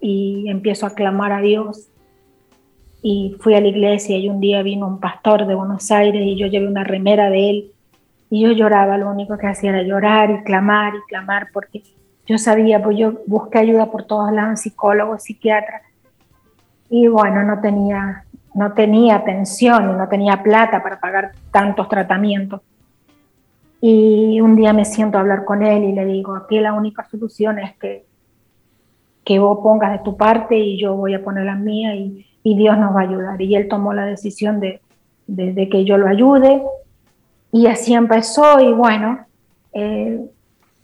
y 0.01 0.49
empiezo 0.49 0.85
a 0.85 0.95
clamar 0.95 1.31
a 1.31 1.41
Dios. 1.41 1.87
Y 3.01 3.35
fui 3.39 3.55
a 3.55 3.61
la 3.61 3.67
iglesia 3.67 4.17
y 4.17 4.29
un 4.29 4.39
día 4.39 4.63
vino 4.63 4.87
un 4.87 4.99
pastor 4.99 5.45
de 5.45 5.55
Buenos 5.55 5.91
Aires 5.91 6.21
y 6.25 6.35
yo 6.35 6.47
llevé 6.47 6.67
una 6.67 6.83
remera 6.83 7.29
de 7.29 7.49
él 7.49 7.71
y 8.29 8.41
yo 8.41 8.51
lloraba, 8.51 8.97
lo 8.97 9.09
único 9.09 9.37
que 9.37 9.47
hacía 9.47 9.69
era 9.69 9.83
llorar 9.83 10.31
y 10.31 10.43
clamar 10.43 10.93
y 10.95 11.07
clamar 11.07 11.47
porque 11.53 11.83
yo 12.25 12.37
sabía, 12.37 12.83
pues 12.83 12.97
yo 12.97 13.21
busqué 13.25 13.59
ayuda 13.59 13.89
por 13.89 14.03
todos 14.03 14.31
lados, 14.33 14.59
psicólogos, 14.59 15.23
psiquiatras, 15.23 15.83
y 16.89 17.07
bueno, 17.07 17.43
no 17.43 17.61
tenía 17.61 18.25
no 18.53 18.73
tenía 18.73 19.23
pensión 19.23 19.91
y 19.91 19.93
no 19.93 20.07
tenía 20.09 20.41
plata 20.41 20.81
para 20.81 20.99
pagar 20.99 21.33
tantos 21.51 21.87
tratamientos. 21.87 22.61
Y 23.79 24.41
un 24.41 24.55
día 24.55 24.73
me 24.73 24.85
siento 24.85 25.17
a 25.17 25.21
hablar 25.21 25.45
con 25.45 25.63
él 25.63 25.83
y 25.83 25.91
le 25.93 26.05
digo, 26.05 26.35
aquí 26.35 26.59
la 26.59 26.73
única 26.73 27.07
solución 27.09 27.59
es 27.59 27.77
que, 27.77 28.05
que 29.23 29.39
vos 29.39 29.59
pongas 29.61 29.91
de 29.91 29.99
tu 29.99 30.17
parte 30.17 30.57
y 30.57 30.79
yo 30.79 30.95
voy 30.95 31.13
a 31.13 31.23
poner 31.23 31.45
la 31.45 31.55
mía 31.55 31.95
y, 31.95 32.23
Dios 32.43 32.77
nos 32.77 32.95
va 32.95 33.01
a 33.01 33.03
ayudar. 33.03 33.41
Y 33.41 33.55
él 33.57 33.67
tomó 33.67 33.91
la 33.91 34.05
decisión 34.05 34.61
de, 34.61 34.79
que 35.69 35.83
yo 35.83 35.97
lo 35.97 36.07
ayude 36.07 36.63
y 37.51 37.67
así 37.67 37.93
empezó 37.93 38.61
y 38.61 38.71
bueno, 38.71 39.25
eh, 39.73 40.25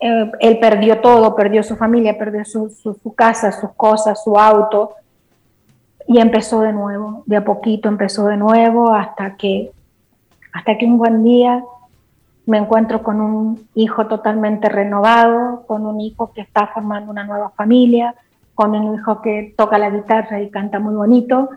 eh, 0.02 0.32
él 0.42 0.60
perdió 0.60 1.00
todo, 1.00 1.34
perdió 1.38 1.64
su 1.64 1.78
familia, 1.78 2.18
perdió 2.18 2.44
su, 2.44 2.70
su 2.70 3.16
casa, 3.16 3.54
sus 3.54 3.72
cosas, 3.76 4.22
su 4.22 4.38
auto, 4.38 4.96
y 6.08 6.20
empezó 6.20 6.62
de 6.62 6.74
nuevo, 6.74 7.24
de 7.26 7.38
a 7.38 7.46
poquito 7.46 7.88
empezó 7.88 8.28
de 8.28 8.38
nuevo 8.38 8.92
hasta 8.92 9.36
que, 9.36 9.72
hasta 10.52 10.78
que 10.78 10.86
un 10.86 10.98
buen 10.98 11.24
día 11.24 11.64
me 12.46 12.58
encuentro 12.58 13.04
con 13.04 13.22
un 13.22 13.68
hijo 13.74 14.08
totalmente 14.08 14.70
renovado, 14.70 15.64
con 15.66 15.86
un 15.86 16.02
hijo 16.02 16.34
que 16.34 16.42
está 16.42 16.68
formando 16.68 17.12
una 17.12 17.24
nueva 17.24 17.52
familia, 17.52 18.16
con 18.54 18.76
un 18.76 18.96
hijo 18.96 19.22
que 19.22 19.54
toca 19.58 19.78
la 19.78 19.90
guitarra 19.90 20.42
y 20.42 20.50
canta 20.50 20.80
muy 20.80 20.94
bonito, 20.94 21.50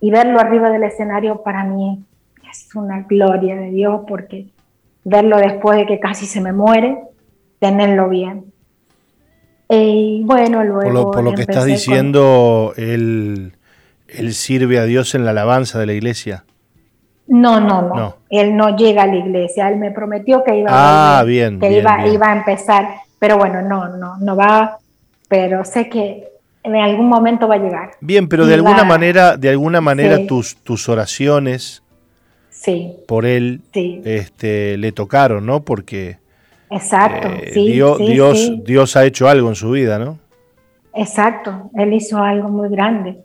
y 0.00 0.10
verlo 0.10 0.38
arriba 0.38 0.70
del 0.70 0.84
escenario 0.84 1.42
para 1.42 1.64
mí 1.64 2.04
es 2.50 2.74
una 2.74 3.02
gloria 3.02 3.56
de 3.56 3.70
Dios, 3.70 4.02
porque 4.06 4.46
verlo 5.04 5.38
después 5.38 5.78
de 5.78 5.86
que 5.86 5.98
casi 5.98 6.26
se 6.26 6.40
me 6.40 6.52
muere, 6.52 6.98
tenerlo 7.58 8.08
bien. 8.08 8.44
Y 9.68 10.22
bueno, 10.24 10.62
luego... 10.62 11.10
Por 11.10 11.24
lo, 11.24 11.32
que 11.32 11.42
estás 11.42 11.64
diciendo, 11.64 12.74
él, 12.76 13.56
él 14.08 14.34
sirve 14.34 14.78
a 14.78 14.84
Dios 14.84 15.14
en 15.14 15.24
la 15.24 15.30
alabanza 15.30 15.78
de 15.78 15.86
la 15.86 15.94
iglesia. 15.94 16.44
No, 17.26 17.58
no, 17.58 17.82
no, 17.82 18.16
Él 18.28 18.56
no 18.56 18.76
llega 18.76 19.04
a 19.04 19.06
la 19.06 19.16
iglesia. 19.16 19.68
Él 19.68 19.76
me 19.76 19.90
prometió 19.90 20.44
que 20.44 20.58
iba, 20.58 20.70
a, 20.70 21.20
ah, 21.20 21.24
bien, 21.24 21.58
que 21.58 21.78
iba, 21.78 22.06
iba 22.06 22.28
a 22.28 22.36
empezar. 22.36 22.88
Pero 23.18 23.38
bueno, 23.38 23.62
no, 23.62 23.88
no, 23.96 24.18
no 24.18 24.36
va. 24.36 24.78
Pero 25.28 25.64
sé 25.64 25.88
que 25.88 26.28
en 26.62 26.76
algún 26.76 27.08
momento 27.08 27.46
va 27.46 27.54
a 27.54 27.58
llegar. 27.58 27.92
Bien, 28.00 28.28
pero 28.28 28.46
de 28.46 28.54
alguna 28.54 28.84
manera, 28.84 29.36
de 29.36 29.50
alguna 29.50 29.80
manera 29.80 30.26
tus, 30.26 30.56
tus 30.56 30.88
oraciones 30.88 31.82
sí. 32.50 32.96
por 33.06 33.26
él 33.26 33.60
este, 33.72 34.76
le 34.78 34.92
tocaron, 34.92 35.46
¿no? 35.46 35.60
Porque 35.60 36.18
Exacto, 36.70 37.28
eh, 37.28 37.52
Dios, 37.54 37.98
Dios, 37.98 38.52
Dios 38.64 38.96
ha 38.96 39.04
hecho 39.04 39.28
algo 39.28 39.48
en 39.48 39.54
su 39.54 39.70
vida, 39.70 39.98
¿no? 39.98 40.18
Exacto, 40.94 41.70
él 41.76 41.92
hizo 41.92 42.18
algo 42.18 42.48
muy 42.48 42.68
grande. 42.68 43.18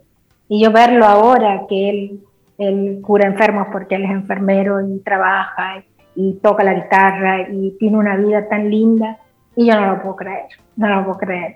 Y 0.47 0.63
yo 0.63 0.71
verlo 0.71 1.05
ahora 1.05 1.61
que 1.69 1.89
él 1.89 2.19
él 2.59 2.99
cura 3.01 3.25
enfermos 3.25 3.67
porque 3.71 3.95
él 3.95 4.03
es 4.03 4.11
enfermero 4.11 4.81
y 4.81 4.99
trabaja 4.99 5.83
y, 6.15 6.33
toca 6.43 6.65
la 6.65 6.73
guitarra 6.73 7.47
y 7.49 7.77
tiene 7.79 7.97
una 7.97 8.17
vida 8.17 8.49
tan 8.49 8.69
linda 8.69 9.17
y 9.55 9.67
yo 9.67 9.79
no 9.79 9.95
lo 9.95 10.01
puedo 10.01 10.17
creer, 10.17 10.47
no 10.75 10.89
lo 10.89 11.05
puedo 11.05 11.17
creer. 11.17 11.55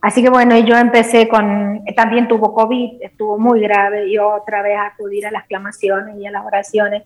Así 0.00 0.22
que 0.22 0.30
bueno, 0.30 0.56
yo 0.58 0.76
empecé 0.76 1.26
con, 1.26 1.80
también 1.96 2.28
tuvo 2.28 2.54
COVID, 2.54 3.02
estuvo 3.02 3.38
muy 3.38 3.60
grave 3.60 4.06
y 4.06 4.18
otra 4.18 4.62
vez 4.62 4.76
a 4.76 4.86
acudir 4.86 5.26
a 5.26 5.32
las 5.32 5.44
clamaciones 5.46 6.16
y 6.16 6.26
a 6.26 6.30
las 6.30 6.46
oraciones 6.46 7.02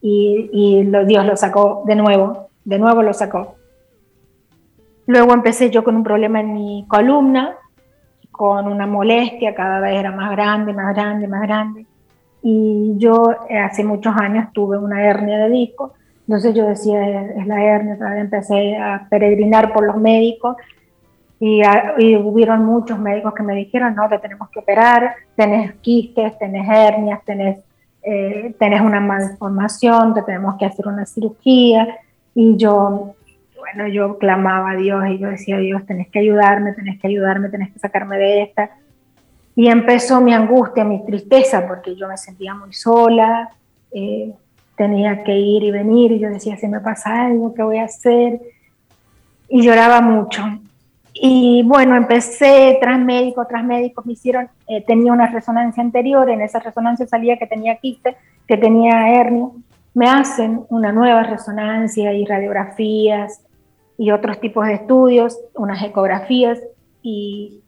y, 0.00 0.82
Dios 1.06 1.24
lo 1.24 1.36
sacó 1.36 1.84
de 1.86 1.94
nuevo, 1.94 2.48
de 2.64 2.78
nuevo 2.80 3.02
lo 3.02 3.12
sacó. 3.12 3.54
Luego 5.06 5.32
empecé 5.34 5.70
yo 5.70 5.84
con 5.84 5.94
un 5.94 6.02
problema 6.02 6.40
en 6.40 6.52
mi 6.52 6.84
columna, 6.88 7.54
con 8.32 8.66
una 8.66 8.86
molestia, 8.86 9.54
cada 9.54 9.78
vez 9.78 9.94
era 9.94 10.10
más 10.10 10.32
grande, 10.32 10.72
más 10.72 10.94
grande, 10.94 11.28
más 11.28 11.42
grande 11.42 11.86
y 12.42 12.94
yo 12.98 13.32
eh, 13.48 13.58
hace 13.58 13.84
muchos 13.84 14.14
años 14.16 14.48
tuve 14.52 14.78
una 14.78 15.04
hernia 15.04 15.38
de 15.38 15.50
disco, 15.50 15.94
entonces 16.20 16.54
yo 16.54 16.66
decía, 16.66 17.22
es 17.22 17.46
la 17.46 17.64
hernia, 17.64 17.96
empecé 18.16 18.76
a 18.76 19.06
peregrinar 19.08 19.72
por 19.72 19.84
los 19.86 19.96
médicos 19.96 20.56
y, 21.40 21.62
hubieron 22.16 22.64
muchos 22.64 22.98
médicos 22.98 23.32
que 23.34 23.42
me 23.42 23.54
dijeron, 23.54 23.94
no, 23.94 24.08
te 24.08 24.18
tenemos 24.18 24.50
que 24.50 24.58
operar, 24.58 25.14
tenés 25.36 25.74
quistes, 25.76 26.36
tenés 26.38 26.68
hernias, 26.68 27.24
tenés, 27.24 27.60
eh, 28.02 28.54
una 28.82 29.00
malformación, 29.00 30.14
te 30.14 30.22
tenemos 30.22 30.56
que 30.56 30.66
hacer 30.66 30.88
una 30.88 31.06
cirugía. 31.06 31.98
Y 32.34 32.56
yo, 32.56 33.14
bueno, 33.56 33.88
yo 33.88 34.18
clamaba 34.18 34.72
a 34.72 34.76
Dios 34.76 35.04
y 35.08 35.18
yo 35.18 35.28
decía, 35.28 35.58
Dios, 35.58 35.86
tenés 35.86 36.08
que 36.08 36.18
ayudarme, 36.18 36.72
tenés 36.72 37.00
que 37.00 37.06
ayudarme, 37.06 37.48
tenés 37.50 37.72
que 37.72 37.78
sacarme 37.78 38.18
de 38.18 38.42
esta. 38.42 38.70
Y 39.58 39.66
empezó 39.66 40.20
mi 40.20 40.32
angustia, 40.32 40.84
mi 40.84 41.04
tristeza, 41.04 41.66
porque 41.66 41.96
yo 41.96 42.06
me 42.06 42.16
sentía 42.16 42.54
muy 42.54 42.72
sola, 42.72 43.50
eh, 43.90 44.32
tenía 44.76 45.24
que 45.24 45.36
ir 45.36 45.64
y 45.64 45.72
venir, 45.72 46.12
y 46.12 46.20
yo 46.20 46.28
decía, 46.28 46.56
si 46.56 46.68
me 46.68 46.78
pasa 46.78 47.26
algo, 47.26 47.52
¿qué 47.52 47.64
voy 47.64 47.78
a 47.78 47.86
hacer? 47.86 48.40
Y 49.48 49.62
lloraba 49.62 50.00
mucho. 50.00 50.44
Y 51.12 51.64
bueno, 51.66 51.96
empecé 51.96 52.78
tras 52.80 53.00
médicos, 53.00 53.48
tras 53.48 53.64
médicos, 53.64 54.06
me 54.06 54.12
hicieron, 54.12 54.48
eh, 54.68 54.84
tenía 54.86 55.12
una 55.12 55.26
resonancia 55.26 55.82
anterior, 55.82 56.30
en 56.30 56.40
esa 56.40 56.60
resonancia 56.60 57.08
salía 57.08 57.36
que 57.36 57.48
tenía 57.48 57.78
quiste, 57.78 58.16
que 58.46 58.56
tenía 58.56 59.10
hernia. 59.10 59.48
Me 59.92 60.08
hacen 60.08 60.60
una 60.68 60.92
nueva 60.92 61.24
resonancia 61.24 62.12
y 62.12 62.24
radiografías 62.24 63.40
y 63.98 64.12
otros 64.12 64.38
tipos 64.38 64.68
de 64.68 64.74
estudios, 64.74 65.36
unas 65.54 65.82
ecografías, 65.82 66.60
y 67.02 67.60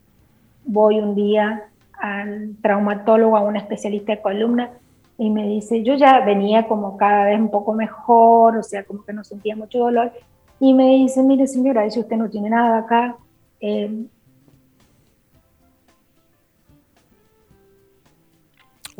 voy 0.65 1.01
un 1.01 1.17
día 1.17 1.65
al 2.01 2.57
traumatólogo, 2.63 3.37
a 3.37 3.43
un 3.43 3.57
especialista 3.57 4.13
de 4.13 4.23
columna, 4.23 4.71
y 5.19 5.31
me 5.31 5.47
dice, 5.47 5.83
yo 5.83 5.95
ya 5.95 6.21
venía 6.21 6.67
como 6.67 6.97
cada 6.97 7.27
vez 7.27 7.39
un 7.39 7.51
poco 7.51 7.75
mejor, 7.75 8.57
o 8.57 8.63
sea, 8.63 8.85
como 8.85 9.05
que 9.05 9.13
no 9.13 9.23
sentía 9.23 9.55
mucho 9.55 9.79
dolor, 9.79 10.13
y 10.59 10.75
me 10.75 10.89
dice, 10.97 11.23
mire 11.23 11.47
señora, 11.47 11.89
si 11.91 12.01
usted 12.01 12.17
no 12.17 12.29
tiene 12.29 12.51
nada 12.51 12.79
acá, 12.79 13.17
eh, 13.61 14.07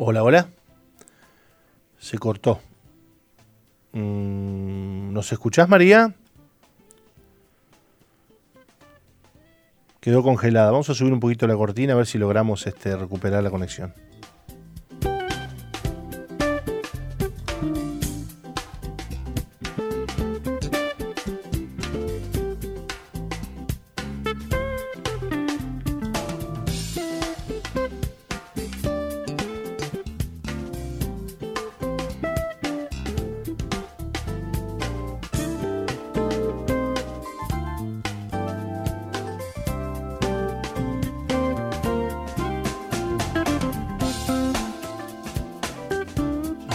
Hola, 0.03 0.23
hola. 0.23 0.49
Se 1.99 2.17
cortó. 2.17 2.59
Mm, 3.91 5.13
¿Nos 5.13 5.31
escuchás, 5.31 5.69
María? 5.69 6.15
Quedó 10.01 10.23
congelada. 10.23 10.71
Vamos 10.71 10.89
a 10.89 10.95
subir 10.95 11.13
un 11.13 11.21
poquito 11.21 11.47
la 11.47 11.55
cortina 11.55 11.93
a 11.93 11.95
ver 11.95 12.07
si 12.07 12.17
logramos 12.17 12.67
este, 12.67 12.97
recuperar 12.97 13.41
la 13.43 13.51
conexión. 13.51 13.93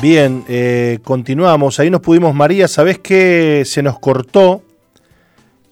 Bien, 0.09 0.45
eh, 0.47 1.01
continuamos. 1.03 1.81
Ahí 1.81 1.91
nos 1.91 2.01
pudimos, 2.01 2.33
María, 2.33 2.69
¿sabés 2.69 3.01
qué? 3.01 3.65
Se 3.67 3.83
nos 3.83 3.99
cortó. 3.99 4.63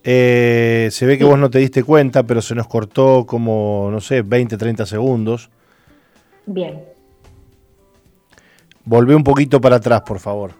Eh, 0.03 0.89
se 0.91 1.07
ve 1.07 1.16
que 1.16 1.22
vos 1.22 1.39
no 1.39 1.49
te 1.49 1.61
diste 1.61 1.85
cuenta, 1.85 2.24
pero 2.24 2.43
se 2.43 2.57
nos 2.57 2.66
cortó 2.66 3.26
como, 3.26 3.91
no 3.93 4.01
sé, 4.01 4.22
20, 4.22 4.57
30 4.57 4.87
segundos. 4.87 5.51
Bien. 6.47 6.82
Volvé 8.85 9.14
un 9.14 9.22
poquito 9.22 9.61
para 9.61 9.76
atrás, 9.76 10.01
por 10.01 10.18
favor. 10.18 10.51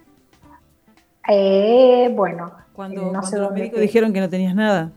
Eh, 1.29 2.13
bueno. 2.15 2.53
Cuando, 2.75 3.11
no 3.11 3.23
los 3.29 3.53
médicos 3.53 3.81
dijeron 3.81 4.13
que 4.13 4.21
no 4.21 4.29
tenías 4.29 4.55
nada. 4.55 4.93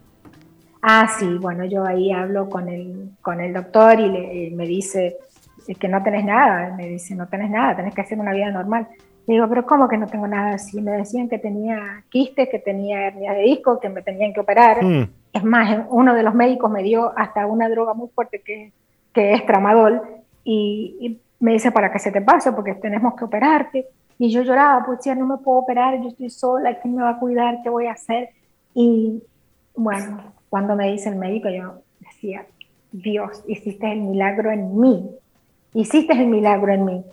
Ah, 0.83 1.09
sí, 1.17 1.25
bueno, 1.39 1.65
yo 1.65 1.83
ahí 1.83 2.11
hablo 2.11 2.47
con 2.47 2.69
el, 2.69 3.09
con 3.23 3.41
el 3.41 3.53
doctor 3.53 3.99
y, 3.99 4.07
le, 4.07 4.45
y 4.45 4.51
me 4.51 4.67
dice, 4.67 5.17
es 5.67 5.77
que 5.77 5.87
no 5.87 6.01
tenés 6.03 6.25
nada. 6.25 6.75
Me 6.75 6.87
dice, 6.87 7.15
no 7.15 7.27
tenés 7.27 7.49
nada, 7.49 7.75
tenés 7.75 7.93
que 7.93 8.01
hacer 8.01 8.19
una 8.19 8.33
vida 8.33 8.51
normal. 8.51 8.87
Le 9.27 9.33
digo, 9.33 9.47
pero 9.49 9.65
¿cómo 9.65 9.89
que 9.89 9.97
no 9.97 10.07
tengo 10.07 10.27
nada? 10.27 10.57
Si 10.57 10.81
me 10.81 10.91
decían 10.91 11.27
que 11.27 11.37
tenía 11.37 12.03
quistes, 12.09 12.47
que 12.49 12.59
tenía 12.59 13.07
hernia 13.07 13.33
de 13.33 13.43
disco, 13.43 13.79
que 13.79 13.89
me 13.89 14.01
tenían 14.01 14.33
que 14.33 14.39
operar. 14.39 14.83
Mm. 14.83 15.09
Es 15.33 15.43
más, 15.43 15.85
uno 15.89 16.13
de 16.15 16.23
los 16.23 16.33
médicos 16.33 16.71
me 16.71 16.81
dio 16.81 17.11
hasta 17.17 17.45
una 17.45 17.67
droga 17.67 17.93
muy 17.93 18.07
fuerte 18.09 18.41
que, 18.41 18.71
que 19.13 19.33
es 19.33 19.45
tramadol 19.45 20.01
y, 20.43 21.19
me 21.39 21.53
dice, 21.53 21.71
para 21.71 21.91
que 21.91 21.99
se 21.99 22.11
te 22.11 22.21
pase, 22.21 22.51
porque 22.53 22.73
tenemos 22.73 23.13
que 23.15 23.25
operarte. 23.25 23.87
Y 24.17 24.31
yo 24.31 24.41
lloraba, 24.41 24.83
pues 24.85 24.99
ya 25.03 25.13
no 25.13 25.27
me 25.27 25.37
puedo 25.37 25.59
operar, 25.59 26.01
yo 26.01 26.07
estoy 26.07 26.31
sola, 26.31 26.79
¿quién 26.79 26.95
me 26.95 27.03
va 27.03 27.11
a 27.11 27.19
cuidar? 27.19 27.59
¿Qué 27.61 27.69
voy 27.69 27.85
a 27.85 27.91
hacer? 27.91 28.29
Y 28.73 29.21
bueno, 29.75 30.33
cuando 30.49 30.75
me 30.75 30.91
dice 30.91 31.09
el 31.09 31.17
médico, 31.17 31.49
yo 31.49 31.81
decía, 31.99 32.45
Dios, 32.91 33.43
hiciste 33.47 33.91
el 33.91 34.01
milagro 34.01 34.51
en 34.51 34.79
mí 34.79 35.11
hiciste 35.81 36.13
el 36.13 36.27
milagro 36.27 36.73
en 36.73 36.85
mí. 36.85 37.05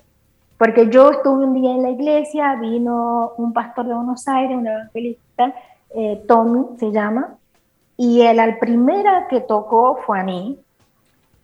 Porque 0.57 0.89
yo 0.89 1.11
estuve 1.11 1.45
un 1.45 1.55
día 1.55 1.73
en 1.73 1.83
la 1.83 1.91
iglesia, 1.91 2.55
vino 2.57 3.33
un 3.37 3.53
pastor 3.53 3.87
de 3.87 3.95
Buenos 3.95 4.27
Aires, 4.29 4.57
un 4.57 4.67
evangelista, 4.67 5.55
eh, 5.95 6.25
Tommy 6.27 6.79
se 6.79 6.91
llama, 6.91 7.37
y 7.97 8.23
él 8.23 8.41
al 8.41 8.59
primera 8.59 9.29
que 9.29 9.41
tocó 9.41 9.99
fue 10.07 10.21
a 10.21 10.25
mí. 10.25 10.59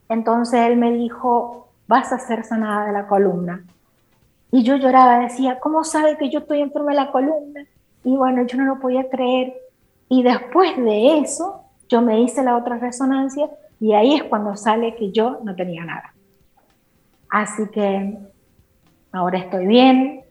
Entonces 0.09 0.61
él 0.61 0.77
me 0.77 0.93
dijo, 0.93 1.69
vas 1.87 2.13
a 2.13 2.19
ser 2.19 2.45
sanada 2.45 2.87
de 2.87 2.93
la 2.93 3.07
columna. 3.07 3.65
Y 4.51 4.63
yo 4.63 4.77
lloraba, 4.77 5.19
decía, 5.19 5.61
¿cómo 5.61 5.85
sabe 5.85 6.17
que 6.17 6.31
yo 6.31 6.41
estoy 6.41 6.61
enferma 6.61 6.93
de 6.93 6.97
la 6.97 7.13
columna? 7.13 7.65
Y 8.03 8.17
bueno, 8.17 8.45
yo 8.47 8.57
no 8.57 8.65
lo 8.65 8.81
podía 8.81 9.09
creer. 9.09 9.55
Y 10.09 10.23
después 10.23 10.77
de 10.77 11.19
eso, 11.19 11.63
yo 11.89 12.01
me 12.01 12.21
hice 12.21 12.43
la 12.43 12.57
otra 12.57 12.79
resonancia 12.79 13.49
y 13.79 13.93
ahí 13.93 14.15
es 14.15 14.25
cuando 14.25 14.57
sale 14.57 14.97
que 14.97 15.13
yo 15.13 15.39
no 15.45 15.55
tenía 15.55 15.85
nada. 15.85 16.10
Así 17.31 17.69
que 17.73 18.19
ahora 19.13 19.39
estoy 19.39 19.67
bien, 19.67 20.23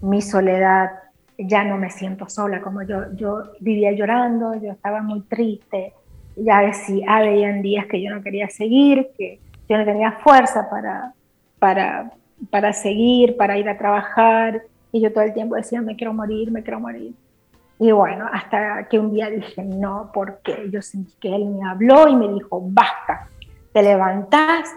mi 0.00 0.22
soledad, 0.22 0.90
ya 1.36 1.62
no 1.62 1.76
me 1.76 1.90
siento 1.90 2.28
sola 2.28 2.60
como 2.60 2.82
yo, 2.82 3.12
yo 3.14 3.42
vivía 3.60 3.92
llorando, 3.92 4.54
yo 4.54 4.72
estaba 4.72 5.02
muy 5.02 5.20
triste, 5.22 5.92
ya 6.36 6.62
decía, 6.62 7.16
había 7.16 7.52
días 7.54 7.86
que 7.86 8.02
yo 8.02 8.14
no 8.14 8.22
quería 8.22 8.48
seguir, 8.48 9.10
que 9.16 9.40
yo 9.68 9.76
no 9.76 9.84
tenía 9.84 10.12
fuerza 10.12 10.68
para, 10.70 11.12
para, 11.58 12.12
para 12.50 12.72
seguir, 12.72 13.36
para 13.36 13.58
ir 13.58 13.68
a 13.68 13.76
trabajar, 13.76 14.62
y 14.90 15.00
yo 15.00 15.12
todo 15.12 15.24
el 15.24 15.34
tiempo 15.34 15.54
decía, 15.54 15.82
me 15.82 15.96
quiero 15.96 16.14
morir, 16.14 16.50
me 16.50 16.62
quiero 16.62 16.80
morir. 16.80 17.12
Y 17.78 17.92
bueno, 17.92 18.26
hasta 18.32 18.88
que 18.88 18.98
un 18.98 19.12
día 19.12 19.30
dije, 19.30 19.62
no, 19.62 20.10
porque 20.12 20.68
yo 20.70 20.82
sentí 20.82 21.12
que 21.20 21.34
él 21.34 21.44
me 21.44 21.68
habló 21.68 22.08
y 22.08 22.16
me 22.16 22.28
dijo, 22.32 22.60
basta, 22.60 23.28
te 23.72 23.82
levantás 23.82 24.74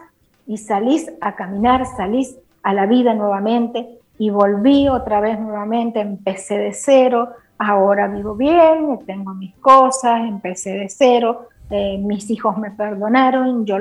y 0.48 0.58
salís 0.58 1.12
a 1.22 1.36
caminar, 1.36 1.86
salís 1.86 2.38
a 2.64 2.74
la 2.74 2.86
vida 2.86 3.14
nuevamente 3.14 4.00
y 4.18 4.30
volví 4.30 4.88
otra 4.88 5.20
vez 5.20 5.40
nuevamente, 5.40 6.00
empecé 6.00 6.58
de 6.58 6.74
cero, 6.74 7.30
ahora 7.58 8.08
vivo 8.08 8.36
bien, 8.36 9.00
tengo 9.06 9.34
mis 9.34 9.56
cosas, 9.56 10.22
empecé 10.22 10.72
de 10.72 10.90
cero, 10.90 11.48
eh, 11.70 11.98
mis 11.98 12.30
hijos 12.30 12.58
me 12.58 12.72
perdonaron, 12.72 13.66
yo 13.66 13.78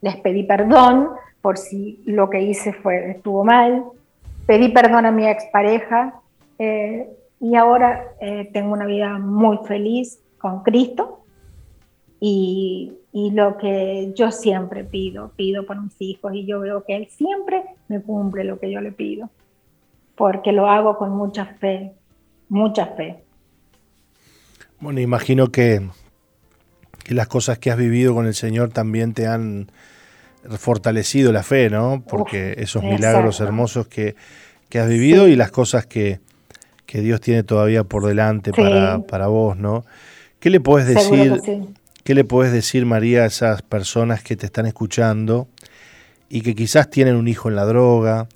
les 0.00 0.16
pedí 0.16 0.42
perdón 0.42 1.10
por 1.40 1.58
si 1.58 2.02
lo 2.06 2.28
que 2.30 2.42
hice 2.42 2.72
fue, 2.72 3.10
estuvo 3.10 3.44
mal, 3.44 3.84
pedí 4.46 4.68
perdón 4.68 5.06
a 5.06 5.10
mi 5.10 5.26
expareja, 5.26 6.14
eh, 6.58 7.08
y 7.40 7.54
ahora 7.54 8.04
eh, 8.20 8.50
tengo 8.52 8.72
una 8.72 8.86
vida 8.86 9.18
muy 9.18 9.58
feliz 9.66 10.20
con 10.38 10.62
Cristo 10.62 11.20
y, 12.20 12.92
y, 13.12 13.30
lo 13.32 13.56
que 13.58 14.12
yo 14.14 14.30
siempre 14.30 14.84
pido, 14.84 15.32
pido 15.36 15.66
por 15.66 15.80
mis 15.80 15.94
hijos 15.98 16.32
y 16.34 16.46
yo 16.46 16.60
veo 16.60 16.84
que 16.84 16.96
Él 16.96 17.08
siempre 17.10 17.64
me 17.88 18.00
cumple 18.00 18.44
lo 18.44 18.58
que 18.58 18.70
yo 18.70 18.80
le 18.80 18.92
pido, 18.92 19.30
porque 20.14 20.52
lo 20.52 20.68
hago 20.68 20.96
con 20.96 21.10
mucha 21.10 21.46
fe, 21.46 21.92
mucha 22.48 22.86
fe. 22.86 23.24
Bueno, 24.78 25.00
imagino 25.00 25.48
que, 25.48 25.88
que 27.04 27.14
las 27.14 27.28
cosas 27.28 27.58
que 27.58 27.70
has 27.70 27.76
vivido 27.76 28.14
con 28.14 28.26
el 28.26 28.34
Señor 28.34 28.70
también 28.70 29.12
te 29.14 29.26
han 29.26 29.70
fortalecido 30.58 31.32
la 31.32 31.42
fe, 31.42 31.68
¿no? 31.68 32.02
Porque 32.08 32.54
esos 32.58 32.82
milagros 32.82 33.40
hermosos 33.40 33.88
que, 33.88 34.14
que 34.68 34.78
has 34.78 34.88
vivido 34.88 35.28
y 35.28 35.36
las 35.36 35.50
cosas 35.50 35.86
que, 35.86 36.20
que 36.86 37.00
Dios 37.00 37.20
tiene 37.20 37.42
todavía 37.42 37.84
por 37.84 38.06
delante 38.06 38.52
para, 38.52 39.26
vos, 39.26 39.56
¿no? 39.56 39.84
¿Qué 40.38 40.50
le 40.50 40.60
puedes 40.60 40.88
decir? 40.88 41.40
¿Qué 42.04 42.14
le 42.14 42.24
puedes 42.24 42.52
decir, 42.52 42.86
María, 42.86 43.22
a 43.22 43.26
esas 43.26 43.62
personas 43.62 44.22
que 44.22 44.36
te 44.36 44.46
están 44.46 44.66
escuchando 44.66 45.48
y 46.28 46.40
que 46.40 46.54
quizás 46.54 46.88
tienen 46.88 47.16
un 47.16 47.28
hijo 47.28 47.48
en 47.48 47.56
la 47.56 47.66
droga, 47.66 48.26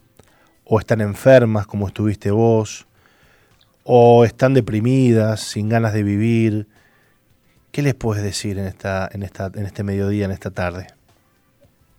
o 0.67 0.79
están 0.79 1.01
enfermas 1.01 1.67
como 1.67 1.87
estuviste 1.87 2.31
vos, 2.31 2.87
o 3.85 4.25
están 4.25 4.53
deprimidas, 4.55 5.41
sin 5.41 5.69
ganas 5.69 5.95
de 5.95 6.03
vivir? 6.03 6.67
¿Qué 7.73 7.83
les 7.83 7.95
puedes 7.95 8.23
decir 8.23 8.59
en 8.59 8.67
esta, 8.67 9.09
en 9.11 9.23
esta, 9.23 9.51
en 9.55 9.65
este 9.65 9.83
mediodía, 9.83 10.27
en 10.27 10.31
esta 10.31 10.51
tarde? 10.51 10.87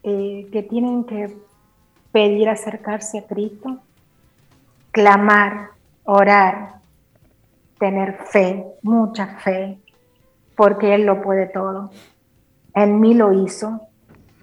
Eh, 0.03 0.47
que 0.51 0.61
tienen 0.63 1.03
que 1.03 1.35
pedir 2.11 2.47
acercarse 2.47 3.19
a 3.19 3.23
Cristo, 3.25 3.79
clamar, 4.91 5.71
orar, 6.03 6.75
tener 7.79 8.19
fe, 8.31 8.63
mucha 8.83 9.39
fe, 9.39 9.79
porque 10.55 10.95
Él 10.95 11.05
lo 11.05 11.21
puede 11.21 11.47
todo. 11.47 11.91
En 12.73 12.99
mí 12.99 13.13
lo 13.13 13.33
hizo 13.33 13.81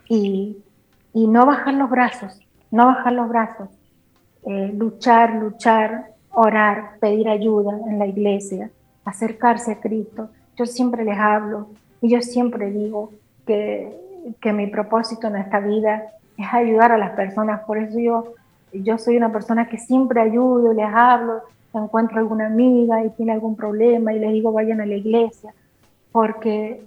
y, 0.08 0.58
no 1.14 1.46
bajar 1.46 1.74
los 1.74 1.90
brazos, 1.90 2.40
no 2.70 2.86
bajar 2.86 3.12
los 3.12 3.28
brazos, 3.28 3.68
eh, 4.46 4.72
luchar, 4.74 5.34
luchar, 5.34 6.12
orar, 6.30 6.98
pedir 7.00 7.28
ayuda 7.28 7.78
en 7.86 7.98
la 7.98 8.06
iglesia, 8.06 8.70
acercarse 9.04 9.72
a 9.72 9.80
Cristo. 9.80 10.30
Yo 10.56 10.66
siempre 10.66 11.04
les 11.04 11.18
hablo 11.18 11.68
y 12.00 12.10
yo 12.10 12.22
siempre 12.22 12.70
digo 12.70 13.12
que, 13.46 13.94
que 14.40 14.52
mi 14.52 14.66
propósito 14.68 15.26
en 15.26 15.36
esta 15.36 15.60
vida 15.60 16.04
es 16.38 16.46
ayudar 16.52 16.92
a 16.92 16.98
las 16.98 17.10
personas, 17.10 17.60
por 17.66 17.78
eso 17.78 17.98
yo 17.98 18.34
yo 18.72 18.98
soy 18.98 19.16
una 19.16 19.30
persona 19.30 19.68
que 19.68 19.78
siempre 19.78 20.20
ayudo, 20.20 20.72
les 20.72 20.88
hablo, 20.92 21.42
encuentro 21.74 22.18
alguna 22.18 22.46
amiga 22.46 23.04
y 23.04 23.10
tiene 23.10 23.32
algún 23.32 23.56
problema 23.56 24.12
y 24.12 24.18
les 24.18 24.32
digo 24.32 24.52
vayan 24.52 24.80
a 24.80 24.86
la 24.86 24.94
iglesia, 24.94 25.54
porque 26.12 26.82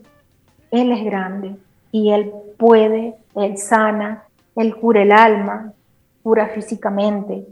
Él 0.71 0.91
es 0.91 1.03
grande 1.03 1.55
y 1.91 2.11
Él 2.11 2.31
puede, 2.57 3.15
Él 3.35 3.57
sana, 3.57 4.23
Él 4.55 4.75
cura 4.75 5.01
el 5.01 5.11
alma, 5.11 5.73
cura 6.23 6.47
físicamente, 6.47 7.45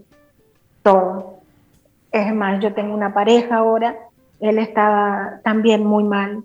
todo. 0.82 1.40
Es 2.12 2.34
más, 2.34 2.62
yo 2.62 2.74
tengo 2.74 2.94
una 2.94 3.14
pareja 3.14 3.58
ahora, 3.58 3.98
él 4.40 4.60
estaba 4.60 5.40
también 5.44 5.86
muy 5.86 6.04
mal 6.04 6.44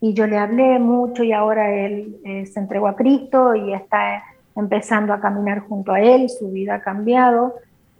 y 0.00 0.14
yo 0.14 0.26
le 0.26 0.38
hablé 0.38 0.78
mucho 0.78 1.24
y 1.24 1.32
ahora 1.32 1.74
él 1.74 2.18
eh, 2.24 2.46
se 2.46 2.60
entregó 2.60 2.88
a 2.88 2.96
Cristo 2.96 3.54
y 3.54 3.72
está 3.72 4.22
empezando 4.54 5.12
a 5.12 5.20
caminar 5.20 5.60
junto 5.60 5.92
a 5.92 6.00
Él, 6.00 6.28
su 6.30 6.50
vida 6.50 6.76
ha 6.76 6.80
cambiado. 6.80 7.54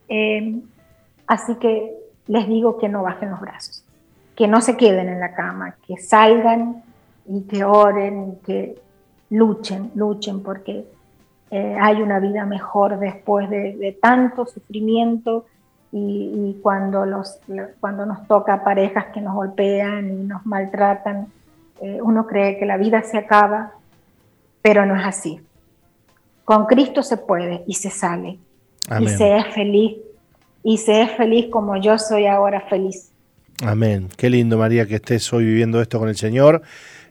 Eh, 0.09 0.61
así 1.26 1.54
que 1.57 1.94
les 2.26 2.48
digo 2.48 2.78
que 2.78 2.88
no 2.88 3.02
bajen 3.02 3.30
los 3.30 3.40
brazos, 3.40 3.84
que 4.37 4.47
no 4.47 4.61
se 4.61 4.76
queden 4.76 5.09
en 5.09 5.18
la 5.18 5.34
cama, 5.34 5.76
que 5.87 5.97
salgan 5.97 6.82
y 7.26 7.43
que 7.43 7.64
oren, 7.64 8.39
que 8.45 8.78
luchen, 9.30 9.91
luchen, 9.95 10.43
porque 10.43 10.87
eh, 11.51 11.76
hay 11.80 12.03
una 12.03 12.20
vida 12.20 12.45
mejor 12.45 12.99
después 12.99 13.49
de, 13.49 13.99
tanto 14.01 14.47
sufrimiento 14.47 15.47
y, 15.91 16.59
cuando, 16.62 17.07
los, 17.07 17.39
cuando 17.80 18.05
nos 18.05 18.26
toca 18.26 18.62
parejas 18.62 19.07
que 19.14 19.22
nos 19.22 19.34
golpean 19.34 20.11
y 20.11 20.24
nos 20.24 20.45
maltratan, 20.45 21.28
eh, 21.80 22.01
uno 22.03 22.26
cree 22.26 22.59
que 22.59 22.66
la 22.66 22.76
vida 22.76 23.03
se 23.03 23.16
acaba, 23.16 23.72
pero 24.61 24.84
no 24.84 24.95
es 24.97 25.07
así. 25.07 25.41
Con 26.45 26.66
Cristo 26.66 27.03
se 27.03 27.16
puede 27.16 27.64
y 27.66 27.74
se 27.74 27.91
sale. 27.91 28.39
Y 29.01 29.09
se 29.09 29.37
es 29.37 29.47
feliz. 29.55 29.97
Y 30.62 30.78
se 30.78 31.03
es 31.03 31.12
feliz 31.12 31.47
como 31.51 31.76
yo 31.76 31.99
soy 31.99 32.26
ahora 32.26 32.61
feliz. 32.61 33.11
Amén. 33.62 34.09
Qué 34.16 34.28
lindo, 34.28 34.59
María, 34.59 34.86
que 34.86 34.96
estés 34.96 35.32
hoy 35.32 35.44
viviendo 35.44 35.80
esto 35.80 35.98
con 35.98 36.09
el 36.09 36.16
Señor 36.16 36.62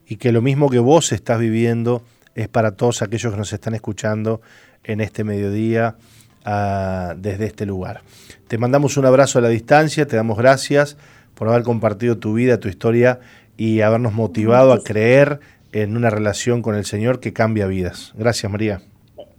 y 0.08 0.18
que 0.18 0.32
lo 0.32 0.42
mismo 0.42 0.70
que 0.70 0.80
vos 0.80 1.12
estás 1.12 1.40
viviendo 1.40 2.04
es 2.36 2.48
para 2.48 2.76
todos 2.76 3.02
aquellos 3.02 3.34
que 3.34 3.38
nos 3.38 3.52
están 3.52 3.74
escuchando 3.74 4.42
en 4.84 5.02
este 5.02 5.24
mediodía 5.24 5.96
ah, 6.44 7.16
desde 7.18 7.46
este 7.46 7.66
lugar. 7.66 8.02
Te 8.48 8.60
mandamos 8.60 8.98
un 8.98 9.06
abrazo 9.06 9.40
a 9.40 9.42
la 9.42 9.50
distancia, 9.50 10.06
te 10.06 10.16
damos 10.16 10.38
gracias 10.38 10.98
por 11.34 11.50
haber 11.50 11.64
compartido 11.64 12.18
tu 12.18 12.34
vida, 12.34 12.60
tu 12.60 12.68
historia 12.68 13.20
y 13.58 13.82
habernos 13.82 14.14
motivado 14.14 14.72
a 14.72 14.84
creer 14.84 15.40
en 15.72 15.98
una 15.98 16.10
relación 16.10 16.62
con 16.62 16.76
el 16.76 16.86
Señor 16.86 17.20
que 17.20 17.34
cambia 17.34 17.66
vidas. 17.66 18.14
Gracias, 18.16 18.52
María. 18.52 18.82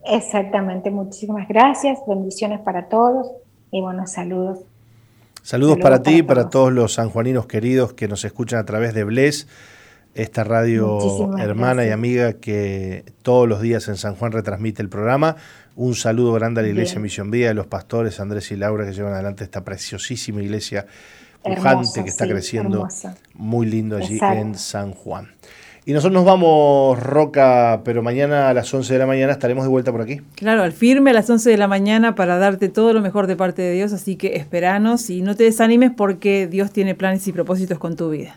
Exactamente, 0.04 0.90
muchísimas 0.90 1.48
gracias, 1.48 1.98
bendiciones 2.06 2.60
para 2.60 2.88
todos 2.88 3.30
y 3.70 3.80
buenos 3.80 4.12
saludos. 4.12 4.60
Saludos, 5.46 5.78
para, 5.80 6.02
ti 6.02 6.16
y 6.16 6.22
para 6.24 6.50
todos. 6.50 6.72
los 6.72 6.94
sanjuaninos 6.94 7.46
queridos 7.46 7.92
que 7.92 8.08
nos 8.08 8.24
escuchan 8.24 8.58
a 8.58 8.64
través 8.64 8.94
de 8.94 9.04
Bles, 9.04 9.46
esta 10.16 10.42
radio 10.42 11.38
hermana 11.38 11.86
y 11.86 11.90
amiga 11.90 12.32
que 12.32 13.04
todos 13.22 13.48
los 13.48 13.60
días 13.60 13.86
en 13.86 13.96
San 13.96 14.16
Juan 14.16 14.32
retransmite 14.32 14.82
el 14.82 14.88
programa. 14.88 15.36
Un 15.76 15.94
saludo 15.94 16.32
grande 16.32 16.62
a 16.62 16.64
la 16.64 16.70
Iglesia 16.70 16.98
Misión 16.98 17.30
Vía, 17.30 17.46
de 17.46 17.54
los 17.54 17.68
pastores 17.68 18.18
Andrés 18.18 18.50
y 18.50 18.56
Laura 18.56 18.86
que 18.86 18.92
llevan 18.92 19.12
adelante 19.12 19.44
esta 19.44 19.62
preciosísima 19.62 20.42
iglesia 20.42 20.84
pujante 21.44 22.02
que 22.02 22.10
está 22.10 22.26
creciendo 22.26 22.88
muy 23.34 23.66
lindo 23.66 23.98
allí 23.98 24.18
en 24.20 24.56
San 24.56 24.90
Juan. 24.90 25.28
Y 25.88 25.92
nosotros 25.92 26.14
nos 26.14 26.24
vamos, 26.24 27.00
Roca, 27.00 27.82
pero 27.84 28.02
mañana 28.02 28.48
a 28.48 28.54
las 28.54 28.74
11 28.74 28.92
de 28.92 28.98
la 28.98 29.06
mañana 29.06 29.30
estaremos 29.30 29.62
de 29.62 29.70
vuelta 29.70 29.92
por 29.92 30.00
aquí. 30.00 30.20
Claro, 30.34 30.64
al 30.64 30.72
firme 30.72 31.10
a 31.10 31.12
las 31.14 31.30
11 31.30 31.48
de 31.48 31.56
la 31.56 31.68
mañana 31.68 32.16
para 32.16 32.38
darte 32.38 32.68
todo 32.68 32.92
lo 32.92 33.00
mejor 33.00 33.28
de 33.28 33.36
parte 33.36 33.62
de 33.62 33.70
Dios, 33.70 33.92
así 33.92 34.16
que 34.16 34.34
esperanos 34.34 35.08
y 35.10 35.22
no 35.22 35.36
te 35.36 35.44
desanimes 35.44 35.92
porque 35.96 36.48
Dios 36.48 36.72
tiene 36.72 36.96
planes 36.96 37.28
y 37.28 37.32
propósitos 37.32 37.78
con 37.78 37.94
tu 37.94 38.10
vida. 38.10 38.36